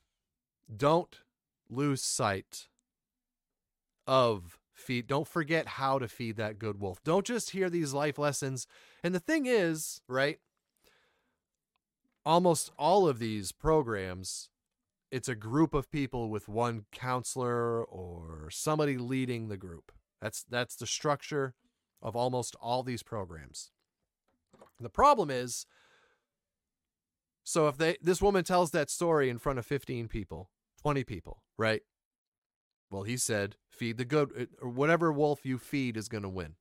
don't 0.74 1.20
lose 1.68 2.02
sight 2.02 2.68
of 4.06 4.58
feed. 4.72 5.06
Don't 5.06 5.28
forget 5.28 5.66
how 5.66 5.98
to 5.98 6.08
feed 6.08 6.36
that 6.36 6.58
good 6.58 6.80
wolf. 6.80 7.02
Don't 7.04 7.24
just 7.24 7.50
hear 7.50 7.70
these 7.70 7.92
life 7.92 8.18
lessons. 8.18 8.66
And 9.04 9.14
the 9.14 9.20
thing 9.20 9.46
is, 9.46 10.00
right? 10.08 10.38
Almost 12.26 12.72
all 12.78 13.06
of 13.06 13.18
these 13.18 13.52
programs, 13.52 14.50
it's 15.10 15.28
a 15.28 15.34
group 15.34 15.74
of 15.74 15.90
people 15.90 16.28
with 16.30 16.48
one 16.48 16.84
counselor 16.92 17.84
or 17.84 18.48
somebody 18.50 18.96
leading 18.96 19.48
the 19.48 19.56
group. 19.56 19.92
That's 20.20 20.44
that's 20.48 20.76
the 20.76 20.86
structure 20.86 21.54
of 22.02 22.16
almost 22.16 22.56
all 22.60 22.82
these 22.82 23.02
programs. 23.02 23.70
The 24.78 24.90
problem 24.90 25.30
is 25.30 25.66
so 27.44 27.68
if 27.68 27.76
they 27.76 27.96
this 28.00 28.22
woman 28.22 28.44
tells 28.44 28.70
that 28.70 28.90
story 28.90 29.28
in 29.28 29.38
front 29.38 29.58
of 29.58 29.66
15 29.66 30.08
people, 30.08 30.50
20 30.82 31.04
people, 31.04 31.42
right? 31.58 31.82
Well, 32.90 33.02
he 33.04 33.16
said, 33.16 33.56
feed 33.70 33.98
the 33.98 34.04
good, 34.04 34.48
or 34.60 34.68
whatever 34.68 35.12
wolf 35.12 35.44
you 35.44 35.58
feed 35.58 35.96
is 35.96 36.08
going 36.08 36.24
to 36.24 36.28
win. 36.28 36.54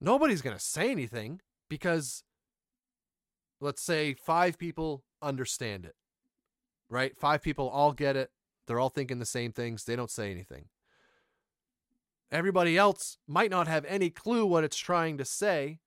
Nobody's 0.00 0.42
going 0.42 0.56
to 0.56 0.62
say 0.62 0.90
anything 0.90 1.40
because, 1.70 2.22
let's 3.60 3.80
say, 3.80 4.12
five 4.12 4.58
people 4.58 5.04
understand 5.22 5.86
it, 5.86 5.94
right? 6.88 7.16
Five 7.18 7.42
people 7.42 7.68
all 7.68 7.92
get 7.92 8.16
it. 8.16 8.30
They're 8.66 8.80
all 8.80 8.88
thinking 8.88 9.18
the 9.18 9.26
same 9.26 9.52
things. 9.52 9.84
They 9.84 9.96
don't 9.96 10.10
say 10.10 10.30
anything. 10.30 10.66
Everybody 12.32 12.76
else 12.76 13.18
might 13.28 13.50
not 13.50 13.68
have 13.68 13.84
any 13.84 14.10
clue 14.10 14.44
what 14.44 14.64
it's 14.64 14.76
trying 14.76 15.18
to 15.18 15.24
say, 15.24 15.78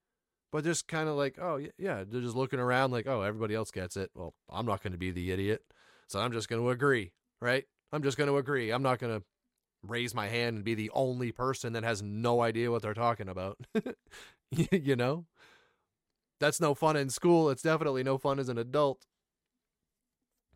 but 0.52 0.64
just 0.64 0.88
kind 0.88 1.10
of 1.10 1.16
like, 1.16 1.38
oh, 1.40 1.60
yeah, 1.78 2.04
they're 2.08 2.22
just 2.22 2.36
looking 2.36 2.60
around 2.60 2.92
like, 2.92 3.08
oh, 3.08 3.22
everybody 3.22 3.54
else 3.54 3.72
gets 3.72 3.98
it. 3.98 4.10
Well, 4.16 4.34
I'm 4.50 4.66
not 4.66 4.82
going 4.82 4.94
to 4.94 4.98
be 4.98 5.12
the 5.12 5.32
idiot. 5.32 5.64
So 6.08 6.20
I'm 6.20 6.32
just 6.32 6.48
going 6.48 6.62
to 6.62 6.70
agree, 6.70 7.12
right? 7.42 7.66
I'm 7.92 8.04
just 8.04 8.18
going 8.18 8.30
to 8.30 8.38
agree. 8.38 8.72
I'm 8.72 8.82
not 8.82 9.00
going 9.00 9.20
to 9.20 9.26
raise 9.84 10.16
my 10.16 10.28
hand 10.28 10.56
and 10.58 10.66
be 10.66 10.76
the 10.76 10.92
only 10.94 11.32
person 11.32 11.74
that 11.74 11.84
has 11.84 12.02
no 12.02 12.42
idea 12.42 12.72
what 12.72 12.82
they're 12.82 12.94
talking 12.94 13.30
about. 13.30 13.58
you 14.52 14.96
know? 14.96 15.26
That's 16.40 16.62
no 16.62 16.74
fun 16.74 16.96
in 16.96 17.10
school. 17.10 17.50
It's 17.50 17.62
definitely 17.62 18.04
no 18.04 18.18
fun 18.18 18.40
as 18.40 18.50
an 18.50 18.58
adult. 18.58 19.06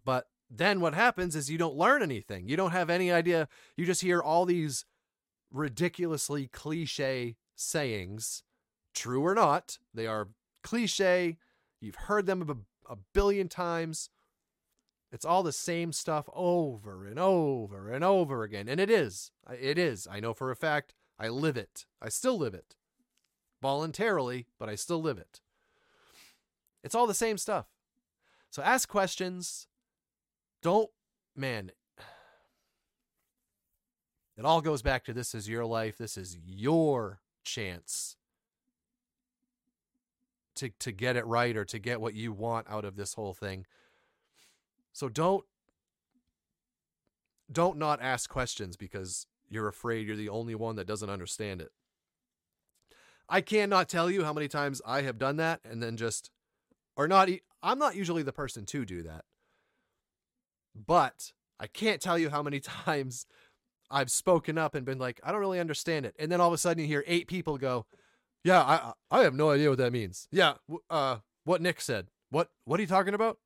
But 0.06 0.28
then 0.56 0.80
what 0.80 0.94
happens 0.94 1.36
is 1.36 1.50
you 1.50 1.58
don't 1.58 1.76
learn 1.76 2.04
anything. 2.04 2.48
You 2.48 2.56
don't 2.56 2.72
have 2.72 2.90
any 2.90 3.12
idea. 3.12 3.48
You 3.76 3.86
just 3.86 4.02
hear 4.02 4.22
all 4.22 4.46
these 4.46 4.86
ridiculously 5.52 6.48
cliche 6.48 7.36
sayings, 7.56 8.44
true 8.94 9.26
or 9.26 9.34
not. 9.34 9.80
They 9.94 10.06
are 10.06 10.30
cliche. 10.64 11.38
You've 11.82 11.96
heard 11.96 12.28
them 12.28 12.48
a, 12.88 12.94
a 12.94 12.98
billion 13.14 13.50
times. 13.50 14.10
It's 15.12 15.26
all 15.26 15.44
the 15.44 15.52
same 15.52 15.92
stuff 15.92 16.30
over 16.34 17.06
and 17.06 17.20
over 17.20 17.92
and 17.92 18.04
over 18.04 18.44
again. 18.44 18.68
And 18.68 18.80
it 18.80 18.90
is. 18.90 19.32
It 19.52 19.78
is. 19.78 20.08
I 20.10 20.20
know 20.20 20.34
for 20.34 20.52
a 20.52 20.56
fact. 20.56 20.94
I 21.20 21.30
live 21.30 21.58
it. 21.58 21.86
I 22.02 22.10
still 22.10 22.38
live 22.38 22.54
it. 22.54 22.76
Voluntarily, 23.62 24.48
but 24.60 24.70
I 24.70 24.76
still 24.76 25.02
live 25.02 25.18
it. 25.18 25.40
It's 26.84 26.96
all 26.96 27.08
the 27.08 27.14
same 27.14 27.38
stuff. 27.38 27.68
So 28.50 28.62
ask 28.62 28.90
questions. 28.90 29.68
Don't, 30.64 30.90
man, 31.36 31.72
it 34.38 34.46
all 34.46 34.62
goes 34.62 34.82
back 34.82 35.04
to 35.04 35.14
this 35.14 35.36
is 35.36 35.48
your 35.48 35.66
life. 35.66 35.98
This 35.98 36.18
is 36.18 36.38
your 36.44 37.20
chance 37.44 38.16
to, 40.56 40.70
to 40.80 40.94
get 40.94 41.18
it 41.18 41.26
right 41.26 41.56
or 41.58 41.66
to 41.66 41.80
get 41.80 42.00
what 42.00 42.14
you 42.14 42.32
want 42.32 42.68
out 42.70 42.86
of 42.86 42.96
this 42.96 43.14
whole 43.14 43.34
thing. 43.34 43.66
So 44.94 45.10
don't 45.10 45.44
don't 47.52 47.78
not 47.78 48.02
ask 48.02 48.30
questions 48.30 48.78
because 48.78 49.28
you're 49.50 49.68
afraid 49.68 50.08
you're 50.08 50.16
the 50.16 50.30
only 50.30 50.56
one 50.56 50.78
that 50.78 50.88
doesn't 50.88 51.10
understand 51.10 51.62
it. 51.62 51.72
I 53.28 53.42
cannot 53.42 53.90
tell 53.90 54.10
you 54.10 54.24
how 54.24 54.34
many 54.34 54.48
times 54.48 54.82
I 54.86 55.02
have 55.02 55.18
done 55.18 55.36
that 55.38 55.60
and 55.70 55.84
then 55.84 55.98
just 55.98 56.32
or 56.96 57.08
not 57.08 57.30
I'm 57.62 57.80
not 57.80 57.96
usually 57.96 58.24
the 58.24 58.32
person 58.32 58.66
to 58.68 58.86
do 58.86 59.04
that. 59.04 59.26
But 60.76 61.32
I 61.60 61.68
can't 61.68 62.02
tell 62.02 62.18
you 62.18 62.30
how 62.30 62.44
many 62.44 62.60
times 62.86 63.26
I've 63.90 64.12
spoken 64.12 64.58
up 64.58 64.76
and 64.76 64.86
been 64.86 65.00
like, 65.00 65.20
I 65.24 65.32
don't 65.32 65.42
really 65.42 65.60
understand 65.60 66.06
it. 66.06 66.16
And 66.18 66.32
then 66.32 66.42
all 66.42 66.48
of 66.48 66.54
a 66.54 66.58
sudden 66.58 66.82
you 66.82 66.88
hear 66.88 67.04
eight 67.08 67.28
people 67.28 67.58
go, 67.58 67.86
"Yeah, 68.44 68.62
I 68.62 68.94
I 69.12 69.24
have 69.24 69.36
no 69.36 69.52
idea 69.52 69.70
what 69.70 69.78
that 69.78 69.94
means." 69.94 70.28
Yeah, 70.32 70.56
uh 70.90 71.18
what 71.44 71.62
Nick 71.62 71.82
said. 71.82 72.08
What 72.30 72.50
what 72.66 72.80
are 72.80 72.84
you 72.84 72.88
talking 72.88 73.14
about? 73.14 73.38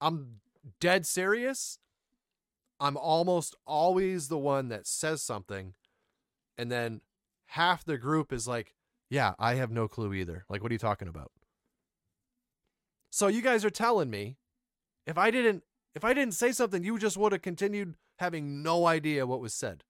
I'm 0.00 0.40
dead 0.80 1.06
serious, 1.06 1.78
I'm 2.80 2.96
almost 2.96 3.54
always 3.66 4.28
the 4.28 4.38
one 4.38 4.68
that 4.68 4.86
says 4.86 5.22
something 5.22 5.74
and 6.58 6.70
then 6.70 7.00
half 7.46 7.84
the 7.84 7.98
group 7.98 8.32
is 8.32 8.48
like, 8.48 8.74
"Yeah, 9.10 9.34
I 9.38 9.54
have 9.54 9.70
no 9.70 9.88
clue 9.88 10.14
either." 10.14 10.44
Like, 10.48 10.62
what 10.62 10.70
are 10.70 10.74
you 10.74 10.78
talking 10.78 11.08
about? 11.08 11.30
So 13.10 13.26
you 13.28 13.42
guys 13.42 13.64
are 13.64 13.70
telling 13.70 14.10
me 14.10 14.36
if 15.06 15.18
I 15.18 15.30
didn't 15.30 15.64
if 15.94 16.04
I 16.04 16.14
didn't 16.14 16.34
say 16.34 16.52
something, 16.52 16.84
you 16.84 16.98
just 16.98 17.16
would 17.16 17.32
have 17.32 17.42
continued 17.42 17.94
having 18.18 18.62
no 18.62 18.86
idea 18.86 19.26
what 19.26 19.40
was 19.40 19.54
said. 19.54 19.84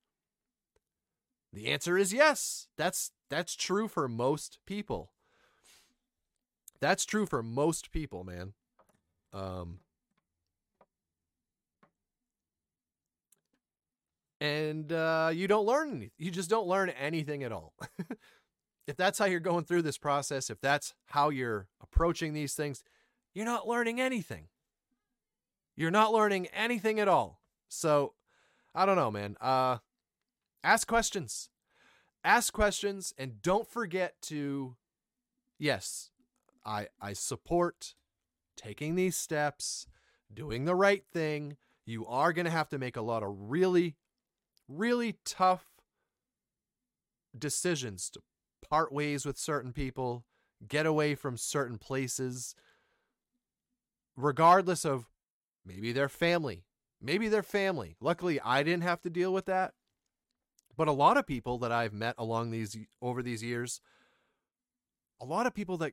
The 1.52 1.68
answer 1.68 1.98
is 1.98 2.12
yes. 2.12 2.68
That's 2.76 3.12
that's 3.28 3.54
true 3.54 3.88
for 3.88 4.08
most 4.08 4.58
people. 4.66 5.12
That's 6.80 7.04
true 7.04 7.26
for 7.26 7.42
most 7.42 7.92
people, 7.92 8.24
man. 8.24 8.54
Um 9.32 9.80
and 14.40 14.92
uh, 14.92 15.30
you 15.32 15.46
don't 15.46 15.66
learn. 15.66 16.10
You 16.18 16.30
just 16.32 16.50
don't 16.50 16.66
learn 16.66 16.90
anything 16.90 17.44
at 17.44 17.52
all. 17.52 17.74
if 18.88 18.96
that's 18.96 19.16
how 19.16 19.26
you're 19.26 19.38
going 19.38 19.64
through 19.64 19.82
this 19.82 19.98
process, 19.98 20.50
if 20.50 20.60
that's 20.60 20.94
how 21.06 21.28
you're 21.28 21.68
approaching 21.80 22.32
these 22.32 22.54
things, 22.54 22.82
you're 23.34 23.46
not 23.46 23.68
learning 23.68 24.00
anything. 24.00 24.48
You're 25.76 25.90
not 25.90 26.12
learning 26.12 26.46
anything 26.48 27.00
at 27.00 27.08
all. 27.08 27.40
So, 27.68 28.14
I 28.74 28.86
don't 28.86 28.96
know, 28.96 29.10
man. 29.10 29.36
Uh, 29.40 29.78
ask 30.62 30.86
questions. 30.86 31.48
Ask 32.24 32.52
questions 32.52 33.12
and 33.18 33.42
don't 33.42 33.68
forget 33.68 34.20
to 34.22 34.76
yes, 35.58 36.10
I 36.64 36.88
I 37.00 37.14
support 37.14 37.94
taking 38.56 38.94
these 38.94 39.16
steps, 39.16 39.86
doing 40.32 40.64
the 40.64 40.74
right 40.74 41.04
thing. 41.12 41.56
You 41.84 42.06
are 42.06 42.32
going 42.32 42.44
to 42.44 42.50
have 42.50 42.68
to 42.68 42.78
make 42.78 42.96
a 42.96 43.02
lot 43.02 43.22
of 43.22 43.50
really 43.50 43.96
really 44.68 45.18
tough 45.24 45.66
decisions 47.36 48.08
to 48.10 48.20
part 48.68 48.92
ways 48.92 49.26
with 49.26 49.38
certain 49.38 49.72
people, 49.72 50.24
get 50.66 50.86
away 50.86 51.14
from 51.14 51.36
certain 51.36 51.78
places, 51.78 52.54
regardless 54.16 54.84
of 54.84 55.06
maybe 55.64 55.92
their 55.92 56.08
family. 56.08 56.64
Maybe 57.00 57.28
their 57.28 57.42
family. 57.42 57.96
Luckily, 58.00 58.40
I 58.40 58.62
didn't 58.62 58.84
have 58.84 59.02
to 59.02 59.10
deal 59.10 59.32
with 59.32 59.46
that. 59.46 59.72
But 60.76 60.88
a 60.88 60.92
lot 60.92 61.16
of 61.16 61.26
people 61.26 61.58
that 61.58 61.72
I've 61.72 61.92
met 61.92 62.14
along 62.16 62.50
these 62.50 62.76
over 63.00 63.22
these 63.22 63.42
years, 63.42 63.80
a 65.20 65.24
lot 65.24 65.46
of 65.46 65.54
people 65.54 65.76
that 65.78 65.92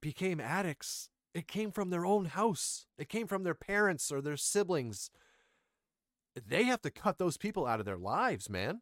became 0.00 0.40
addicts, 0.40 1.10
it 1.34 1.46
came 1.46 1.70
from 1.70 1.90
their 1.90 2.04
own 2.04 2.24
house. 2.26 2.86
It 2.98 3.08
came 3.08 3.26
from 3.26 3.44
their 3.44 3.54
parents 3.54 4.10
or 4.10 4.20
their 4.20 4.36
siblings 4.36 5.10
they 6.34 6.64
have 6.64 6.82
to 6.82 6.90
cut 6.90 7.18
those 7.18 7.36
people 7.36 7.66
out 7.66 7.80
of 7.80 7.86
their 7.86 7.98
lives, 7.98 8.48
man. 8.48 8.80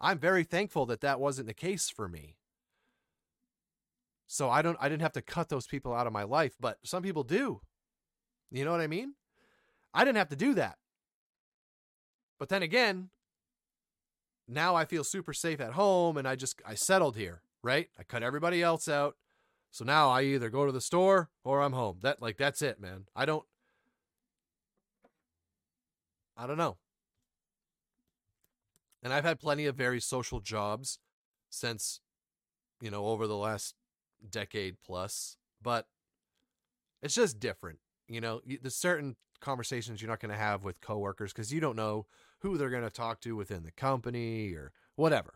I'm 0.00 0.18
very 0.18 0.44
thankful 0.44 0.86
that 0.86 1.00
that 1.00 1.20
wasn't 1.20 1.48
the 1.48 1.54
case 1.54 1.90
for 1.90 2.08
me. 2.08 2.36
So 4.26 4.50
I 4.50 4.62
don't 4.62 4.76
I 4.80 4.88
didn't 4.88 5.02
have 5.02 5.12
to 5.12 5.22
cut 5.22 5.48
those 5.48 5.66
people 5.66 5.94
out 5.94 6.06
of 6.06 6.12
my 6.12 6.22
life, 6.22 6.54
but 6.60 6.78
some 6.84 7.02
people 7.02 7.24
do. 7.24 7.62
You 8.50 8.64
know 8.64 8.70
what 8.70 8.80
I 8.80 8.86
mean? 8.86 9.14
I 9.92 10.04
didn't 10.04 10.18
have 10.18 10.28
to 10.30 10.36
do 10.36 10.54
that. 10.54 10.78
But 12.38 12.48
then 12.48 12.62
again, 12.62 13.10
now 14.46 14.74
I 14.74 14.84
feel 14.84 15.04
super 15.04 15.32
safe 15.32 15.60
at 15.60 15.72
home 15.72 16.16
and 16.16 16.26
I 16.26 16.36
just 16.36 16.60
I 16.64 16.74
settled 16.74 17.16
here, 17.16 17.42
right? 17.62 17.88
I 17.98 18.04
cut 18.04 18.22
everybody 18.22 18.62
else 18.62 18.88
out. 18.88 19.16
So 19.70 19.84
now 19.84 20.08
I 20.08 20.22
either 20.22 20.48
go 20.48 20.64
to 20.64 20.72
the 20.72 20.80
store 20.80 21.28
or 21.44 21.60
I'm 21.60 21.72
home. 21.72 21.98
That 22.02 22.22
like 22.22 22.38
that's 22.38 22.62
it, 22.62 22.80
man. 22.80 23.04
I 23.14 23.26
don't 23.26 23.44
I 26.36 26.46
don't 26.46 26.56
know. 26.56 26.78
And 29.02 29.12
I've 29.12 29.24
had 29.24 29.40
plenty 29.40 29.66
of 29.66 29.76
very 29.76 30.00
social 30.00 30.40
jobs 30.40 30.98
since, 31.50 32.00
you 32.80 32.90
know, 32.90 33.06
over 33.06 33.26
the 33.26 33.36
last 33.36 33.74
decade 34.28 34.76
plus, 34.84 35.36
but 35.62 35.86
it's 37.02 37.14
just 37.14 37.38
different. 37.38 37.78
You 38.08 38.20
know, 38.20 38.40
there's 38.44 38.74
certain 38.74 39.16
conversations 39.40 40.00
you're 40.00 40.10
not 40.10 40.20
going 40.20 40.32
to 40.32 40.38
have 40.38 40.64
with 40.64 40.80
coworkers 40.80 41.32
because 41.32 41.52
you 41.52 41.60
don't 41.60 41.76
know 41.76 42.06
who 42.40 42.56
they're 42.56 42.70
going 42.70 42.82
to 42.82 42.90
talk 42.90 43.20
to 43.20 43.36
within 43.36 43.62
the 43.64 43.70
company 43.70 44.52
or 44.52 44.72
whatever. 44.96 45.34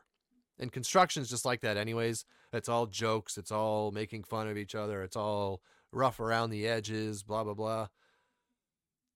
And 0.58 0.72
construction's 0.72 1.30
just 1.30 1.44
like 1.44 1.60
that, 1.60 1.76
anyways. 1.76 2.24
It's 2.52 2.68
all 2.68 2.86
jokes. 2.86 3.36
It's 3.36 3.52
all 3.52 3.90
making 3.90 4.24
fun 4.24 4.48
of 4.48 4.56
each 4.56 4.74
other. 4.74 5.02
It's 5.02 5.16
all 5.16 5.62
rough 5.92 6.20
around 6.20 6.50
the 6.50 6.66
edges, 6.66 7.22
blah, 7.22 7.44
blah, 7.44 7.54
blah. 7.54 7.88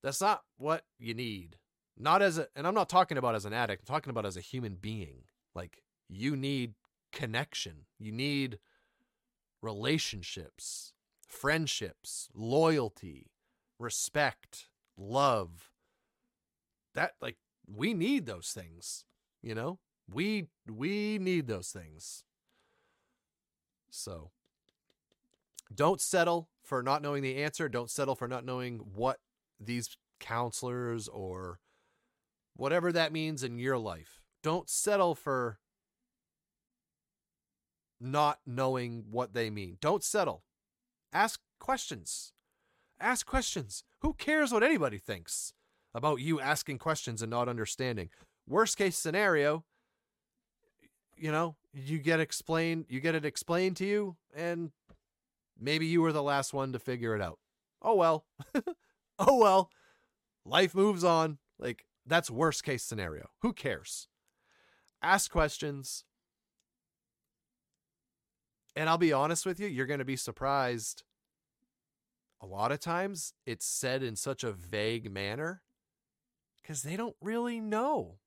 That's 0.02 0.20
not 0.20 0.42
what 0.56 0.84
you 0.98 1.14
need. 1.14 1.56
Not 1.98 2.20
as 2.22 2.38
a, 2.38 2.48
and 2.54 2.66
I'm 2.66 2.74
not 2.74 2.88
talking 2.88 3.16
about 3.16 3.34
as 3.34 3.44
an 3.44 3.52
addict, 3.52 3.82
I'm 3.82 3.94
talking 3.94 4.10
about 4.10 4.26
as 4.26 4.36
a 4.36 4.42
human 4.42 4.74
being. 4.74 5.22
Like, 5.54 5.82
you 6.08 6.36
need 6.36 6.74
connection, 7.12 7.86
you 7.98 8.12
need 8.12 8.58
relationships, 9.62 10.92
friendships, 11.26 12.28
loyalty, 12.34 13.30
respect, 13.78 14.68
love. 14.96 15.70
That, 16.94 17.12
like, 17.20 17.36
we 17.66 17.94
need 17.94 18.26
those 18.26 18.48
things, 18.48 19.04
you 19.42 19.54
know? 19.54 19.78
We 20.08 20.46
we 20.70 21.18
need 21.18 21.48
those 21.48 21.70
things. 21.70 22.22
So 23.90 24.30
don't 25.74 26.00
settle 26.00 26.48
for 26.62 26.82
not 26.82 27.02
knowing 27.02 27.22
the 27.22 27.42
answer. 27.42 27.68
Don't 27.68 27.90
settle 27.90 28.14
for 28.14 28.28
not 28.28 28.44
knowing 28.44 28.78
what 28.94 29.18
these 29.58 29.96
counselors 30.20 31.08
or 31.08 31.58
whatever 32.54 32.92
that 32.92 33.12
means 33.12 33.42
in 33.42 33.58
your 33.58 33.78
life. 33.78 34.20
Don't 34.42 34.70
settle 34.70 35.14
for 35.14 35.58
not 38.00 38.38
knowing 38.46 39.06
what 39.10 39.34
they 39.34 39.50
mean. 39.50 39.78
Don't 39.80 40.04
settle. 40.04 40.44
Ask 41.12 41.40
questions. 41.58 42.32
Ask 43.00 43.26
questions. 43.26 43.84
Who 44.00 44.14
cares 44.14 44.52
what 44.52 44.62
anybody 44.62 44.98
thinks 44.98 45.52
about 45.94 46.20
you 46.20 46.40
asking 46.40 46.78
questions 46.78 47.22
and 47.22 47.30
not 47.30 47.48
understanding? 47.48 48.10
Worst 48.48 48.78
case 48.78 48.96
scenario, 48.96 49.64
you 51.16 51.30
know, 51.32 51.56
you 51.72 51.98
get 51.98 52.20
explained, 52.20 52.86
you 52.88 53.00
get 53.00 53.14
it 53.14 53.24
explained 53.24 53.76
to 53.76 53.86
you, 53.86 54.16
and 54.34 54.70
maybe 55.58 55.86
you 55.86 56.00
were 56.00 56.12
the 56.12 56.22
last 56.22 56.54
one 56.54 56.72
to 56.72 56.78
figure 56.78 57.14
it 57.14 57.22
out. 57.22 57.38
Oh 57.82 57.94
well. 57.94 58.24
oh 59.18 59.38
well. 59.38 59.70
Life 60.44 60.74
moves 60.74 61.04
on. 61.04 61.38
Like, 61.58 61.84
that's 62.06 62.30
worst 62.30 62.64
case 62.64 62.82
scenario. 62.84 63.28
Who 63.42 63.52
cares? 63.52 64.08
Ask 65.02 65.30
questions. 65.30 66.04
And 68.74 68.88
I'll 68.88 68.98
be 68.98 69.12
honest 69.12 69.46
with 69.46 69.58
you, 69.58 69.66
you're 69.66 69.86
going 69.86 69.98
to 69.98 70.04
be 70.04 70.16
surprised. 70.16 71.02
A 72.40 72.46
lot 72.46 72.72
of 72.72 72.80
times 72.80 73.32
it's 73.46 73.66
said 73.66 74.02
in 74.02 74.14
such 74.16 74.44
a 74.44 74.52
vague 74.52 75.10
manner 75.10 75.62
because 76.60 76.82
they 76.82 76.96
don't 76.96 77.16
really 77.20 77.60
know. 77.60 78.18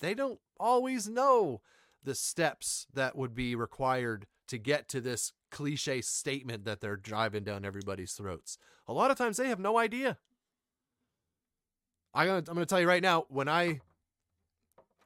They 0.00 0.14
don't 0.14 0.40
always 0.60 1.08
know 1.08 1.62
the 2.02 2.14
steps 2.14 2.86
that 2.92 3.16
would 3.16 3.34
be 3.34 3.54
required 3.54 4.26
to 4.48 4.58
get 4.58 4.88
to 4.88 5.00
this 5.00 5.32
cliche 5.50 6.00
statement 6.02 6.64
that 6.64 6.80
they're 6.80 6.96
driving 6.96 7.44
down 7.44 7.64
everybody's 7.64 8.12
throats. 8.12 8.58
A 8.86 8.92
lot 8.92 9.10
of 9.10 9.16
times 9.16 9.36
they 9.38 9.48
have 9.48 9.58
no 9.58 9.78
idea. 9.78 10.18
I'm 12.14 12.26
going 12.26 12.44
to 12.44 12.66
tell 12.66 12.80
you 12.80 12.88
right 12.88 13.02
now 13.02 13.26
when 13.28 13.48
I 13.48 13.80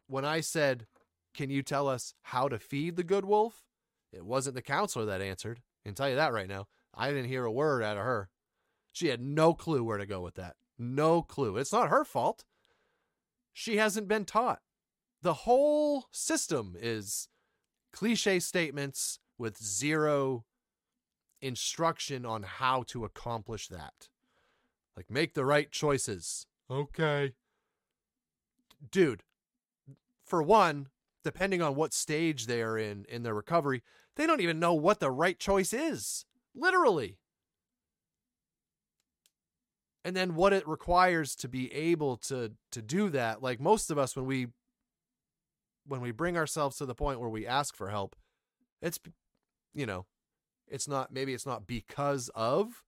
when 0.07 0.25
I 0.25 0.41
said, 0.41 0.87
"Can 1.35 1.51
you 1.51 1.63
tell 1.63 1.89
us 1.89 2.15
how 2.23 2.49
to 2.49 2.59
feed 2.59 2.97
the 2.97 3.05
good 3.05 3.25
wolf?" 3.25 3.65
It 4.13 4.25
wasn't 4.25 4.57
the 4.57 4.63
counselor 4.63 5.07
that 5.07 5.23
answered. 5.23 5.61
I 5.85 5.89
can 5.89 5.95
tell 5.95 6.09
you 6.09 6.17
that 6.17 6.33
right 6.33 6.49
now. 6.49 6.67
I 6.95 7.09
didn't 7.09 7.29
hear 7.29 7.45
a 7.45 7.53
word 7.53 7.83
out 7.83 7.97
of 7.97 8.05
her. 8.05 8.29
She 8.93 9.09
had 9.09 9.21
no 9.21 9.55
clue 9.55 9.85
where 9.85 9.99
to 9.99 10.07
go 10.07 10.21
with 10.21 10.35
that. 10.35 10.57
No 10.79 11.23
clue. 11.23 11.57
It's 11.57 11.73
not 11.73 11.89
her 11.89 12.05
fault. 12.05 12.45
She 13.53 13.77
hasn't 13.77 14.09
been 14.09 14.25
taught 14.25 14.61
the 15.23 15.35
whole 15.35 16.07
system 16.11 16.77
is 16.81 17.29
cliche 17.93 18.41
statements 18.41 19.19
with 19.39 19.63
zero 19.63 20.45
instruction 21.41 22.25
on 22.25 22.43
how 22.43 22.83
to 22.85 23.05
accomplish 23.05 23.69
that. 23.69 24.09
Like, 24.97 25.11
make 25.11 25.35
the 25.35 25.45
right 25.45 25.71
choices. 25.71 26.47
Okay. 26.71 27.33
Dude, 28.91 29.23
for 30.25 30.43
one, 30.43 30.89
depending 31.25 31.63
on 31.63 31.75
what 31.75 31.93
stage 31.93 32.47
they 32.47 32.63
are 32.63 32.79
in 32.79 33.05
in 33.09 33.23
their 33.23 33.35
recovery, 33.35 33.83
they 34.17 34.27
don't 34.27 34.41
even 34.41 34.59
know 34.59 34.75
what 34.75 35.01
the 35.01 35.11
right 35.11 35.39
choice 35.39 35.73
is. 35.73 36.25
Literally. 36.55 37.19
And 40.05 40.17
then 40.17 40.35
what 40.35 40.53
it 40.53 40.67
requires 40.67 41.35
to 41.37 41.49
be 41.49 41.73
able 41.73 42.17
to 42.19 42.53
to 42.73 42.83
do 42.83 43.11
that. 43.11 43.43
Like 43.43 43.61
most 43.61 43.91
of 43.91 43.99
us 43.99 44.17
when 44.17 44.27
we 44.27 44.49
when 45.87 46.01
we 46.01 46.11
bring 46.11 46.37
ourselves 46.37 46.77
to 46.77 46.87
the 46.87 46.95
point 46.95 47.21
where 47.21 47.29
we 47.29 47.47
ask 47.47 47.77
for 47.77 47.91
help, 47.91 48.17
it's 48.81 48.99
you 49.75 49.87
know, 49.87 50.07
it's 50.67 50.89
not 50.89 51.13
maybe 51.13 51.35
it's 51.35 51.47
not 51.47 51.67
because 51.67 52.31
of 52.35 52.83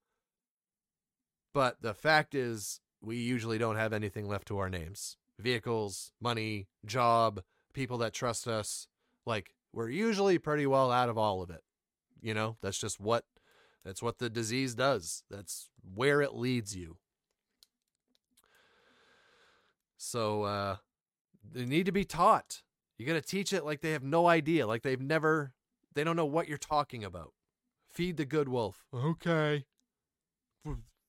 but 1.52 1.82
the 1.82 1.94
fact 1.94 2.34
is 2.34 2.80
we 3.00 3.16
usually 3.16 3.58
don't 3.58 3.76
have 3.76 3.92
anything 3.92 4.28
left 4.28 4.48
to 4.48 4.58
our 4.58 4.70
names. 4.70 5.16
Vehicles, 5.38 6.12
money, 6.20 6.68
job, 6.84 7.42
people 7.72 7.98
that 7.98 8.12
trust 8.12 8.46
us, 8.46 8.86
like 9.26 9.54
we're 9.72 9.88
usually 9.88 10.38
pretty 10.38 10.66
well 10.66 10.90
out 10.90 11.08
of 11.08 11.18
all 11.18 11.42
of 11.42 11.50
it. 11.50 11.62
You 12.20 12.34
know, 12.34 12.56
that's 12.62 12.78
just 12.78 13.00
what 13.00 13.24
that's 13.84 14.02
what 14.02 14.18
the 14.18 14.30
disease 14.30 14.74
does. 14.74 15.24
That's 15.30 15.70
where 15.94 16.22
it 16.22 16.34
leads 16.34 16.76
you. 16.76 16.98
So 19.96 20.42
uh 20.44 20.76
they 21.52 21.64
need 21.64 21.86
to 21.86 21.92
be 21.92 22.04
taught. 22.04 22.62
You 22.98 23.06
got 23.06 23.14
to 23.14 23.20
teach 23.20 23.52
it 23.52 23.64
like 23.64 23.80
they 23.80 23.92
have 23.92 24.04
no 24.04 24.28
idea, 24.28 24.66
like 24.66 24.82
they've 24.82 25.00
never, 25.00 25.54
they 25.94 26.04
don't 26.04 26.16
know 26.16 26.26
what 26.26 26.48
you're 26.48 26.58
talking 26.58 27.02
about. 27.02 27.32
Feed 27.90 28.16
the 28.16 28.24
good 28.24 28.48
wolf. 28.48 28.84
Okay. 28.94 29.64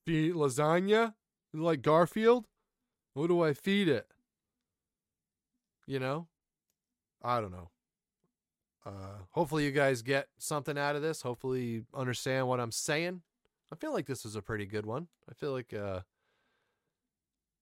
Feed 0.05 0.34
lasagna? 0.34 1.13
Like 1.53 1.82
Garfield? 1.82 2.47
What 3.13 3.28
do 3.28 3.43
I 3.43 3.53
feed 3.53 3.88
it? 3.88 4.07
You 5.86 5.99
know? 5.99 6.28
I 7.21 7.39
don't 7.39 7.51
know. 7.51 7.69
Uh, 8.86 9.23
hopefully 9.31 9.63
you 9.63 9.71
guys 9.71 10.01
get 10.01 10.27
something 10.38 10.77
out 10.77 10.95
of 10.95 11.01
this. 11.01 11.21
Hopefully 11.21 11.63
you 11.63 11.86
understand 11.93 12.47
what 12.47 12.59
I'm 12.59 12.71
saying. 12.71 13.21
I 13.71 13.75
feel 13.75 13.93
like 13.93 14.05
this 14.05 14.25
is 14.25 14.36
a 14.36 14.41
pretty 14.41 14.65
good 14.65 14.86
one. 14.86 15.07
I 15.29 15.34
feel 15.34 15.51
like 15.51 15.73
uh, 15.73 16.01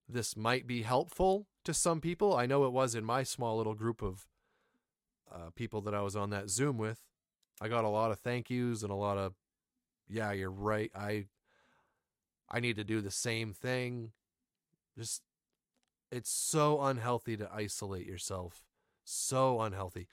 this 0.10 0.36
might 0.36 0.68
be 0.68 0.82
helpful 0.82 1.48
to 1.64 1.74
some 1.74 2.02
people. 2.02 2.36
I 2.36 2.46
know 2.46 2.66
it 2.66 2.74
was 2.74 2.96
in 2.96 3.06
my 3.06 3.24
small 3.24 3.58
little 3.58 3.76
group 3.76 4.02
of 4.02 4.26
uh, 5.32 5.52
people 5.56 5.82
that 5.82 5.94
I 5.94 6.02
was 6.02 6.16
on 6.16 6.32
that 6.32 6.50
Zoom 6.50 6.78
with. 6.78 7.00
I 7.62 7.68
got 7.68 7.86
a 7.86 7.90
lot 7.90 8.12
of 8.12 8.20
thank 8.20 8.50
yous 8.50 8.82
and 8.82 8.92
a 8.92 8.96
lot 8.96 9.18
of, 9.18 9.36
yeah, 10.10 10.32
you're 10.32 10.52
right. 10.52 10.92
I, 10.96 11.28
I 12.50 12.60
need 12.60 12.76
to 12.78 12.84
do 12.84 13.00
the 13.00 13.12
same 13.12 13.54
thing. 13.54 14.12
Just, 14.98 15.22
it's 16.12 16.32
so 16.32 16.82
unhealthy 16.82 17.38
to 17.38 17.50
isolate 17.54 18.08
yourself. 18.08 18.64
So 19.06 19.62
unhealthy. 19.62 20.08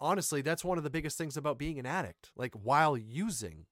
Honestly, 0.00 0.40
that's 0.40 0.64
one 0.64 0.78
of 0.78 0.84
the 0.84 0.90
biggest 0.90 1.18
things 1.18 1.36
about 1.36 1.58
being 1.58 1.78
an 1.78 1.86
addict. 1.86 2.30
Like 2.34 2.54
while 2.54 2.96
using, 2.96 3.66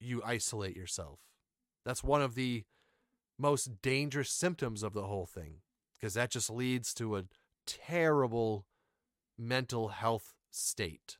you 0.00 0.22
isolate 0.24 0.76
yourself. 0.76 1.20
That's 1.84 2.02
one 2.02 2.22
of 2.22 2.34
the 2.34 2.64
most 3.38 3.82
dangerous 3.82 4.30
symptoms 4.30 4.82
of 4.82 4.94
the 4.94 5.02
whole 5.02 5.26
thing 5.26 5.56
because 5.98 6.14
that 6.14 6.30
just 6.30 6.50
leads 6.50 6.94
to 6.94 7.16
a 7.16 7.24
terrible 7.66 8.66
mental 9.38 9.88
health 9.88 10.34
state. 10.50 11.16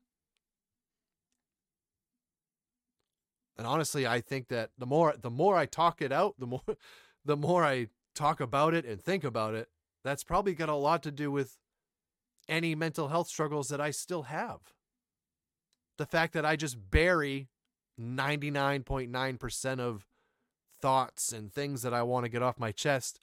And 3.57 3.67
honestly, 3.67 4.07
I 4.07 4.21
think 4.21 4.49
that 4.49 4.71
the 4.79 4.87
more 4.87 5.15
the 5.21 5.31
more 5.31 5.57
I 5.57 5.67
talk 5.67 6.01
it 6.01 6.13
out, 6.13 6.35
the 6.39 6.47
more 6.47 6.63
the 7.25 7.37
more 7.37 7.65
I 7.65 7.89
talk 8.15 8.41
about 8.41 8.75
it 8.75 8.85
and 8.85 9.01
think 9.01 9.25
about 9.25 9.55
it, 9.55 9.69
that's 10.03 10.25
probably 10.25 10.55
got 10.55 10.69
a 10.69 10.75
lot 10.75 11.03
to 11.05 11.11
do 11.11 11.31
with 11.31 11.59
any 12.49 12.75
mental 12.75 13.09
health 13.09 13.29
struggles 13.29 13.69
that 13.69 13.81
I 13.81 13.91
still 13.91 14.25
have. 14.25 14.61
The 15.99 16.07
fact 16.07 16.33
that 16.35 16.45
I 16.45 16.57
just 16.57 16.91
bury 16.91 17.49
99.9% 18.01 19.81
of 19.81 20.07
thoughts 20.81 21.33
and 21.33 21.53
things 21.53 21.83
that 21.83 21.95
I 21.95 22.03
want 22.03 22.25
to 22.25 22.31
get 22.31 22.43
off 22.43 22.59
my 22.59 22.73
chest, 22.73 23.21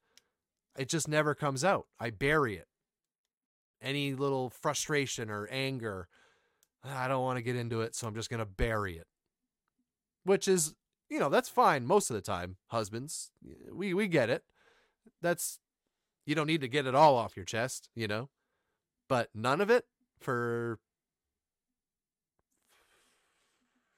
it 0.77 0.87
just 0.87 1.07
never 1.07 1.35
comes 1.35 1.63
out. 1.63 1.87
I 1.99 2.09
bury 2.09 2.55
it. 2.55 2.67
Any 3.81 4.13
little 4.13 4.49
frustration 4.49 5.29
or 5.29 5.47
anger, 5.51 6.07
ah, 6.83 7.05
I 7.05 7.07
don't 7.07 7.23
want 7.23 7.37
to 7.37 7.43
get 7.43 7.55
into 7.55 7.81
it, 7.81 7.95
so 7.95 8.07
I'm 8.07 8.15
just 8.15 8.29
going 8.29 8.39
to 8.39 8.45
bury 8.45 8.97
it. 8.97 9.07
Which 10.23 10.47
is, 10.47 10.75
you 11.09 11.19
know, 11.19 11.29
that's 11.29 11.49
fine 11.49 11.85
most 11.85 12.09
of 12.09 12.15
the 12.15 12.21
time, 12.21 12.57
husbands. 12.67 13.31
We 13.71 13.93
we 13.93 14.07
get 14.07 14.29
it. 14.29 14.43
That's 15.21 15.59
you 16.25 16.35
don't 16.35 16.47
need 16.47 16.61
to 16.61 16.67
get 16.67 16.85
it 16.85 16.93
all 16.93 17.15
off 17.15 17.37
your 17.37 17.45
chest, 17.45 17.89
you 17.95 18.07
know. 18.07 18.29
But 19.09 19.29
none 19.33 19.59
of 19.59 19.69
it 19.69 19.85
for 20.21 20.79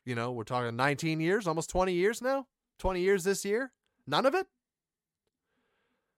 you 0.03 0.16
know, 0.16 0.32
we're 0.32 0.43
talking 0.43 0.76
19 0.76 1.20
years, 1.20 1.47
almost 1.47 1.70
20 1.70 1.93
years 1.93 2.24
now. 2.24 2.47
20 2.80 3.01
years 3.01 3.24
this 3.24 3.45
year? 3.45 3.72
None 4.07 4.26
of 4.26 4.34
it? 4.34 4.47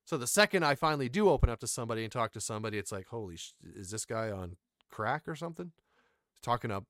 So 0.06 0.18
the 0.18 0.28
second 0.28 0.64
I 0.64 0.76
finally 0.76 1.10
do 1.10 1.30
open 1.30 1.50
up 1.50 1.60
to 1.60 1.68
somebody 1.68 2.04
and 2.04 2.12
talk 2.12 2.32
to 2.34 2.41
somebody, 2.41 2.78
it's 2.78 2.91
like, 2.91 3.08
holy, 3.08 3.36
sh- 3.36 3.54
is 3.76 3.89
this 3.89 4.06
guy 4.06 4.32
on 4.32 4.56
crack 4.89 5.28
or 5.28 5.36
something? 5.36 5.72
Talking 6.41 6.72
a 6.72 6.84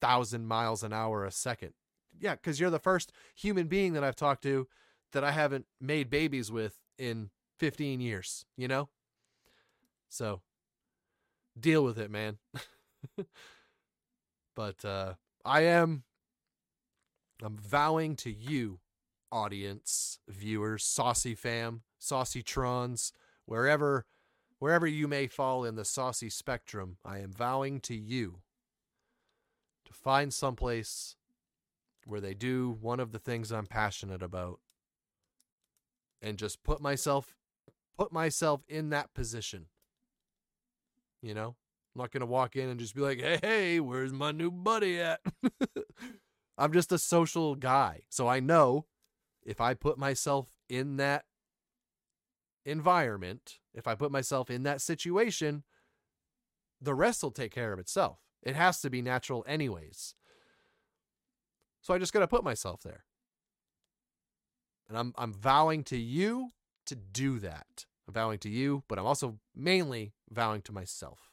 thousand 0.00 0.46
miles 0.46 0.82
an 0.82 0.92
hour 0.92 1.24
a 1.24 1.30
second. 1.30 1.74
Yeah, 2.18 2.34
because 2.34 2.58
you're 2.58 2.70
the 2.70 2.78
first 2.78 3.12
human 3.36 3.66
being 3.68 3.92
that 3.92 4.04
I've 4.04 4.16
talked 4.16 4.42
to 4.42 4.68
that 5.12 5.24
I 5.24 5.30
haven't 5.30 5.66
made 5.80 6.10
babies 6.10 6.50
with 6.50 6.78
in 6.98 7.30
15 7.58 8.00
years, 8.00 8.46
you 8.56 8.68
know? 8.68 8.88
So 10.08 10.42
deal 11.58 11.84
with 11.84 11.98
it, 11.98 12.10
man. 12.10 12.38
but 14.56 14.84
uh 14.84 15.14
I 15.44 15.62
am 15.62 16.04
I'm 17.42 17.56
vowing 17.56 18.14
to 18.16 18.30
you, 18.30 18.78
audience, 19.32 20.18
viewers, 20.28 20.84
saucey 20.84 21.36
fam, 21.36 21.82
saucy 21.98 22.42
trons, 22.42 23.12
wherever 23.46 24.06
wherever 24.58 24.86
you 24.86 25.08
may 25.08 25.26
fall 25.26 25.64
in 25.64 25.74
the 25.74 25.84
saucy 25.84 26.30
spectrum, 26.30 26.96
I 27.04 27.18
am 27.18 27.32
vowing 27.32 27.80
to 27.80 27.96
you 27.96 28.42
to 29.84 29.92
find 29.92 30.32
someplace 30.32 31.16
where 32.04 32.20
they 32.20 32.34
do 32.34 32.78
one 32.80 33.00
of 33.00 33.10
the 33.12 33.18
things 33.18 33.50
I'm 33.50 33.66
passionate 33.66 34.22
about 34.22 34.60
and 36.20 36.38
just 36.38 36.62
put 36.62 36.80
myself 36.80 37.34
put 37.96 38.12
myself 38.12 38.62
in 38.68 38.90
that 38.90 39.12
position. 39.14 39.66
You 41.22 41.34
know? 41.34 41.56
I'm 41.94 42.00
not 42.00 42.10
going 42.10 42.20
to 42.20 42.26
walk 42.26 42.56
in 42.56 42.68
and 42.68 42.80
just 42.80 42.94
be 42.94 43.02
like, 43.02 43.20
"Hey, 43.20 43.38
hey, 43.42 43.80
where's 43.80 44.12
my 44.12 44.32
new 44.32 44.50
buddy 44.50 45.00
at?" 45.00 45.20
I'm 46.58 46.72
just 46.72 46.92
a 46.92 46.98
social 46.98 47.54
guy. 47.54 48.02
So 48.08 48.28
I 48.28 48.40
know 48.40 48.86
if 49.42 49.60
I 49.60 49.74
put 49.74 49.98
myself 49.98 50.48
in 50.68 50.96
that 50.96 51.24
environment, 52.64 53.58
if 53.74 53.86
I 53.86 53.94
put 53.94 54.12
myself 54.12 54.50
in 54.50 54.62
that 54.62 54.80
situation, 54.80 55.64
the 56.80 56.94
rest 56.94 57.22
will 57.22 57.30
take 57.30 57.52
care 57.52 57.72
of 57.72 57.78
itself. 57.78 58.18
It 58.42 58.56
has 58.56 58.80
to 58.80 58.90
be 58.90 59.02
natural, 59.02 59.44
anyways. 59.46 60.14
So 61.80 61.94
I 61.94 61.98
just 61.98 62.12
got 62.12 62.20
to 62.20 62.28
put 62.28 62.44
myself 62.44 62.82
there. 62.82 63.04
And 64.88 64.98
I'm, 64.98 65.14
I'm 65.16 65.32
vowing 65.32 65.84
to 65.84 65.96
you 65.96 66.50
to 66.86 66.94
do 66.94 67.38
that. 67.40 67.86
I'm 68.06 68.14
vowing 68.14 68.38
to 68.40 68.48
you, 68.48 68.84
but 68.88 68.98
I'm 68.98 69.06
also 69.06 69.38
mainly 69.54 70.12
vowing 70.32 70.62
to 70.62 70.72
myself. 70.72 71.30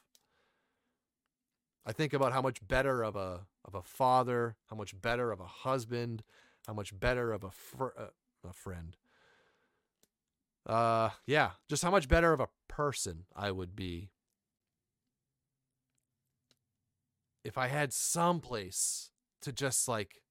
I 1.86 1.92
think 1.92 2.12
about 2.12 2.32
how 2.32 2.42
much 2.42 2.66
better 2.66 3.02
of 3.02 3.16
a 3.16 3.46
of 3.64 3.74
a 3.74 3.82
father, 3.82 4.56
how 4.66 4.76
much 4.76 5.00
better 5.00 5.32
of 5.32 5.40
a 5.40 5.46
husband, 5.46 6.22
how 6.66 6.74
much 6.74 6.98
better 6.98 7.32
of 7.32 7.44
a 7.44 7.50
fr- 7.50 7.96
uh, 7.98 8.06
a 8.48 8.52
friend. 8.52 8.96
Uh 10.66 11.10
yeah, 11.26 11.52
just 11.68 11.82
how 11.82 11.90
much 11.90 12.08
better 12.08 12.32
of 12.32 12.40
a 12.40 12.48
person 12.68 13.24
I 13.34 13.50
would 13.50 13.74
be 13.74 14.10
if 17.44 17.56
I 17.56 17.68
had 17.68 17.92
some 17.92 18.40
place 18.40 19.10
to 19.42 19.52
just 19.52 19.88
like 19.88 20.22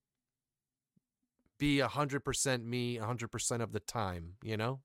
be 1.58 1.80
100% 1.80 2.64
me 2.64 2.98
100% 2.98 3.62
of 3.62 3.72
the 3.74 3.80
time, 3.80 4.36
you 4.44 4.56
know? 4.56 4.80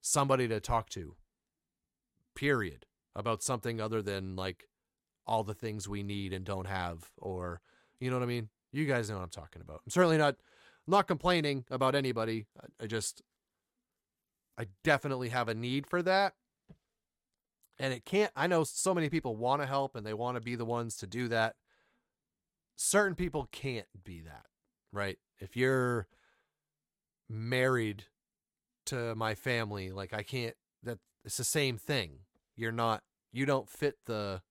Somebody 0.00 0.48
to 0.48 0.58
talk 0.58 0.88
to. 0.90 1.14
Period. 2.34 2.86
About 3.14 3.42
something 3.42 3.80
other 3.80 4.00
than 4.00 4.36
like 4.36 4.68
all 5.26 5.44
the 5.44 5.54
things 5.54 5.88
we 5.88 6.02
need 6.02 6.32
and 6.32 6.44
don't 6.44 6.66
have 6.66 7.10
or 7.16 7.60
you 8.00 8.10
know 8.10 8.16
what 8.16 8.24
I 8.24 8.26
mean? 8.26 8.48
You 8.72 8.86
guys 8.86 9.08
know 9.08 9.16
what 9.16 9.22
I'm 9.22 9.30
talking 9.30 9.62
about. 9.62 9.80
I'm 9.86 9.90
certainly 9.90 10.18
not 10.18 10.36
not 10.86 11.06
complaining 11.06 11.64
about 11.70 11.94
anybody. 11.94 12.46
I, 12.60 12.84
I 12.84 12.86
just 12.86 13.22
I 14.58 14.66
definitely 14.82 15.28
have 15.28 15.48
a 15.48 15.54
need 15.54 15.86
for 15.86 16.02
that. 16.02 16.34
And 17.78 17.92
it 17.92 18.04
can't 18.04 18.32
I 18.34 18.46
know 18.46 18.64
so 18.64 18.94
many 18.94 19.08
people 19.08 19.36
want 19.36 19.62
to 19.62 19.66
help 19.66 19.94
and 19.94 20.06
they 20.06 20.14
want 20.14 20.36
to 20.36 20.40
be 20.40 20.56
the 20.56 20.64
ones 20.64 20.96
to 20.98 21.06
do 21.06 21.28
that. 21.28 21.54
Certain 22.76 23.14
people 23.14 23.48
can't 23.52 23.86
be 24.02 24.22
that, 24.22 24.46
right? 24.92 25.18
If 25.38 25.56
you're 25.56 26.08
married 27.28 28.04
to 28.86 29.14
my 29.14 29.34
family, 29.34 29.90
like 29.90 30.12
I 30.12 30.22
can't 30.22 30.56
that 30.82 30.98
it's 31.24 31.36
the 31.36 31.44
same 31.44 31.78
thing. 31.78 32.20
You're 32.56 32.72
not 32.72 33.02
you 33.32 33.46
don't 33.46 33.68
fit 33.68 33.96
the 34.06 34.42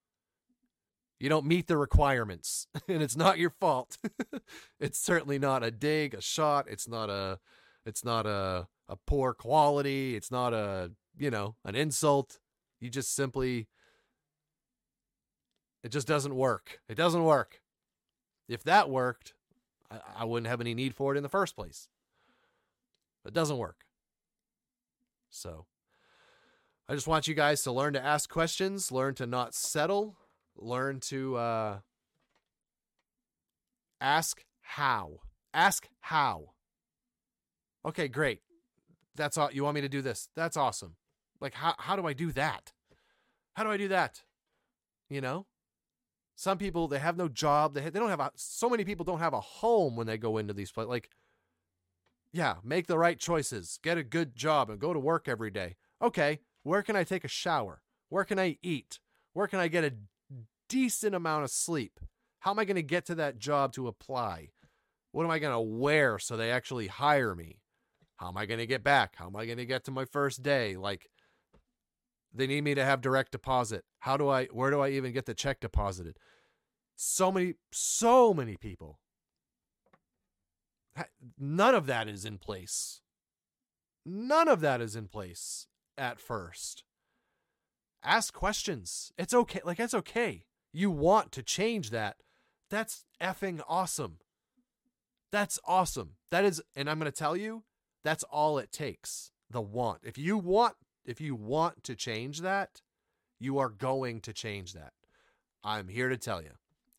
you 1.20 1.30
don't 1.30 1.46
meet 1.46 1.68
the 1.68 1.78
requirements 1.78 2.68
and 2.88 3.02
it's 3.02 3.16
not 3.16 3.38
your 3.38 3.52
fault. 3.52 3.98
It's 4.80 5.00
certainly 5.00 5.38
not 5.38 5.64
a 5.64 5.70
dig 5.70 6.14
a 6.16 6.22
shot 6.22 6.66
it's 6.68 6.88
not 6.88 7.10
a 7.10 7.40
it's 7.86 8.04
not 8.04 8.26
a 8.26 8.68
a 8.90 8.96
poor 8.96 9.34
quality 9.34 10.16
it's 10.16 10.32
not 10.32 10.54
a 10.54 10.92
you 11.18 11.30
know 11.30 11.56
an 11.64 11.76
insult. 11.76 12.40
You 12.80 12.90
just 12.90 13.14
simply 13.16 13.68
it 15.84 15.92
just 15.92 16.08
doesn't 16.08 16.36
work. 16.36 16.80
It 16.90 16.96
doesn't 16.96 17.24
work. 17.24 17.62
If 18.50 18.64
that 18.64 18.90
worked 18.90 19.34
I, 19.92 20.00
I 20.20 20.26
wouldn't 20.26 20.48
have 20.48 20.62
any 20.62 20.74
need 20.74 20.96
for 20.96 21.14
it 21.14 21.18
in 21.18 21.24
the 21.24 21.30
first 21.30 21.56
place. 21.56 21.88
It 23.26 23.34
doesn't 23.34 23.58
work. 23.58 23.86
So 25.30 25.66
i 26.92 26.94
just 26.94 27.08
want 27.08 27.28
you 27.28 27.34
guys 27.34 27.64
to 27.64 27.72
learn 27.72 27.94
to 27.94 28.04
ask 28.04 28.30
questions 28.30 28.92
learn 28.92 29.16
to 29.16 29.26
not 29.26 29.56
settle 29.56 30.18
learn 30.56 31.00
to 31.00 31.36
uh, 31.38 31.80
ask 34.00 34.44
how. 34.62 35.20
Ask 35.54 35.88
how. 36.00 36.52
Okay, 37.86 38.08
great. 38.08 38.40
That's 39.16 39.38
all. 39.38 39.52
You 39.52 39.64
want 39.64 39.76
me 39.76 39.82
to 39.82 39.90
do 39.90 40.02
this? 40.02 40.30
That's 40.36 40.58
awesome. 40.58 40.96
Like, 41.40 41.54
how 41.54 41.76
how 41.78 41.96
do 41.96 42.06
I 42.06 42.14
do 42.14 42.32
that? 42.34 42.74
How 43.54 43.64
do 43.64 43.72
I 43.72 43.78
do 43.78 43.88
that? 43.90 44.22
You 45.10 45.22
know, 45.22 45.48
some 46.36 46.58
people 46.58 46.88
they 46.88 47.00
have 47.00 47.18
no 47.18 47.28
job. 47.28 47.74
They 47.74 47.82
they 47.82 48.00
don't 48.00 48.10
have 48.10 48.20
a. 48.20 48.32
So 48.36 48.70
many 48.70 48.86
people 48.86 49.04
don't 49.04 49.20
have 49.20 49.34
a 49.34 49.42
home 49.42 49.96
when 49.96 50.08
they 50.08 50.18
go 50.18 50.38
into 50.38 50.54
these 50.54 50.72
places. 50.72 50.90
Like, 50.90 51.10
yeah, 52.32 52.56
make 52.64 52.88
the 52.88 52.98
right 52.98 53.20
choices. 53.20 53.80
Get 53.84 53.98
a 53.98 54.04
good 54.04 54.36
job 54.36 54.70
and 54.70 54.80
go 54.80 54.94
to 54.94 55.00
work 55.00 55.28
every 55.28 55.52
day. 55.52 55.76
Okay, 56.02 56.40
where 56.64 56.82
can 56.82 56.96
I 56.96 57.04
take 57.04 57.24
a 57.24 57.30
shower? 57.30 57.82
Where 58.10 58.24
can 58.24 58.40
I 58.40 58.58
eat? 58.62 59.00
Where 59.34 59.48
can 59.48 59.60
I 59.60 59.68
get 59.68 59.84
a 59.84 59.94
decent 60.72 61.14
amount 61.14 61.44
of 61.44 61.52
sleep. 61.52 62.00
How 62.40 62.52
am 62.52 62.60
I 62.60 62.64
going 62.64 62.76
to 62.76 62.82
get 62.82 63.06
to 63.08 63.16
that 63.16 63.38
job 63.38 63.74
to 63.74 63.90
apply? 63.90 64.52
What 65.12 65.26
am 65.26 65.30
I 65.30 65.38
going 65.38 65.54
to 65.54 65.60
wear 65.60 66.18
so 66.18 66.38
they 66.38 66.50
actually 66.50 66.88
hire 66.88 67.36
me? 67.36 67.60
How 68.16 68.30
am 68.30 68.38
I 68.38 68.46
going 68.46 68.60
to 68.60 68.66
get 68.66 68.84
back? 68.84 69.16
How 69.18 69.28
am 69.28 69.36
I 69.36 69.46
going 69.46 69.58
to 69.58 69.66
get 69.66 69.84
to 69.84 69.92
my 69.92 70.06
first 70.06 70.42
day? 70.42 70.78
Like, 70.78 71.10
they 72.34 72.48
need 72.48 72.64
me 72.64 72.74
to 72.74 72.86
have 72.86 73.02
direct 73.02 73.34
deposit. 73.34 73.84
How 74.00 74.16
do 74.16 74.30
I, 74.30 74.46
where 74.46 74.72
do 74.72 74.80
I 74.80 74.92
even 74.92 75.12
get 75.12 75.26
the 75.26 75.34
check 75.34 75.60
deposited? 75.60 76.18
So 76.96 77.34
many, 77.34 77.56
so 77.74 78.34
many 78.34 78.56
people. 78.56 78.98
None 81.38 81.76
of 81.76 81.86
that 81.88 82.08
is 82.08 82.24
in 82.24 82.38
place. 82.38 83.02
None 84.06 84.48
of 84.48 84.62
that 84.62 84.80
is 84.80 84.96
in 84.96 85.08
place 85.10 85.68
at 85.98 86.20
first. 86.20 86.84
Ask 88.04 88.34
questions. 88.34 89.12
It's 89.18 89.34
okay. 89.34 89.62
Like, 89.64 89.80
it's 89.80 89.94
okay 89.94 90.46
you 90.74 90.90
want 90.90 91.32
to 91.34 91.44
change 91.44 91.90
that, 91.90 92.18
that's 92.70 93.06
effing 93.22 93.62
awesome. 93.68 94.18
That's 95.32 95.60
awesome. 95.66 96.12
That 96.30 96.46
is, 96.46 96.62
and 96.76 96.90
I'm 96.90 97.00
going 97.00 97.12
to 97.12 97.18
tell 97.18 97.36
you, 97.36 97.64
that's 98.04 98.24
all 98.24 98.58
it 98.58 98.72
takes. 98.72 99.32
The 99.50 99.62
want. 99.62 100.00
If 100.04 100.18
you 100.18 100.38
want, 100.38 100.76
if 101.06 101.20
you 101.20 101.36
want 101.36 101.84
to 101.84 101.96
change 101.96 102.42
that, 102.42 102.82
you 103.40 103.58
are 103.58 103.70
going 103.70 104.22
to 104.22 104.34
change 104.34 104.74
that. 104.74 104.94
I'm 105.64 105.88
here 105.88 106.10
to 106.10 106.18
tell 106.18 106.42
you. 106.42 106.52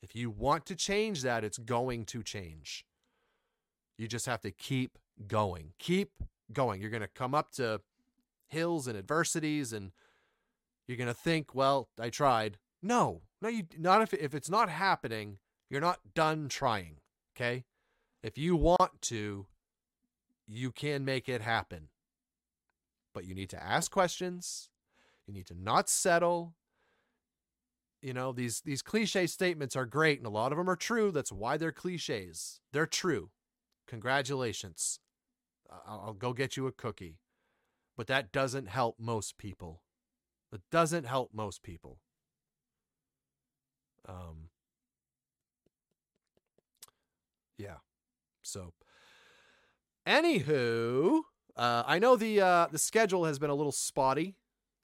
If 0.02 0.14
you 0.14 0.31
want 0.31 0.66
to 0.66 0.77
change 0.77 1.23
that, 1.23 1.44
it's 1.44 1.59
going 1.59 2.05
to 2.06 2.23
change. 2.23 2.85
You 3.97 4.09
just 4.09 4.27
have 4.27 4.40
to 4.43 4.51
keep 4.51 4.98
going. 5.27 5.73
Keep 5.78 6.10
going. 6.52 6.81
You're 6.81 6.90
going 6.90 7.02
to 7.02 7.09
come 7.09 7.35
up 7.35 7.52
to 7.52 7.81
hills 8.53 8.87
and 8.87 8.97
adversities 8.97 9.73
and 9.73 9.93
you're 10.87 10.97
going 10.97 11.09
to 11.09 11.15
think, 11.15 11.55
well, 11.55 11.89
I 11.99 12.11
tried. 12.11 12.59
No, 12.83 13.23
no, 13.41 13.49
you 13.49 13.65
not 13.79 14.03
if 14.03 14.12
if 14.12 14.35
it's 14.35 14.51
not 14.51 14.69
happening, 14.69 15.39
you're 15.70 15.81
not 15.81 16.01
done 16.15 16.49
trying. 16.49 16.97
Okay, 17.37 17.65
if 18.23 18.37
you 18.37 18.57
want 18.57 19.01
to, 19.03 19.47
you 20.47 20.70
can 20.73 21.05
make 21.05 21.29
it 21.29 21.41
happen. 21.41 21.89
But 23.15 23.24
you 23.24 23.35
need 23.35 23.51
to 23.51 23.62
ask 23.62 23.91
questions. 23.91 24.69
You 25.27 25.35
need 25.35 25.47
to 25.47 25.55
not 25.55 25.89
settle. 25.89 26.55
You 28.01 28.12
know 28.12 28.33
these 28.33 28.61
these 28.62 28.83
cliche 28.83 29.29
statements 29.29 29.77
are 29.77 29.87
great, 29.87 30.19
and 30.19 30.27
a 30.27 30.31
lot 30.31 30.51
of 30.51 30.59
them 30.59 30.69
are 30.69 30.77
true. 30.77 31.12
That's 31.12 31.31
why 31.31 31.57
they're 31.57 31.73
cliches. 31.73 32.61
They're 32.73 32.87
true. 32.87 33.31
Congratulations. 33.87 34.99
I'll, 35.70 36.03
I'll 36.07 36.12
go 36.15 36.33
get 36.33 36.57
you 36.57 36.66
a 36.66 36.73
cookie. 36.73 37.19
But 37.97 38.06
that 38.06 38.32
doesn't 38.32 38.69
help 38.69 38.97
most 38.98 39.39
people. 39.39 39.82
It 40.52 40.62
doesn't 40.70 41.05
help 41.05 41.31
most 41.32 41.62
people. 41.62 41.98
Um, 44.09 44.48
yeah. 47.59 47.77
So, 48.43 48.73
anywho, 50.06 51.20
uh, 51.56 51.82
I 51.86 51.98
know 51.98 52.16
the 52.16 52.40
uh, 52.40 52.66
the 52.70 52.78
schedule 52.78 53.24
has 53.24 53.39
been 53.39 53.51
a 53.51 53.55
little 53.55 53.73
spotty. 53.73 54.36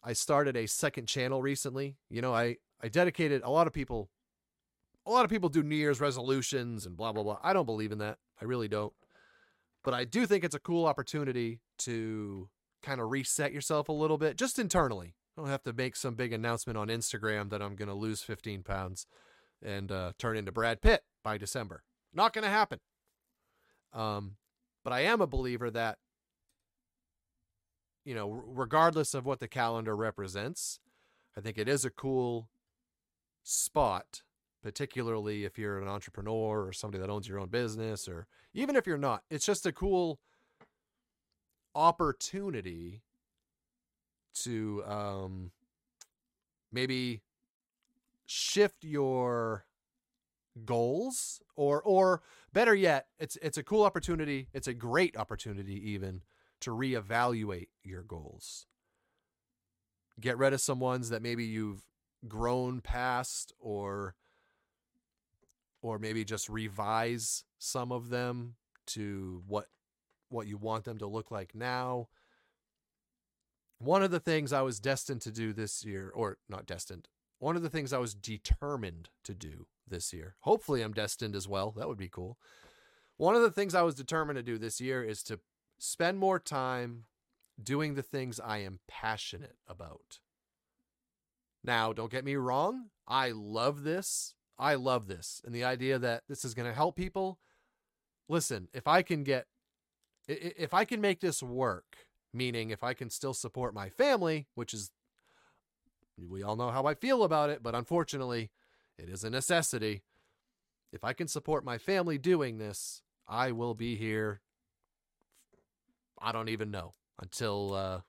I 0.04 0.12
started 0.12 0.56
a 0.56 0.66
second 0.66 1.06
channel 1.06 1.42
recently. 1.42 1.96
You 2.08 2.22
know, 2.22 2.32
I 2.32 2.56
I 2.82 2.88
dedicated 2.88 3.42
a 3.42 3.50
lot 3.50 3.66
of 3.66 3.72
people 3.72 4.10
a 5.06 5.10
lot 5.10 5.24
of 5.24 5.30
people 5.30 5.48
do 5.48 5.62
New 5.62 5.76
Year's 5.76 6.00
resolutions 6.00 6.86
and 6.86 6.96
blah 6.96 7.12
blah 7.12 7.22
blah. 7.22 7.38
I 7.42 7.52
don't 7.52 7.66
believe 7.66 7.92
in 7.92 7.98
that. 7.98 8.18
I 8.40 8.44
really 8.44 8.68
don't. 8.68 8.92
But 9.82 9.94
I 9.94 10.04
do 10.04 10.26
think 10.26 10.44
it's 10.44 10.54
a 10.54 10.60
cool 10.60 10.86
opportunity 10.86 11.60
to 11.80 12.48
kind 12.82 13.00
of 13.00 13.10
reset 13.10 13.52
yourself 13.52 13.88
a 13.88 13.92
little 13.92 14.18
bit 14.18 14.36
just 14.36 14.58
internally. 14.58 15.14
I 15.36 15.40
don't 15.40 15.50
have 15.50 15.62
to 15.64 15.72
make 15.72 15.96
some 15.96 16.14
big 16.14 16.32
announcement 16.32 16.76
on 16.76 16.88
Instagram 16.88 17.50
that 17.50 17.62
I'm 17.62 17.76
going 17.76 17.88
to 17.88 17.94
lose 17.94 18.22
15 18.22 18.62
pounds 18.62 19.06
and 19.62 19.90
uh, 19.90 20.12
turn 20.18 20.36
into 20.36 20.52
Brad 20.52 20.80
Pitt 20.80 21.02
by 21.22 21.38
December. 21.38 21.82
Not 22.12 22.32
going 22.32 22.44
to 22.44 22.50
happen. 22.50 22.80
Um, 23.92 24.36
but 24.84 24.92
I 24.92 25.00
am 25.00 25.20
a 25.20 25.26
believer 25.26 25.70
that, 25.70 25.98
you 28.04 28.14
know, 28.14 28.30
regardless 28.30 29.14
of 29.14 29.26
what 29.26 29.40
the 29.40 29.48
calendar 29.48 29.94
represents, 29.94 30.80
I 31.36 31.40
think 31.40 31.58
it 31.58 31.68
is 31.68 31.84
a 31.84 31.90
cool 31.90 32.48
spot, 33.42 34.22
particularly 34.62 35.44
if 35.44 35.58
you're 35.58 35.80
an 35.80 35.88
entrepreneur 35.88 36.66
or 36.66 36.72
somebody 36.72 37.00
that 37.00 37.10
owns 37.10 37.28
your 37.28 37.38
own 37.38 37.48
business, 37.48 38.08
or 38.08 38.26
even 38.54 38.76
if 38.76 38.86
you're 38.86 38.98
not. 38.98 39.22
It's 39.30 39.46
just 39.46 39.66
a 39.66 39.72
cool 39.72 40.18
opportunity 41.74 43.02
to 44.42 44.82
um, 44.86 45.50
maybe 46.72 47.22
shift 48.26 48.84
your 48.84 49.64
goals 50.64 51.40
or 51.54 51.80
or 51.82 52.20
better 52.52 52.74
yet 52.74 53.06
it's 53.20 53.36
it's 53.36 53.56
a 53.56 53.62
cool 53.62 53.84
opportunity 53.84 54.48
it's 54.52 54.66
a 54.66 54.74
great 54.74 55.16
opportunity 55.16 55.92
even 55.92 56.20
to 56.60 56.70
reevaluate 56.70 57.68
your 57.84 58.02
goals. 58.02 58.66
Get 60.20 60.38
rid 60.38 60.52
of 60.52 60.60
some 60.60 60.80
ones 60.80 61.10
that 61.10 61.22
maybe 61.22 61.44
you've 61.44 61.82
grown 62.26 62.80
past 62.80 63.52
or 63.60 64.14
or 65.80 65.98
maybe 65.98 66.24
just 66.24 66.48
revise 66.48 67.44
some 67.58 67.92
of 67.92 68.08
them 68.08 68.56
to 68.86 69.42
what 69.46 69.66
what 70.28 70.46
you 70.46 70.56
want 70.56 70.84
them 70.84 70.98
to 70.98 71.06
look 71.06 71.30
like 71.30 71.54
now 71.54 72.08
one 73.78 74.02
of 74.02 74.10
the 74.10 74.20
things 74.20 74.52
I 74.52 74.62
was 74.62 74.80
destined 74.80 75.22
to 75.22 75.30
do 75.30 75.52
this 75.52 75.84
year, 75.84 76.10
or 76.14 76.38
not 76.48 76.66
destined, 76.66 77.08
one 77.38 77.56
of 77.56 77.62
the 77.62 77.70
things 77.70 77.92
I 77.92 77.98
was 77.98 78.14
determined 78.14 79.08
to 79.24 79.34
do 79.34 79.66
this 79.86 80.12
year. 80.12 80.34
Hopefully, 80.40 80.82
I'm 80.82 80.92
destined 80.92 81.36
as 81.36 81.46
well. 81.46 81.72
That 81.76 81.88
would 81.88 81.98
be 81.98 82.08
cool. 82.08 82.38
One 83.16 83.34
of 83.34 83.42
the 83.42 83.50
things 83.50 83.74
I 83.74 83.82
was 83.82 83.94
determined 83.94 84.36
to 84.36 84.42
do 84.42 84.58
this 84.58 84.80
year 84.80 85.02
is 85.02 85.22
to 85.24 85.40
spend 85.78 86.18
more 86.18 86.38
time 86.38 87.04
doing 87.60 87.94
the 87.94 88.02
things 88.02 88.40
I 88.40 88.58
am 88.58 88.80
passionate 88.88 89.56
about. 89.66 90.18
Now, 91.64 91.92
don't 91.92 92.10
get 92.10 92.24
me 92.24 92.36
wrong. 92.36 92.90
I 93.06 93.30
love 93.30 93.82
this. 93.82 94.34
I 94.58 94.74
love 94.74 95.06
this. 95.06 95.40
And 95.44 95.54
the 95.54 95.64
idea 95.64 95.98
that 95.98 96.22
this 96.28 96.44
is 96.44 96.54
going 96.54 96.68
to 96.68 96.74
help 96.74 96.96
people. 96.96 97.38
Listen, 98.28 98.68
if 98.72 98.86
I 98.86 99.02
can 99.02 99.24
get, 99.24 99.46
if 100.28 100.74
I 100.74 100.84
can 100.84 101.00
make 101.00 101.20
this 101.20 101.42
work, 101.42 101.96
meaning 102.32 102.70
if 102.70 102.84
I 102.84 102.94
can 102.94 103.10
still 103.10 103.34
support 103.34 103.74
my 103.74 103.88
family, 103.88 104.46
which 104.54 104.74
is 104.74 104.90
we 106.28 106.42
all 106.42 106.56
know 106.56 106.70
how 106.70 106.84
I 106.86 106.94
feel 106.94 107.22
about 107.22 107.50
it, 107.50 107.62
but 107.62 107.74
unfortunately, 107.74 108.50
it 108.98 109.08
is 109.08 109.24
a 109.24 109.30
necessity. 109.30 110.02
If 110.92 111.04
I 111.04 111.12
can 111.12 111.28
support 111.28 111.64
my 111.64 111.78
family 111.78 112.18
doing 112.18 112.58
this, 112.58 113.02
I 113.26 113.52
will 113.52 113.74
be 113.74 113.96
here. 113.96 114.40
I 116.20 116.32
don't 116.32 116.48
even 116.48 116.70
know 116.70 116.94
until 117.20 117.74
uh, 117.74 118.00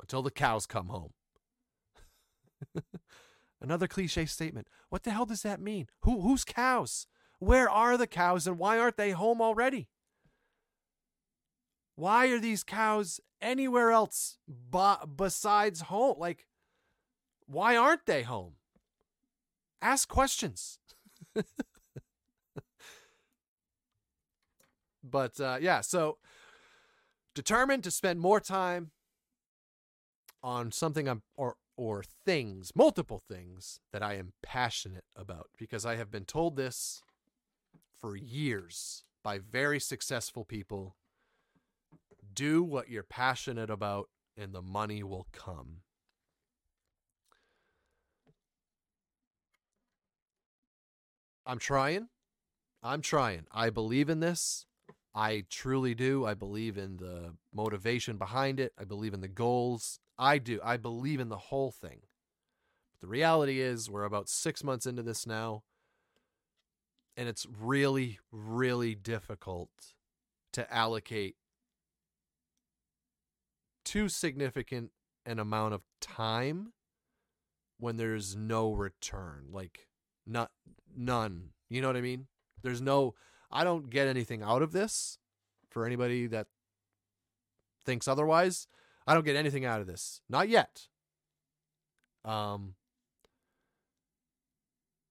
until 0.00 0.22
the 0.22 0.30
cows 0.30 0.66
come 0.66 0.88
home. 0.88 1.12
Another 3.60 3.88
cliche 3.88 4.26
statement. 4.26 4.68
What 4.90 5.02
the 5.02 5.10
hell 5.10 5.26
does 5.26 5.42
that 5.42 5.60
mean? 5.60 5.88
Who 6.02 6.20
whose 6.20 6.44
cows? 6.44 7.06
Where 7.38 7.68
are 7.68 7.96
the 7.96 8.06
cows 8.06 8.46
and 8.46 8.58
why 8.58 8.78
aren't 8.78 8.96
they 8.96 9.10
home 9.10 9.42
already? 9.42 9.88
Why 11.96 12.26
are 12.28 12.38
these 12.38 12.62
cows 12.62 13.20
anywhere 13.40 13.90
else 13.90 14.38
besides 15.16 15.80
home? 15.82 16.16
Like 16.18 16.46
why 17.46 17.76
aren't 17.76 18.06
they 18.06 18.22
home? 18.22 18.54
Ask 19.80 20.08
questions. 20.08 20.78
but 25.04 25.40
uh, 25.40 25.58
yeah, 25.60 25.80
so 25.80 26.18
determined 27.34 27.84
to 27.84 27.90
spend 27.90 28.20
more 28.20 28.40
time 28.40 28.90
on 30.42 30.72
something 30.72 31.08
I'm 31.08 31.22
or 31.36 31.56
or 31.76 32.02
things, 32.24 32.72
multiple 32.74 33.20
things 33.28 33.80
that 33.92 34.02
I 34.02 34.14
am 34.14 34.32
passionate 34.42 35.04
about 35.14 35.50
because 35.58 35.84
I 35.84 35.96
have 35.96 36.10
been 36.10 36.24
told 36.24 36.56
this 36.56 37.02
for 38.00 38.16
years 38.16 39.04
by 39.22 39.38
very 39.38 39.78
successful 39.78 40.44
people. 40.44 40.96
Do 42.36 42.62
what 42.62 42.90
you're 42.90 43.02
passionate 43.02 43.70
about 43.70 44.10
and 44.36 44.54
the 44.54 44.60
money 44.60 45.02
will 45.02 45.26
come. 45.32 45.78
I'm 51.46 51.58
trying. 51.58 52.08
I'm 52.82 53.00
trying. 53.00 53.46
I 53.50 53.70
believe 53.70 54.10
in 54.10 54.20
this. 54.20 54.66
I 55.14 55.44
truly 55.48 55.94
do. 55.94 56.26
I 56.26 56.34
believe 56.34 56.76
in 56.76 56.98
the 56.98 57.32
motivation 57.54 58.18
behind 58.18 58.60
it. 58.60 58.74
I 58.78 58.84
believe 58.84 59.14
in 59.14 59.22
the 59.22 59.28
goals. 59.28 59.98
I 60.18 60.36
do. 60.36 60.60
I 60.62 60.76
believe 60.76 61.20
in 61.20 61.30
the 61.30 61.38
whole 61.38 61.70
thing. 61.70 62.00
But 62.92 63.00
the 63.00 63.06
reality 63.06 63.60
is, 63.60 63.88
we're 63.88 64.04
about 64.04 64.28
six 64.28 64.62
months 64.62 64.84
into 64.84 65.02
this 65.02 65.26
now. 65.26 65.62
And 67.16 67.30
it's 67.30 67.46
really, 67.58 68.18
really 68.30 68.94
difficult 68.94 69.70
to 70.52 70.70
allocate 70.70 71.36
too 73.86 74.10
significant 74.10 74.90
an 75.24 75.38
amount 75.38 75.72
of 75.72 75.82
time 76.00 76.72
when 77.78 77.96
there's 77.96 78.36
no 78.36 78.72
return. 78.72 79.46
Like, 79.50 79.88
not 80.26 80.50
none. 80.94 81.50
You 81.70 81.80
know 81.80 81.86
what 81.86 81.96
I 81.96 82.02
mean? 82.02 82.26
There's 82.62 82.82
no 82.82 83.14
I 83.50 83.64
don't 83.64 83.90
get 83.90 84.08
anything 84.08 84.42
out 84.42 84.62
of 84.62 84.72
this 84.72 85.18
for 85.70 85.86
anybody 85.86 86.26
that 86.26 86.48
thinks 87.84 88.08
otherwise. 88.08 88.66
I 89.06 89.14
don't 89.14 89.24
get 89.24 89.36
anything 89.36 89.64
out 89.64 89.80
of 89.80 89.86
this. 89.86 90.20
Not 90.28 90.48
yet. 90.48 90.88
Um 92.24 92.74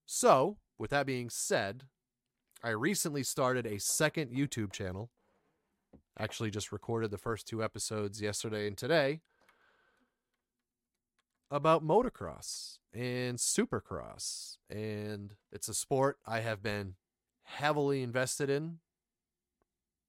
so, 0.06 0.57
with 0.77 0.91
that 0.91 1.06
being 1.06 1.30
said, 1.30 1.85
I 2.64 2.69
recently 2.69 3.23
started 3.23 3.65
a 3.65 3.80
second 3.80 4.31
YouTube 4.31 4.72
channel. 4.72 5.10
Actually 6.17 6.49
just 6.49 6.71
recorded 6.71 7.11
the 7.11 7.17
first 7.17 7.47
two 7.47 7.63
episodes 7.63 8.21
yesterday 8.21 8.67
and 8.67 8.77
today 8.77 9.19
about 11.51 11.85
motocross 11.85 12.79
and 12.93 13.37
supercross. 13.37 14.57
And 14.69 15.33
it's 15.51 15.67
a 15.67 15.73
sport 15.73 16.17
I 16.25 16.39
have 16.39 16.63
been 16.63 16.95
heavily 17.43 18.01
invested 18.01 18.49
in 18.49 18.79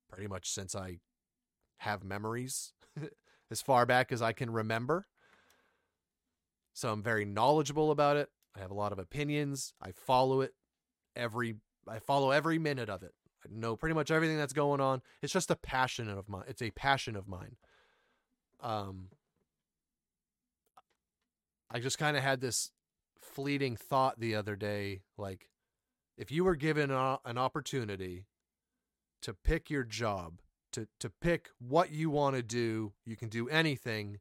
pretty 0.08 0.28
much 0.28 0.50
since 0.50 0.74
I 0.74 1.00
have 1.78 2.04
memories, 2.04 2.72
as 3.50 3.60
far 3.60 3.84
back 3.86 4.12
as 4.12 4.22
I 4.22 4.32
can 4.32 4.50
remember. 4.50 5.06
So 6.72 6.92
I'm 6.92 7.02
very 7.02 7.24
knowledgeable 7.24 7.90
about 7.90 8.16
it. 8.16 8.30
I 8.56 8.60
have 8.60 8.70
a 8.70 8.74
lot 8.74 8.92
of 8.92 8.98
opinions. 8.98 9.74
I 9.80 9.92
follow 9.92 10.40
it 10.40 10.54
every 11.14 11.56
I 11.88 11.98
follow 11.98 12.30
every 12.30 12.58
minute 12.58 12.88
of 12.88 13.02
it. 13.02 13.14
I 13.44 13.48
know 13.50 13.76
pretty 13.76 13.94
much 13.94 14.10
everything 14.10 14.38
that's 14.38 14.52
going 14.52 14.80
on. 14.80 15.02
It's 15.22 15.32
just 15.32 15.50
a 15.50 15.56
passion 15.56 16.08
of 16.08 16.28
mine. 16.28 16.44
It's 16.48 16.62
a 16.62 16.70
passion 16.70 17.16
of 17.16 17.28
mine. 17.28 17.56
Um 18.60 19.08
I 21.70 21.80
just 21.80 21.98
kind 21.98 22.16
of 22.16 22.22
had 22.22 22.40
this 22.40 22.70
fleeting 23.20 23.76
thought 23.76 24.20
the 24.20 24.34
other 24.34 24.56
day 24.56 25.02
like 25.18 25.48
if 26.16 26.30
you 26.30 26.44
were 26.44 26.56
given 26.56 26.90
a, 26.90 27.18
an 27.24 27.36
opportunity 27.36 28.26
to 29.22 29.34
pick 29.34 29.68
your 29.68 29.82
job 29.82 30.40
to 30.72 30.86
to 31.00 31.10
pick 31.10 31.50
what 31.58 31.90
you 31.90 32.08
want 32.08 32.36
to 32.36 32.42
do 32.42 32.92
you 33.04 33.16
can 33.16 33.28
do 33.28 33.48
anything 33.48 34.18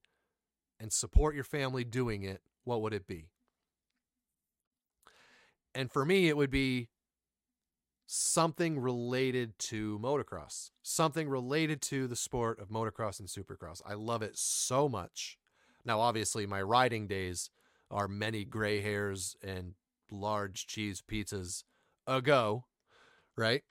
and 0.80 0.92
support 0.92 1.36
your 1.36 1.44
family 1.44 1.84
doing 1.84 2.24
it 2.24 2.42
what 2.64 2.82
would 2.82 2.94
it 2.94 3.06
be 3.06 3.30
and 5.74 5.92
for 5.92 6.06
me 6.06 6.28
it 6.28 6.36
would 6.36 6.50
be 6.50 6.90
something 8.08 8.80
related 8.80 9.58
to 9.58 10.00
motocross 10.00 10.70
something 10.84 11.28
related 11.28 11.82
to 11.82 12.08
the 12.08 12.16
sport 12.16 12.60
of 12.60 12.70
motocross 12.70 13.20
and 13.20 13.28
supercross 13.28 13.82
i 13.86 13.94
love 13.94 14.22
it 14.22 14.38
so 14.38 14.88
much 14.88 15.38
now 15.84 16.00
obviously 16.00 16.46
my 16.46 16.62
riding 16.62 17.08
days 17.08 17.50
are 17.90 18.08
many 18.08 18.46
gray 18.46 18.82
hairs 18.82 19.36
and 19.44 19.74
large 20.12 20.68
cheese 20.68 21.02
pizzas 21.02 21.64
ago, 22.08 22.66
right? 23.36 23.64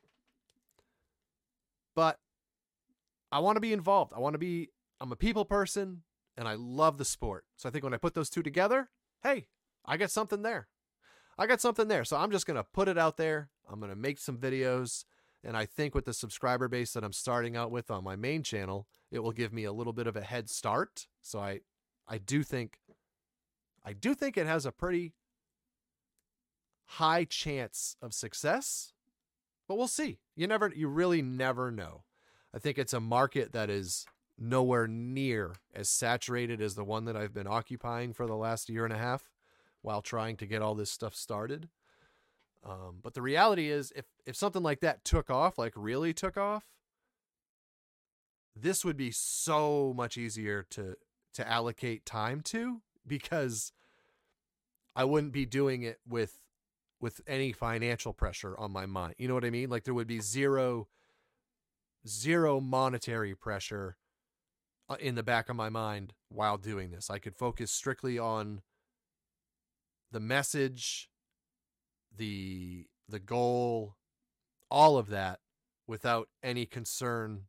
But 1.94 2.19
I 3.31 3.39
want 3.40 3.56
to 3.56 3.61
be 3.61 3.73
involved. 3.73 4.12
I 4.15 4.20
want 4.20 4.35
to 4.35 4.39
be, 4.39 4.70
I'm 5.01 5.12
a 5.12 5.16
people 5.16 5.44
person 5.44 6.02
and 6.36 6.48
I 6.48 6.55
love 6.55 6.98
the 6.98 7.05
sport. 7.05 7.44
So 7.56 7.69
I 7.69 7.73
think 7.73 7.85
when 7.85 7.94
I 7.94 7.98
put 7.98 8.15
those 8.15 8.31
two 8.31 8.43
together, 8.43 8.90
hey, 9.23 9.47
I 9.85 9.97
got 9.97 10.11
something 10.11 10.43
there. 10.43 10.69
I 11.39 11.47
got 11.47 11.61
something 11.61 11.89
there. 11.89 12.05
So 12.05 12.16
I'm 12.16 12.31
just 12.31 12.47
going 12.47 12.56
to 12.56 12.65
put 12.65 12.89
it 12.89 12.98
out 12.98 13.16
there. 13.16 13.51
I'm 13.70 13.80
going 13.80 13.90
to 13.90 13.96
make 13.96 14.18
some 14.18 14.38
videos. 14.38 15.04
And 15.42 15.56
I 15.56 15.66
think 15.66 15.94
with 15.94 16.06
the 16.06 16.14
subscriber 16.14 16.68
base 16.68 16.92
that 16.94 17.04
I'm 17.04 17.12
starting 17.12 17.56
out 17.56 17.70
with 17.70 17.90
on 17.90 18.02
my 18.02 18.16
main 18.16 18.42
channel, 18.42 18.86
it 19.10 19.22
will 19.22 19.32
give 19.32 19.52
me 19.52 19.64
a 19.64 19.72
little 19.72 19.92
bit 19.92 20.06
of 20.06 20.16
a 20.16 20.22
head 20.22 20.48
start. 20.48 21.06
So 21.22 21.38
I 21.38 21.60
I 22.08 22.18
do 22.18 22.42
think 22.42 22.78
I 23.84 23.92
do 23.92 24.14
think 24.14 24.36
it 24.36 24.46
has 24.46 24.64
a 24.64 24.72
pretty 24.72 25.12
high 26.86 27.24
chance 27.24 27.96
of 28.00 28.14
success. 28.14 28.92
But 29.68 29.76
we'll 29.76 29.88
see. 29.88 30.18
You 30.34 30.46
never 30.46 30.72
you 30.74 30.88
really 30.88 31.22
never 31.22 31.70
know. 31.70 32.04
I 32.54 32.58
think 32.58 32.78
it's 32.78 32.92
a 32.92 33.00
market 33.00 33.52
that 33.52 33.68
is 33.68 34.06
nowhere 34.38 34.86
near 34.86 35.56
as 35.74 35.88
saturated 35.88 36.60
as 36.60 36.74
the 36.74 36.84
one 36.84 37.04
that 37.04 37.16
I've 37.16 37.34
been 37.34 37.46
occupying 37.46 38.12
for 38.12 38.26
the 38.26 38.36
last 38.36 38.68
year 38.68 38.84
and 38.84 38.92
a 38.92 38.98
half 38.98 39.30
while 39.82 40.02
trying 40.02 40.36
to 40.38 40.46
get 40.46 40.62
all 40.62 40.74
this 40.74 40.90
stuff 40.90 41.14
started. 41.14 41.68
Um, 42.64 43.00
but 43.02 43.14
the 43.14 43.22
reality 43.22 43.70
is, 43.70 43.92
if 43.94 44.06
if 44.26 44.36
something 44.36 44.62
like 44.62 44.80
that 44.80 45.04
took 45.04 45.30
off, 45.30 45.58
like 45.58 45.72
really 45.76 46.14
took 46.14 46.36
off, 46.36 46.64
this 48.56 48.84
would 48.84 48.96
be 48.96 49.10
so 49.10 49.92
much 49.94 50.16
easier 50.16 50.64
to 50.70 50.96
to 51.34 51.48
allocate 51.48 52.06
time 52.06 52.40
to 52.40 52.80
because 53.06 53.72
I 54.96 55.04
wouldn't 55.04 55.32
be 55.32 55.44
doing 55.44 55.82
it 55.82 55.98
with 56.08 56.38
with 57.00 57.20
any 57.26 57.52
financial 57.52 58.14
pressure 58.14 58.56
on 58.58 58.72
my 58.72 58.86
mind. 58.86 59.16
You 59.18 59.28
know 59.28 59.34
what 59.34 59.44
I 59.44 59.50
mean? 59.50 59.68
Like 59.68 59.84
there 59.84 59.94
would 59.94 60.06
be 60.06 60.20
zero 60.20 60.88
zero 62.06 62.60
monetary 62.60 63.34
pressure 63.34 63.96
uh, 64.88 64.96
in 65.00 65.14
the 65.14 65.22
back 65.22 65.48
of 65.48 65.56
my 65.56 65.68
mind 65.68 66.12
while 66.28 66.56
doing 66.56 66.90
this. 66.90 67.10
I 67.10 67.18
could 67.18 67.36
focus 67.36 67.70
strictly 67.70 68.18
on 68.18 68.62
the 70.12 70.20
message, 70.20 71.08
the 72.16 72.86
the 73.08 73.18
goal, 73.18 73.96
all 74.70 74.96
of 74.96 75.08
that 75.08 75.40
without 75.86 76.28
any 76.42 76.66
concern 76.66 77.42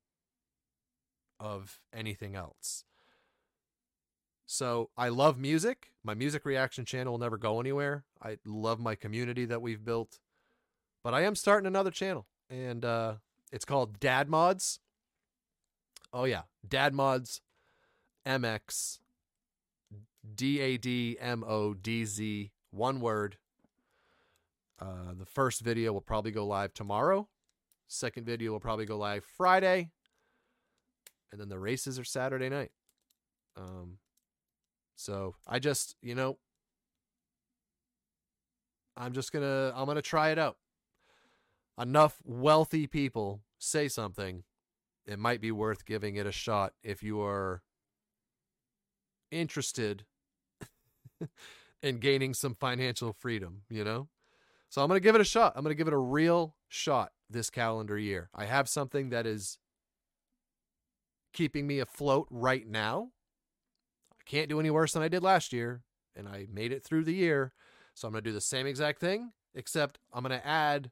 of 1.40 1.80
anything 1.94 2.36
else. 2.36 2.84
So 4.46 4.90
I 4.98 5.10
love 5.10 5.40
music. 5.40 5.92
My 6.04 6.14
music 6.14 6.46
reaction 6.46 6.86
channel 6.86 7.14
will 7.14 7.20
never 7.20 7.38
go 7.38 7.60
anywhere. 7.60 8.04
I 8.22 8.38
love 8.46 8.80
my 8.80 8.96
community 8.96 9.46
that 9.46 9.62
we've 9.62 9.84
built. 9.84 10.20
But 11.04 11.14
I 11.14 11.22
am 11.22 11.36
starting 11.36 11.68
another 11.68 11.92
channel 11.92 12.28
and 12.50 12.86
uh, 12.86 13.16
it's 13.52 13.66
called 13.66 14.00
Dad 14.00 14.28
Modz. 14.28 14.80
Oh 16.14 16.26
yeah, 16.26 16.44
Dad 16.68 16.94
Modz 16.94 17.42
MX 18.26 19.00
D 20.36 20.60
A 20.60 20.78
D 20.78 21.18
M 21.20 21.44
O 21.46 21.74
D 21.74 22.06
Z 22.06 22.52
one 22.72 23.00
word. 23.00 23.38
Uh, 24.80 25.14
the 25.18 25.26
first 25.26 25.62
video 25.62 25.94
will 25.94 26.02
probably 26.02 26.32
go 26.32 26.46
live 26.46 26.74
tomorrow. 26.74 27.28
Second 27.88 28.26
video 28.26 28.52
will 28.52 28.60
probably 28.60 28.86
go 28.86 28.98
live 28.98 29.24
Friday. 29.24 29.92
And 31.32 31.40
then 31.40 31.50
the 31.50 31.60
races 31.60 32.00
are 32.00 32.04
Saturday 32.04 32.50
night. 32.50 32.72
Um, 33.58 34.00
so 34.96 35.36
I 35.48 35.60
just, 35.60 35.96
you 36.02 36.16
know, 36.16 36.38
I'm 38.98 39.14
just 39.14 39.32
gonna 39.32 39.74
I'm 39.76 39.86
gonna 39.86 40.02
try 40.02 40.30
it 40.30 40.40
out. 40.40 40.58
Enough 41.80 42.18
wealthy 42.24 42.88
people 42.88 43.42
say 43.60 43.88
something, 43.88 44.44
it 45.06 45.20
might 45.20 45.42
be 45.42 45.52
worth 45.52 45.86
giving 45.86 46.16
it 46.16 46.26
a 46.26 46.32
shot 46.32 46.74
if 46.84 47.04
you 47.04 47.22
are 47.22 47.62
interested 49.32 50.06
in 51.84 52.00
gaining 52.00 52.34
some 52.34 52.56
financial 52.56 53.12
freedom, 53.12 53.64
you 53.70 53.84
know? 53.84 54.08
So 54.76 54.82
I'm 54.82 54.90
going 54.90 55.00
to 55.00 55.04
give 55.04 55.16
it 55.16 55.22
a 55.22 55.24
shot. 55.24 55.54
I'm 55.56 55.64
going 55.64 55.72
to 55.72 55.78
give 55.78 55.88
it 55.88 55.94
a 55.94 55.98
real 55.98 56.58
shot 56.68 57.14
this 57.30 57.50
calendar 57.50 57.98
year. 57.98 58.30
I 58.36 58.44
have 58.44 58.68
something 58.68 59.08
that 59.08 59.26
is 59.26 59.58
keeping 61.32 61.66
me 61.66 61.80
afloat 61.80 62.28
right 62.30 62.68
now. 62.68 63.12
I 64.12 64.24
can't 64.26 64.50
do 64.50 64.60
any 64.60 64.70
worse 64.70 64.92
than 64.92 65.02
I 65.02 65.08
did 65.08 65.24
last 65.24 65.54
year, 65.54 65.84
and 66.14 66.28
I 66.28 66.48
made 66.52 66.74
it 66.74 66.84
through 66.84 67.06
the 67.06 67.14
year. 67.14 67.54
So 67.94 68.06
I'm 68.06 68.12
going 68.12 68.26
to 68.26 68.30
do 68.30 68.34
the 68.34 68.42
same 68.42 68.68
exact 68.68 69.00
thing, 69.00 69.32
except 69.54 69.98
I'm 70.12 70.26
going 70.26 70.38
to 70.38 70.46
add 70.46 70.92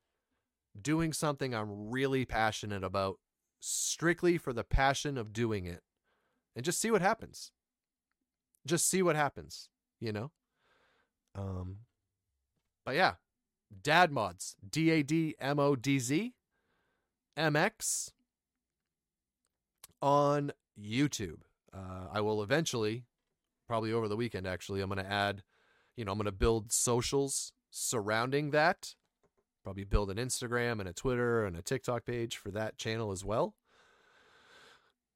doing 0.81 1.11
something 1.11 1.53
I'm 1.53 1.91
really 1.91 2.23
passionate 2.23 2.85
about 2.85 3.19
strictly 3.59 4.37
for 4.37 4.53
the 4.53 4.63
passion 4.63 5.17
of 5.17 5.33
doing 5.33 5.65
it 5.65 5.81
and 6.55 6.63
just 6.63 6.79
see 6.79 6.89
what 6.89 7.01
happens. 7.01 7.51
Just 8.65 8.89
see 8.89 9.01
what 9.01 9.17
happens, 9.17 9.67
you 9.99 10.13
know? 10.13 10.31
Um 11.35 11.79
but 12.85 12.95
yeah, 12.95 13.15
Dad 13.81 14.11
Modz, 14.11 14.55
D 14.69 14.89
A 14.91 15.03
D 15.03 15.35
M 15.39 15.59
O 15.59 15.75
D 15.75 15.99
Z 15.99 16.33
MX 17.37 18.11
on 20.01 20.51
YouTube. 20.79 21.41
Uh, 21.73 22.07
I 22.11 22.21
will 22.21 22.43
eventually, 22.43 23.05
probably 23.67 23.91
over 23.91 24.07
the 24.07 24.15
weekend, 24.15 24.45
actually, 24.45 24.81
I'm 24.81 24.89
going 24.89 25.03
to 25.03 25.11
add, 25.11 25.43
you 25.95 26.05
know, 26.05 26.11
I'm 26.11 26.17
going 26.17 26.25
to 26.25 26.31
build 26.31 26.71
socials 26.71 27.53
surrounding 27.71 28.51
that. 28.51 28.95
Probably 29.63 29.85
build 29.85 30.11
an 30.11 30.17
Instagram 30.17 30.79
and 30.79 30.89
a 30.89 30.93
Twitter 30.93 31.45
and 31.45 31.55
a 31.55 31.61
TikTok 31.61 32.05
page 32.05 32.37
for 32.37 32.51
that 32.51 32.77
channel 32.77 33.11
as 33.11 33.23
well. 33.23 33.55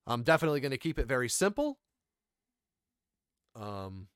I'm 0.08 0.24
definitely 0.24 0.62
going 0.62 0.72
to 0.72 0.78
keep 0.78 0.98
it 0.98 1.08
very 1.08 1.28
simple. 1.28 1.80
Um, 3.56 4.08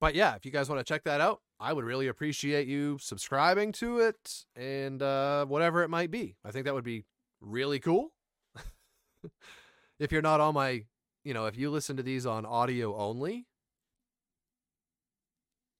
but 0.00 0.14
yeah, 0.14 0.34
if 0.34 0.46
you 0.46 0.50
guys 0.50 0.68
want 0.68 0.78
to 0.80 0.84
check 0.84 1.04
that 1.04 1.20
out, 1.20 1.40
I 1.60 1.74
would 1.74 1.84
really 1.84 2.08
appreciate 2.08 2.66
you 2.66 2.96
subscribing 2.98 3.72
to 3.72 3.98
it 3.98 4.46
and 4.56 5.02
uh, 5.02 5.44
whatever 5.44 5.82
it 5.82 5.90
might 5.90 6.10
be. 6.10 6.36
I 6.42 6.50
think 6.50 6.64
that 6.64 6.72
would 6.72 6.84
be 6.84 7.04
really 7.40 7.78
cool. 7.78 8.12
if 9.98 10.10
you're 10.10 10.22
not 10.22 10.40
on 10.40 10.54
my, 10.54 10.84
you 11.22 11.34
know, 11.34 11.44
if 11.44 11.58
you 11.58 11.68
listen 11.70 11.98
to 11.98 12.02
these 12.02 12.24
on 12.24 12.46
audio 12.46 12.96
only 12.96 13.46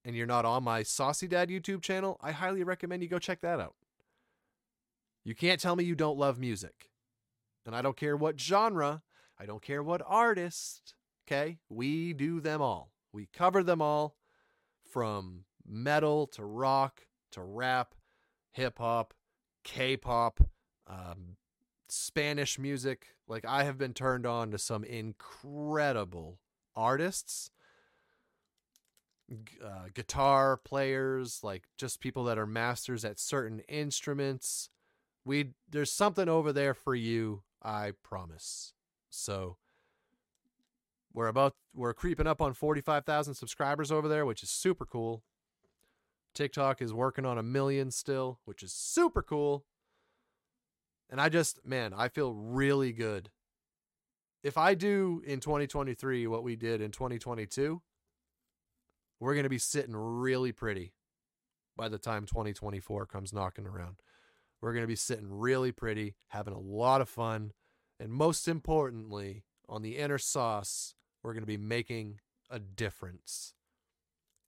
and 0.05 0.14
you're 0.14 0.26
not 0.26 0.44
on 0.44 0.64
my 0.64 0.82
Saucey 0.82 1.28
Dad 1.28 1.48
YouTube 1.48 1.80
channel, 1.80 2.18
I 2.20 2.32
highly 2.32 2.62
recommend 2.62 3.02
you 3.02 3.09
go 3.09 3.18
check 3.18 3.40
that 3.40 3.59
out. 3.59 3.74
You 5.24 5.34
can't 5.34 5.60
tell 5.60 5.76
me 5.76 5.84
you 5.84 5.94
don't 5.94 6.18
love 6.18 6.38
music. 6.38 6.90
And 7.64 7.74
I 7.74 7.80
don't 7.80 7.97
care 7.97 8.16
what 8.16 8.38
genre, 8.38 9.02
I 9.38 9.47
don't 9.47 9.62
care 9.62 9.82
what 9.82 10.02
artist, 10.05 10.94
okay? 11.26 11.59
We 11.70 12.12
do 12.12 12.40
them 12.40 12.60
all. 12.60 12.89
We 13.12 13.28
cover 13.32 13.62
them 13.62 13.82
all 13.82 14.16
from 14.90 15.44
metal 15.66 16.26
to 16.28 16.44
rock 16.44 17.06
to 17.32 17.42
rap, 17.42 17.94
hip 18.52 18.78
hop, 18.78 19.14
K 19.64 19.96
pop, 19.96 20.40
um, 20.86 21.36
Spanish 21.88 22.58
music. 22.58 23.08
Like, 23.28 23.44
I 23.44 23.64
have 23.64 23.78
been 23.78 23.94
turned 23.94 24.26
on 24.26 24.50
to 24.50 24.58
some 24.58 24.84
incredible 24.84 26.40
artists, 26.74 27.50
uh, 29.64 29.88
guitar 29.94 30.56
players, 30.56 31.40
like 31.42 31.64
just 31.78 32.00
people 32.00 32.24
that 32.24 32.38
are 32.38 32.46
masters 32.46 33.04
at 33.04 33.20
certain 33.20 33.60
instruments. 33.68 34.70
We 35.24 35.52
there's 35.68 35.92
something 35.92 36.28
over 36.28 36.52
there 36.52 36.74
for 36.74 36.94
you, 36.94 37.42
I 37.62 37.92
promise. 38.02 38.72
So 39.08 39.58
we're 41.12 41.26
about 41.26 41.54
we're 41.74 41.94
creeping 41.94 42.26
up 42.26 42.40
on 42.40 42.54
45,000 42.54 43.34
subscribers 43.34 43.90
over 43.90 44.08
there, 44.08 44.24
which 44.24 44.42
is 44.42 44.50
super 44.50 44.86
cool. 44.86 45.22
TikTok 46.34 46.80
is 46.80 46.92
working 46.92 47.26
on 47.26 47.38
a 47.38 47.42
million 47.42 47.90
still, 47.90 48.38
which 48.44 48.62
is 48.62 48.72
super 48.72 49.22
cool. 49.22 49.64
And 51.10 51.20
I 51.20 51.28
just, 51.28 51.66
man, 51.66 51.92
I 51.96 52.08
feel 52.08 52.32
really 52.32 52.92
good. 52.92 53.30
If 54.42 54.56
I 54.56 54.74
do 54.74 55.22
in 55.26 55.40
2023 55.40 56.26
what 56.28 56.44
we 56.44 56.56
did 56.56 56.80
in 56.80 56.92
2022, 56.92 57.82
we're 59.18 59.34
going 59.34 59.44
to 59.44 59.50
be 59.50 59.58
sitting 59.58 59.94
really 59.94 60.52
pretty 60.52 60.92
by 61.76 61.88
the 61.88 61.98
time 61.98 62.26
2024 62.26 63.06
comes 63.06 63.32
knocking 63.32 63.66
around. 63.66 63.96
We're 64.62 64.72
going 64.72 64.84
to 64.84 64.88
be 64.88 64.96
sitting 64.96 65.28
really 65.28 65.72
pretty, 65.72 66.14
having 66.28 66.54
a 66.54 66.58
lot 66.58 67.00
of 67.00 67.08
fun, 67.08 67.52
and 67.98 68.12
most 68.12 68.46
importantly, 68.46 69.44
on 69.70 69.82
the 69.82 69.97
inner 69.97 70.18
sauce, 70.18 70.94
we're 71.22 71.32
going 71.32 71.44
to 71.44 71.47
be 71.47 71.56
making 71.56 72.18
a 72.51 72.59
difference. 72.59 73.55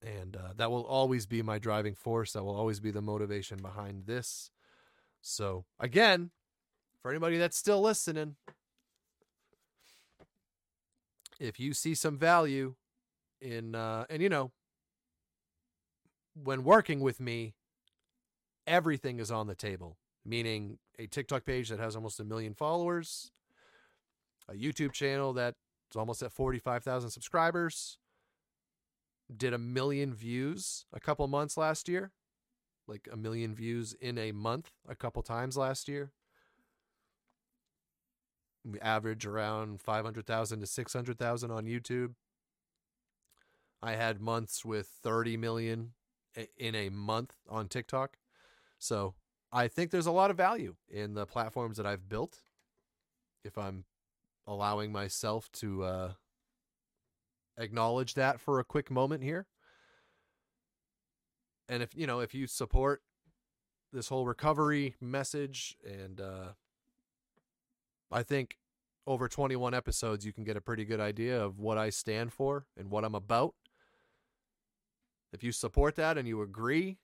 And 0.05 0.37
uh, 0.37 0.55
that 0.57 0.71
will 0.71 0.85
always 0.85 1.27
be 1.27 1.43
my 1.43 1.59
driving 1.59 1.95
force. 1.95 2.33
That 2.33 2.43
will 2.43 2.57
always 2.57 2.81
be 2.81 2.91
the 2.91 3.01
motivation 3.01 3.59
behind 3.63 4.07
this. 4.07 4.51
So, 5.21 5.65
again, 5.79 6.33
for 7.01 7.13
anybody 7.13 7.39
that's 7.39 7.57
still 7.57 7.81
listening, 7.81 8.35
if 11.39 11.61
you 11.61 11.73
see 11.73 11.95
some 11.95 12.19
value 12.19 12.75
in, 13.41 13.77
uh, 13.77 14.07
and 14.11 14.21
you 14.21 14.29
know, 14.29 14.51
when 16.35 16.65
working 16.65 16.99
with 16.99 17.21
me, 17.21 17.55
everything 18.67 19.21
is 19.21 19.31
on 19.31 19.47
the 19.47 19.55
table, 19.55 19.99
meaning 20.25 20.79
a 20.99 21.07
TikTok 21.07 21.45
page 21.45 21.69
that 21.69 21.79
has 21.79 21.95
almost 21.95 22.19
a 22.19 22.25
million 22.25 22.55
followers, 22.55 23.31
a 24.49 24.55
YouTube 24.55 24.93
channel 24.93 25.33
that's 25.33 25.57
almost 25.97 26.23
at 26.23 26.33
45,000 26.33 27.11
subscribers, 27.11 27.99
did 29.35 29.53
a 29.53 29.59
million 29.59 30.13
views 30.13 30.85
a 30.93 31.01
couple 31.01 31.27
months 31.29 31.57
last 31.57 31.89
year, 31.89 32.13
like 32.87 33.09
a 33.11 33.17
million 33.17 33.55
views 33.55 33.95
in 33.95 34.19
a 34.19 34.33
month 34.33 34.71
a 34.89 34.95
couple 34.95 35.23
times 35.23 35.57
last 35.57 35.89
year. 35.89 36.13
We 38.65 38.79
average 38.81 39.27
around 39.27 39.81
500,000 39.81 40.61
to 40.61 40.67
600,000 40.67 41.51
on 41.51 41.65
YouTube. 41.65 42.15
I 43.83 43.93
had 43.93 44.21
months 44.21 44.65
with 44.65 44.89
30 45.03 45.37
million 45.37 45.93
in 46.57 46.75
a 46.75 46.89
month 46.89 47.35
on 47.49 47.69
TikTok. 47.69 48.19
So 48.79 49.15
I 49.53 49.69
think 49.69 49.91
there's 49.91 50.07
a 50.07 50.13
lot 50.13 50.31
of 50.31 50.37
value 50.37 50.77
in 50.89 51.15
the 51.15 51.27
platforms 51.27 51.77
that 51.77 51.87
I've 51.87 52.09
built. 52.09 52.39
If 53.45 53.59
I'm 53.59 53.85
allowing 54.47 54.93
myself 54.93 55.51
to 55.53 55.85
uh, 55.85 56.13
acknowledge 57.57 58.15
that 58.15 58.41
for 58.41 58.59
a 58.59 58.65
quick 58.65 58.91
moment 58.91 59.23
here. 59.23 59.47
And 61.69 61.83
if 61.83 61.95
you 61.95 62.07
know, 62.07 62.21
if 62.21 62.35
you 62.35 62.47
support 62.47 63.03
this 63.93 64.09
whole 64.09 64.27
recovery 64.27 64.95
message, 65.01 65.77
and 65.85 66.21
uh, 66.21 66.53
I 68.11 68.23
think 68.23 68.59
over 69.07 69.29
21 69.29 69.75
episodes, 69.75 70.25
you 70.25 70.33
can 70.33 70.45
get 70.45 70.57
a 70.57 70.61
pretty 70.61 70.85
good 70.85 71.01
idea 71.01 71.43
of 71.43 71.59
what 71.59 71.79
I 71.79 71.91
stand 71.91 72.33
for 72.33 72.67
and 72.77 72.91
what 72.91 73.05
I'm 73.05 73.15
about. 73.15 73.55
If 75.33 75.43
you 75.43 75.53
support 75.53 75.97
that 75.97 76.19
and 76.19 76.29
you 76.29 76.43
agree, 76.43 76.99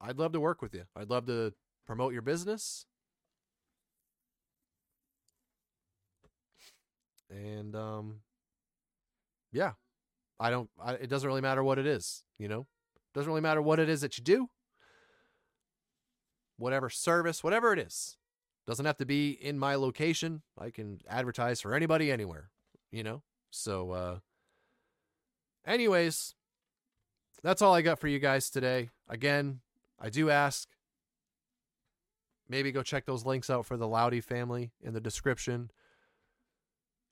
I'd 0.00 0.18
love 0.18 0.32
to 0.32 0.40
work 0.40 0.60
with 0.60 0.74
you. 0.74 0.84
I'd 0.94 1.10
love 1.10 1.26
to 1.26 1.54
promote 1.86 2.12
your 2.12 2.22
business. 2.22 2.86
And 7.30 7.74
um 7.74 8.20
yeah. 9.52 9.72
I 10.38 10.50
don't 10.50 10.68
I, 10.82 10.92
it 10.94 11.08
doesn't 11.08 11.26
really 11.26 11.40
matter 11.40 11.62
what 11.62 11.78
it 11.78 11.86
is, 11.86 12.24
you 12.38 12.48
know? 12.48 12.66
Doesn't 13.14 13.28
really 13.28 13.40
matter 13.40 13.62
what 13.62 13.78
it 13.78 13.88
is 13.88 14.02
that 14.02 14.18
you 14.18 14.24
do. 14.24 14.48
Whatever 16.58 16.90
service, 16.90 17.42
whatever 17.42 17.72
it 17.72 17.78
is. 17.78 18.16
Doesn't 18.66 18.86
have 18.86 18.98
to 18.98 19.06
be 19.06 19.30
in 19.30 19.58
my 19.58 19.76
location. 19.76 20.42
I 20.58 20.70
can 20.70 21.00
advertise 21.08 21.60
for 21.60 21.74
anybody 21.74 22.10
anywhere, 22.10 22.50
you 22.90 23.02
know? 23.02 23.22
So 23.50 23.90
uh 23.92 24.18
anyways, 25.66 26.34
that's 27.42 27.62
all 27.62 27.74
I 27.74 27.82
got 27.82 27.98
for 27.98 28.08
you 28.08 28.18
guys 28.18 28.50
today. 28.50 28.90
Again, 29.08 29.60
I 30.00 30.10
do 30.10 30.30
ask 30.30 30.68
maybe 32.48 32.72
go 32.72 32.82
check 32.82 33.06
those 33.06 33.24
links 33.26 33.50
out 33.50 33.66
for 33.66 33.76
the 33.76 33.88
Loudy 33.88 34.20
family 34.20 34.72
in 34.82 34.94
the 34.94 35.00
description. 35.00 35.70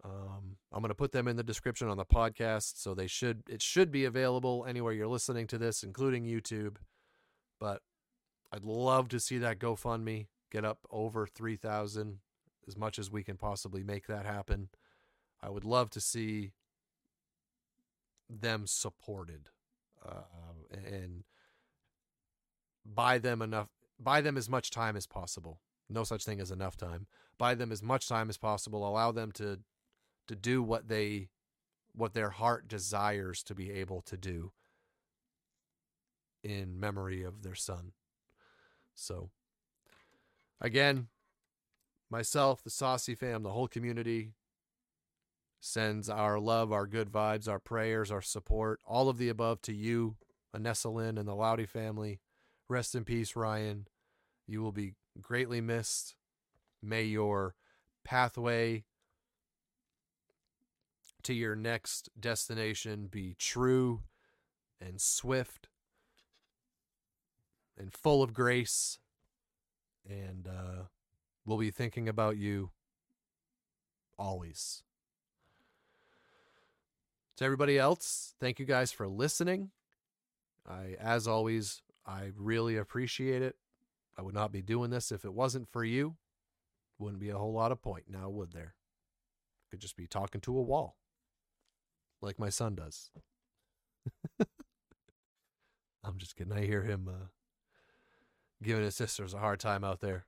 Um, 0.05 0.57
I'm 0.71 0.81
going 0.81 0.91
to 0.91 0.95
put 0.95 1.13
them 1.13 1.29
in 1.29 1.37
the 1.37 1.43
description 1.43 1.89
on 1.89 1.97
the 1.97 2.05
podcast, 2.05 2.75
so 2.77 2.95
they 2.95 3.07
should 3.07 3.43
it 3.49 3.63
should 3.63 3.91
be 3.91 4.05
available 4.05 4.67
anywhere 4.69 4.93
you're 4.93 5.07
listening 5.07 5.47
to 5.49 5.59
this, 5.59 5.83
including 5.83 6.25
YouTube. 6.25 6.77
But 7.59 7.81
I'd 8.53 8.65
love 8.65 9.09
to 9.09 9.21
see 9.21 9.39
that 9.39 9.59
GoFundMe 9.59 10.27
get 10.53 10.65
up 10.65 10.81
over 10.91 11.27
three 11.27 11.57
thousand, 11.57 12.19
as 12.69 12.77
much 12.77 12.99
as 12.99 13.11
we 13.11 13.25
can 13.25 13.37
possibly 13.37 13.83
make 13.83 14.07
that 14.07 14.27
happen. 14.27 14.69
I 15.43 15.49
would 15.49 15.65
love 15.65 15.91
to 15.91 16.01
see 16.01 16.53
them 18.29 18.67
supported 18.67 19.49
uh, 20.07 20.23
and 20.71 21.25
buy 22.85 23.19
them 23.19 23.43
enough, 23.43 23.69
buy 23.99 24.21
them 24.21 24.37
as 24.37 24.49
much 24.49 24.71
time 24.71 24.97
as 24.97 25.07
possible. 25.07 25.61
No 25.89 26.05
such 26.05 26.25
thing 26.25 26.41
as 26.41 26.51
enough 26.51 26.77
time. 26.77 27.07
Buy 27.39 27.55
them 27.55 27.71
as 27.73 27.83
much 27.83 28.09
time 28.09 28.29
as 28.31 28.39
possible. 28.39 28.87
Allow 28.89 29.13
them 29.13 29.33
to 29.33 29.61
to 30.29 30.35
do 30.35 30.63
what 30.63 30.89
they 30.89 31.29
what 31.97 32.13
their 32.13 32.31
heart 32.31 32.67
desires 32.67 33.43
to 33.45 33.55
be 33.55 33.71
able 33.71 34.01
to 34.03 34.17
do 34.17 34.53
in 36.43 36.79
memory 36.79 37.23
of 37.23 37.43
their 37.43 37.55
son. 37.55 37.93
So 38.95 39.31
again, 40.61 41.07
myself, 42.11 42.63
the 42.63 42.71
Saucey 42.71 43.17
fam, 43.17 43.43
the 43.43 43.53
whole 43.53 43.69
community 43.69 44.33
sends 45.61 46.11
our 46.11 46.39
love, 46.39 46.73
our 46.73 46.87
good 46.87 47.11
vibes, 47.11 47.49
our 47.49 47.59
prayers, 47.59 48.11
our 48.11 48.21
support, 48.21 48.81
all 48.85 49.09
of 49.09 49.17
the 49.17 49.29
above 49.29 49.63
to 49.63 49.73
you, 49.73 50.17
Anessa 50.55 50.93
Lynn, 50.93 51.17
and 51.17 51.27
the 51.27 51.35
Loudy 51.35 51.65
family. 51.65 52.21
Rest 52.69 52.95
in 52.95 53.05
peace, 53.05 53.35
Ryan. 53.35 53.87
You 54.47 54.63
will 54.63 54.73
be 54.73 54.95
greatly 55.21 55.61
missed. 55.61 56.17
May 56.83 57.05
your 57.05 57.55
pathway 58.05 58.85
to 61.25 61.35
your 61.35 61.57
next 61.57 62.09
destination 62.19 63.09
be 63.11 63.35
true 63.39 64.03
and 64.81 65.01
swift 65.01 65.69
and 67.79 67.93
full 67.93 68.23
of 68.23 68.33
grace. 68.33 68.99
And 70.09 70.47
uh, 70.47 70.85
we'll 71.45 71.59
be 71.59 71.71
thinking 71.71 72.09
about 72.09 72.37
you 72.37 72.71
always. 74.19 74.83
To 77.39 77.45
everybody 77.45 77.79
else, 77.79 78.35
thank 78.39 78.61
you 78.61 78.67
guys 78.67 78.93
for 78.93 79.09
listening. 79.09 79.71
I, 80.69 80.97
as 81.01 81.27
always, 81.27 81.83
I 82.07 82.31
really 82.37 82.77
appreciate 82.77 83.43
it. 83.43 83.57
I 84.17 84.23
would 84.23 84.35
not 84.35 84.53
be 84.53 84.63
doing 84.63 84.91
this 84.91 85.11
if 85.11 85.25
it 85.25 85.35
wasn't 85.35 85.69
for 85.69 85.85
you. 85.85 86.17
Wouldn't 86.99 87.21
be 87.21 87.31
a 87.31 87.39
whole 87.39 87.53
lot 87.53 87.73
of 87.73 87.83
point 87.83 88.05
now, 88.09 88.29
would 88.29 88.53
there? 88.53 88.75
Could 89.71 89.81
just 89.81 89.97
be 89.97 90.07
talking 90.07 90.41
to 90.43 90.57
a 90.57 90.63
wall, 90.63 90.97
like 92.25 92.39
my 92.39 92.49
son 92.49 92.75
does. 92.75 93.11
I'm 96.05 96.19
just 96.19 96.37
kidding. 96.37 96.53
I 96.53 96.65
hear 96.67 96.83
him 96.83 97.09
uh, 97.09 97.27
giving 98.63 98.85
his 98.85 98.97
sisters 98.97 99.35
a 99.35 99.39
hard 99.39 99.61
time 99.61 99.85
out 99.85 100.01
there, 100.01 100.27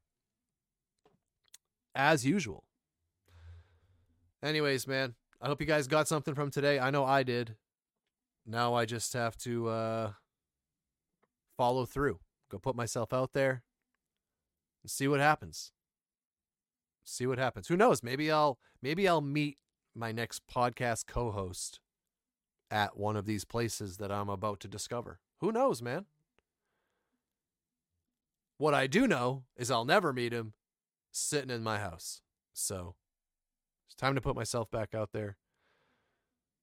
as 1.94 2.24
usual. 2.24 2.64
Anyways, 4.42 4.86
man, 4.86 5.14
I 5.40 5.48
hope 5.48 5.60
you 5.60 5.66
guys 5.66 5.86
got 5.86 6.08
something 6.08 6.34
from 6.34 6.50
today. 6.50 6.78
I 6.78 6.90
know 6.90 7.04
I 7.04 7.22
did. 7.22 7.56
Now 8.46 8.74
I 8.74 8.84
just 8.84 9.12
have 9.12 9.36
to 9.38 9.68
uh, 9.68 10.12
follow 11.56 11.84
through. 11.84 12.20
Go 12.50 12.58
put 12.58 12.76
myself 12.76 13.12
out 13.12 13.32
there 13.32 13.64
and 14.82 14.90
see 14.90 15.08
what 15.08 15.20
happens. 15.20 15.72
See 17.04 17.26
what 17.26 17.38
happens. 17.38 17.68
Who 17.68 17.76
knows? 17.76 18.02
Maybe 18.02 18.30
I'll 18.30 18.58
maybe 18.82 19.08
I'll 19.08 19.20
meet 19.20 19.58
my 19.94 20.12
next 20.12 20.42
podcast 20.46 21.06
co-host 21.06 21.80
at 22.70 22.96
one 22.96 23.16
of 23.16 23.26
these 23.26 23.44
places 23.44 23.98
that 23.98 24.10
I'm 24.10 24.28
about 24.28 24.60
to 24.60 24.68
discover. 24.68 25.20
Who 25.40 25.52
knows, 25.52 25.82
man? 25.82 26.06
What 28.58 28.74
I 28.74 28.86
do 28.86 29.06
know 29.06 29.44
is 29.56 29.70
I'll 29.70 29.84
never 29.84 30.12
meet 30.12 30.32
him 30.32 30.54
sitting 31.12 31.50
in 31.50 31.62
my 31.62 31.78
house. 31.78 32.22
So 32.52 32.94
it's 33.86 33.94
time 33.94 34.14
to 34.14 34.20
put 34.20 34.34
myself 34.36 34.70
back 34.70 34.94
out 34.94 35.12
there. 35.12 35.36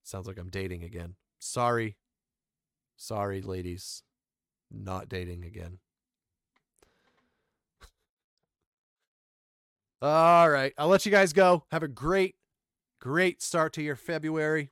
Sounds 0.03 0.27
like 0.27 0.37
I'm 0.37 0.49
dating 0.49 0.83
again. 0.83 1.15
Sorry. 1.39 1.97
Sorry, 2.97 3.41
ladies. 3.41 4.03
Not 4.71 5.07
dating 5.07 5.45
again. 5.45 5.77
All 10.01 10.49
right. 10.49 10.73
I'll 10.77 10.87
let 10.87 11.05
you 11.05 11.11
guys 11.11 11.31
go. 11.31 11.65
Have 11.71 11.83
a 11.83 11.87
great, 11.87 12.35
great 12.99 13.41
start 13.41 13.71
to 13.73 13.83
your 13.83 13.95
February. 13.95 14.71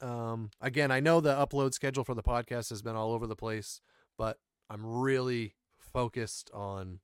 Um, 0.00 0.50
again, 0.60 0.90
I 0.90 1.00
know 1.00 1.20
the 1.20 1.34
upload 1.34 1.74
schedule 1.74 2.04
for 2.04 2.14
the 2.14 2.22
podcast 2.22 2.70
has 2.70 2.82
been 2.82 2.94
all 2.94 3.12
over 3.12 3.26
the 3.26 3.36
place, 3.36 3.80
but 4.16 4.38
I'm 4.70 4.84
really 4.84 5.54
focused 5.78 6.50
on, 6.54 7.00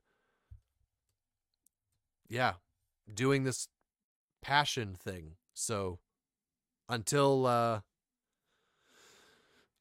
yeah, 2.29 2.55
doing 3.13 3.45
this 3.45 3.69
passion 4.43 4.95
thing. 4.95 5.33
So 5.55 5.99
until 6.89 7.47
uh 7.47 7.81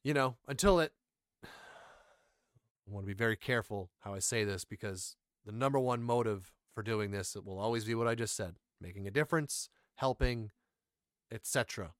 you 0.02 0.14
know, 0.14 0.36
until 0.48 0.80
it 0.80 0.92
I 1.44 1.48
want 2.86 3.04
to 3.04 3.06
be 3.06 3.14
very 3.14 3.36
careful 3.36 3.90
how 4.00 4.14
I 4.14 4.18
say 4.18 4.44
this 4.44 4.64
because 4.64 5.16
the 5.44 5.52
number 5.52 5.78
one 5.78 6.02
motive 6.02 6.52
for 6.74 6.82
doing 6.82 7.10
this 7.10 7.36
it 7.36 7.44
will 7.44 7.58
always 7.58 7.84
be 7.84 7.94
what 7.94 8.08
I 8.08 8.14
just 8.14 8.34
said, 8.36 8.56
making 8.80 9.06
a 9.06 9.10
difference, 9.10 9.68
helping, 9.96 10.50
etc. 11.30 11.92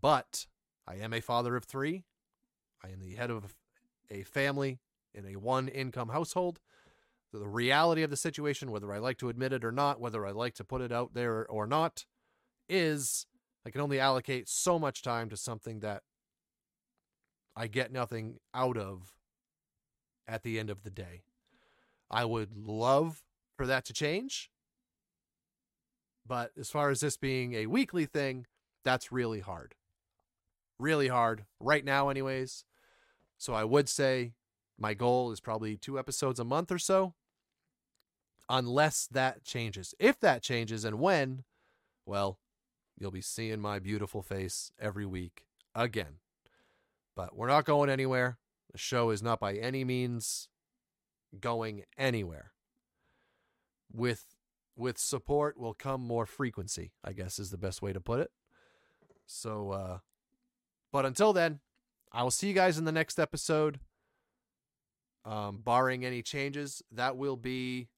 But 0.00 0.46
I 0.86 0.96
am 0.96 1.12
a 1.12 1.20
father 1.20 1.56
of 1.56 1.64
3. 1.64 2.04
I 2.84 2.88
am 2.88 3.00
the 3.00 3.14
head 3.14 3.30
of 3.30 3.54
a 4.10 4.22
family 4.24 4.80
in 5.14 5.26
a 5.26 5.36
one 5.36 5.68
income 5.68 6.08
household 6.08 6.60
the 7.38 7.48
reality 7.48 8.02
of 8.02 8.10
the 8.10 8.16
situation, 8.16 8.70
whether 8.70 8.92
I 8.92 8.98
like 8.98 9.18
to 9.18 9.28
admit 9.28 9.52
it 9.52 9.64
or 9.64 9.72
not, 9.72 10.00
whether 10.00 10.26
I 10.26 10.32
like 10.32 10.54
to 10.54 10.64
put 10.64 10.82
it 10.82 10.92
out 10.92 11.14
there 11.14 11.46
or 11.48 11.66
not, 11.66 12.04
is 12.68 13.26
I 13.66 13.70
can 13.70 13.80
only 13.80 13.98
allocate 13.98 14.48
so 14.48 14.78
much 14.78 15.02
time 15.02 15.30
to 15.30 15.36
something 15.36 15.80
that 15.80 16.02
I 17.56 17.66
get 17.68 17.92
nothing 17.92 18.38
out 18.54 18.76
of 18.76 19.14
at 20.28 20.42
the 20.42 20.58
end 20.58 20.70
of 20.70 20.82
the 20.82 20.90
day. 20.90 21.22
I 22.10 22.24
would 22.24 22.56
love 22.56 23.22
for 23.56 23.66
that 23.66 23.84
to 23.86 23.92
change. 23.92 24.50
But 26.26 26.52
as 26.58 26.70
far 26.70 26.90
as 26.90 27.00
this 27.00 27.16
being 27.16 27.54
a 27.54 27.66
weekly 27.66 28.06
thing, 28.06 28.46
that's 28.84 29.10
really 29.10 29.40
hard. 29.40 29.74
Really 30.82 31.08
hard 31.08 31.44
right 31.60 31.84
now, 31.84 32.08
anyways. 32.08 32.64
So 33.38 33.54
I 33.54 33.64
would 33.64 33.88
say 33.88 34.32
my 34.78 34.94
goal 34.94 35.30
is 35.30 35.40
probably 35.40 35.76
two 35.76 35.98
episodes 35.98 36.40
a 36.40 36.44
month 36.44 36.70
or 36.70 36.78
so, 36.78 37.14
unless 38.48 39.06
that 39.06 39.44
changes. 39.44 39.94
If 39.98 40.20
that 40.20 40.42
changes 40.42 40.84
and 40.84 40.98
when, 40.98 41.44
well, 42.04 42.38
you'll 42.98 43.10
be 43.10 43.22
seeing 43.22 43.60
my 43.60 43.78
beautiful 43.78 44.22
face 44.22 44.72
every 44.78 45.06
week 45.06 45.44
again. 45.74 46.18
But 47.14 47.36
we're 47.36 47.48
not 47.48 47.64
going 47.64 47.90
anywhere. 47.90 48.38
The 48.72 48.78
show 48.78 49.10
is 49.10 49.22
not 49.22 49.38
by 49.38 49.54
any 49.54 49.84
means 49.84 50.48
going 51.40 51.84
anywhere. 51.98 52.52
With 53.92 54.24
with 54.74 54.98
support 54.98 55.58
will 55.58 55.74
come 55.74 56.00
more 56.00 56.24
frequency, 56.24 56.92
I 57.04 57.12
guess 57.12 57.38
is 57.38 57.50
the 57.50 57.58
best 57.58 57.82
way 57.82 57.92
to 57.92 58.00
put 58.00 58.20
it. 58.20 58.30
So 59.26 59.70
uh 59.70 59.98
but 60.92 61.06
until 61.06 61.32
then, 61.32 61.60
I 62.12 62.22
will 62.22 62.30
see 62.30 62.48
you 62.48 62.54
guys 62.54 62.78
in 62.78 62.84
the 62.84 62.92
next 62.92 63.18
episode. 63.18 63.80
Um 65.24 65.60
barring 65.64 66.04
any 66.04 66.22
changes, 66.22 66.82
that 66.92 67.16
will 67.16 67.36
be 67.36 67.88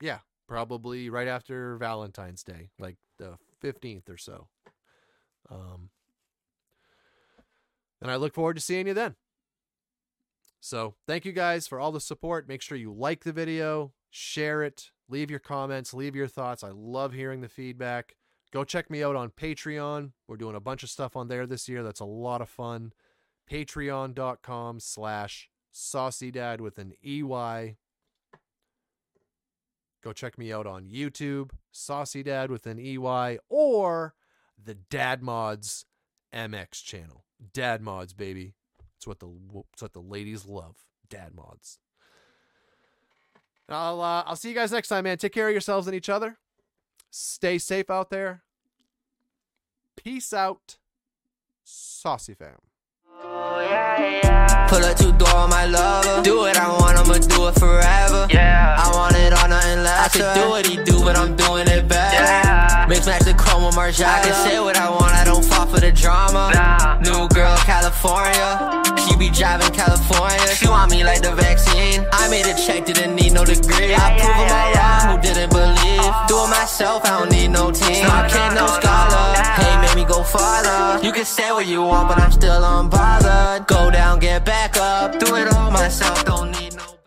yeah, 0.00 0.18
probably 0.48 1.10
right 1.10 1.28
after 1.28 1.76
Valentine's 1.76 2.42
Day, 2.42 2.70
like 2.78 2.96
the 3.18 3.36
15th 3.62 4.08
or 4.08 4.16
so. 4.16 4.48
Um 5.50 5.90
and 8.00 8.10
I 8.10 8.16
look 8.16 8.34
forward 8.34 8.54
to 8.54 8.60
seeing 8.60 8.88
you 8.88 8.94
then. 8.94 9.14
So, 10.64 10.94
thank 11.08 11.24
you 11.24 11.32
guys 11.32 11.66
for 11.66 11.80
all 11.80 11.90
the 11.90 12.00
support. 12.00 12.48
Make 12.48 12.62
sure 12.62 12.78
you 12.78 12.92
like 12.92 13.24
the 13.24 13.32
video, 13.32 13.92
share 14.10 14.62
it, 14.62 14.90
leave 15.08 15.30
your 15.30 15.40
comments, 15.40 15.92
leave 15.92 16.14
your 16.14 16.28
thoughts. 16.28 16.62
I 16.62 16.70
love 16.72 17.12
hearing 17.12 17.40
the 17.40 17.48
feedback. 17.48 18.14
Go 18.52 18.64
check 18.64 18.90
me 18.90 19.02
out 19.02 19.16
on 19.16 19.30
Patreon. 19.30 20.12
We're 20.28 20.36
doing 20.36 20.56
a 20.56 20.60
bunch 20.60 20.82
of 20.82 20.90
stuff 20.90 21.16
on 21.16 21.28
there 21.28 21.46
this 21.46 21.68
year. 21.68 21.82
That's 21.82 22.00
a 22.00 22.04
lot 22.04 22.42
of 22.42 22.50
fun. 22.50 22.92
Patreon.com 23.50 24.78
slash 24.78 25.48
sauceydad 25.72 26.60
with 26.60 26.78
an 26.78 26.92
EY. 27.02 27.76
Go 30.02 30.12
check 30.12 30.36
me 30.36 30.52
out 30.52 30.66
on 30.66 30.84
YouTube, 30.84 31.50
Saucey 31.72 32.24
Dad 32.24 32.50
with 32.50 32.66
an 32.66 32.78
EY, 32.78 33.38
or 33.48 34.14
the 34.62 34.74
Dad 34.74 35.22
Modz 35.22 35.84
MX 36.34 36.84
channel. 36.84 37.24
Dad 37.52 37.80
Modz, 37.82 38.16
baby. 38.16 38.54
It's 38.96 39.06
what 39.06 39.20
the 39.20 39.28
it's 39.72 39.82
what 39.82 39.92
the 39.92 40.02
ladies 40.02 40.44
love. 40.44 40.76
Dad 41.08 41.32
Modz. 41.34 41.78
I'll 43.68 44.00
uh, 44.00 44.24
I'll 44.26 44.36
see 44.36 44.48
you 44.48 44.54
guys 44.54 44.72
next 44.72 44.88
time, 44.88 45.04
man. 45.04 45.18
Take 45.18 45.32
care 45.32 45.48
of 45.48 45.52
yourselves 45.52 45.86
and 45.86 45.94
each 45.94 46.08
other. 46.08 46.36
Stay 47.14 47.58
safe 47.58 47.90
out 47.90 48.08
there. 48.08 48.42
Peace 49.96 50.32
out, 50.32 50.78
saucey 51.64 52.34
fam. 52.34 52.56
Pull 54.68 54.82
up 54.82 54.96
door 55.18 55.46
my 55.46 55.66
lover. 55.66 56.22
Do 56.22 56.38
what 56.38 56.56
I 56.56 56.68
want, 56.68 56.81
I'ma 57.12 57.26
do 57.28 57.48
it 57.48 57.58
forever. 57.60 58.26
Yeah. 58.30 58.76
I 58.80 58.88
want 58.96 59.14
it 59.16 59.32
all, 59.34 59.48
nothing 59.48 59.82
less. 59.82 60.00
I 60.00 60.08
could 60.08 60.32
do 60.40 60.48
what 60.48 60.66
he 60.66 60.76
do, 60.82 61.00
but 61.04 61.16
I'm 61.16 61.36
doing 61.36 61.68
it 61.68 61.86
better. 61.86 62.16
Yeah. 62.16 62.86
Mix 62.88 63.06
match 63.06 63.24
the 63.24 63.34
chrome 63.34 63.64
with 63.66 63.74
Margiela. 63.74 64.08
I 64.08 64.20
can 64.24 64.34
say 64.48 64.60
what 64.60 64.76
I 64.76 64.88
want, 64.88 65.12
I 65.12 65.24
don't 65.24 65.44
fall 65.44 65.66
for 65.66 65.78
the 65.80 65.92
drama. 65.92 66.50
Nah. 66.54 66.98
New 67.00 67.28
girl, 67.28 67.56
California. 67.68 68.82
She 69.04 69.16
be 69.16 69.28
driving 69.28 69.72
California. 69.72 70.46
She 70.56 70.68
want 70.68 70.90
me 70.90 71.04
like 71.04 71.20
the 71.20 71.34
vaccine. 71.34 72.06
I 72.12 72.28
made 72.30 72.46
a 72.46 72.54
check, 72.56 72.86
didn't 72.86 73.14
need 73.14 73.32
no 73.32 73.44
degree. 73.44 73.92
I 73.92 74.16
Yeah, 74.16 74.16
prove 74.16 74.36
yeah, 74.36 74.48
them 74.48 74.56
all 74.56 74.70
yeah, 74.72 75.06
wrong 75.06 75.16
who 75.16 75.22
didn't 75.22 75.50
believe. 75.52 76.12
Do 76.28 76.36
it 76.44 76.48
myself, 76.48 77.04
I 77.04 77.20
don't 77.20 77.30
need 77.30 77.48
no 77.48 77.70
team. 77.70 78.04
No, 78.08 78.22
No 78.22 78.28
kid, 78.28 78.48
no, 78.56 78.64
no 78.64 78.66
scholar. 78.80 79.20
no. 79.36 79.60
Hey, 79.60 79.72
make 79.84 79.96
me 79.96 80.04
go 80.08 80.22
farther. 80.22 81.04
You 81.04 81.12
can 81.12 81.24
say 81.26 81.52
what 81.52 81.66
you 81.66 81.82
want, 81.82 82.08
but 82.08 82.18
I'm 82.18 82.32
still 82.32 82.62
unbothered. 82.62 83.66
Go 83.66 83.90
down, 83.90 84.18
get 84.18 84.44
back 84.46 84.76
up. 84.78 85.18
Do 85.18 85.34
it 85.36 85.52
all 85.52 85.70
myself, 85.70 86.24
don't 86.24 86.51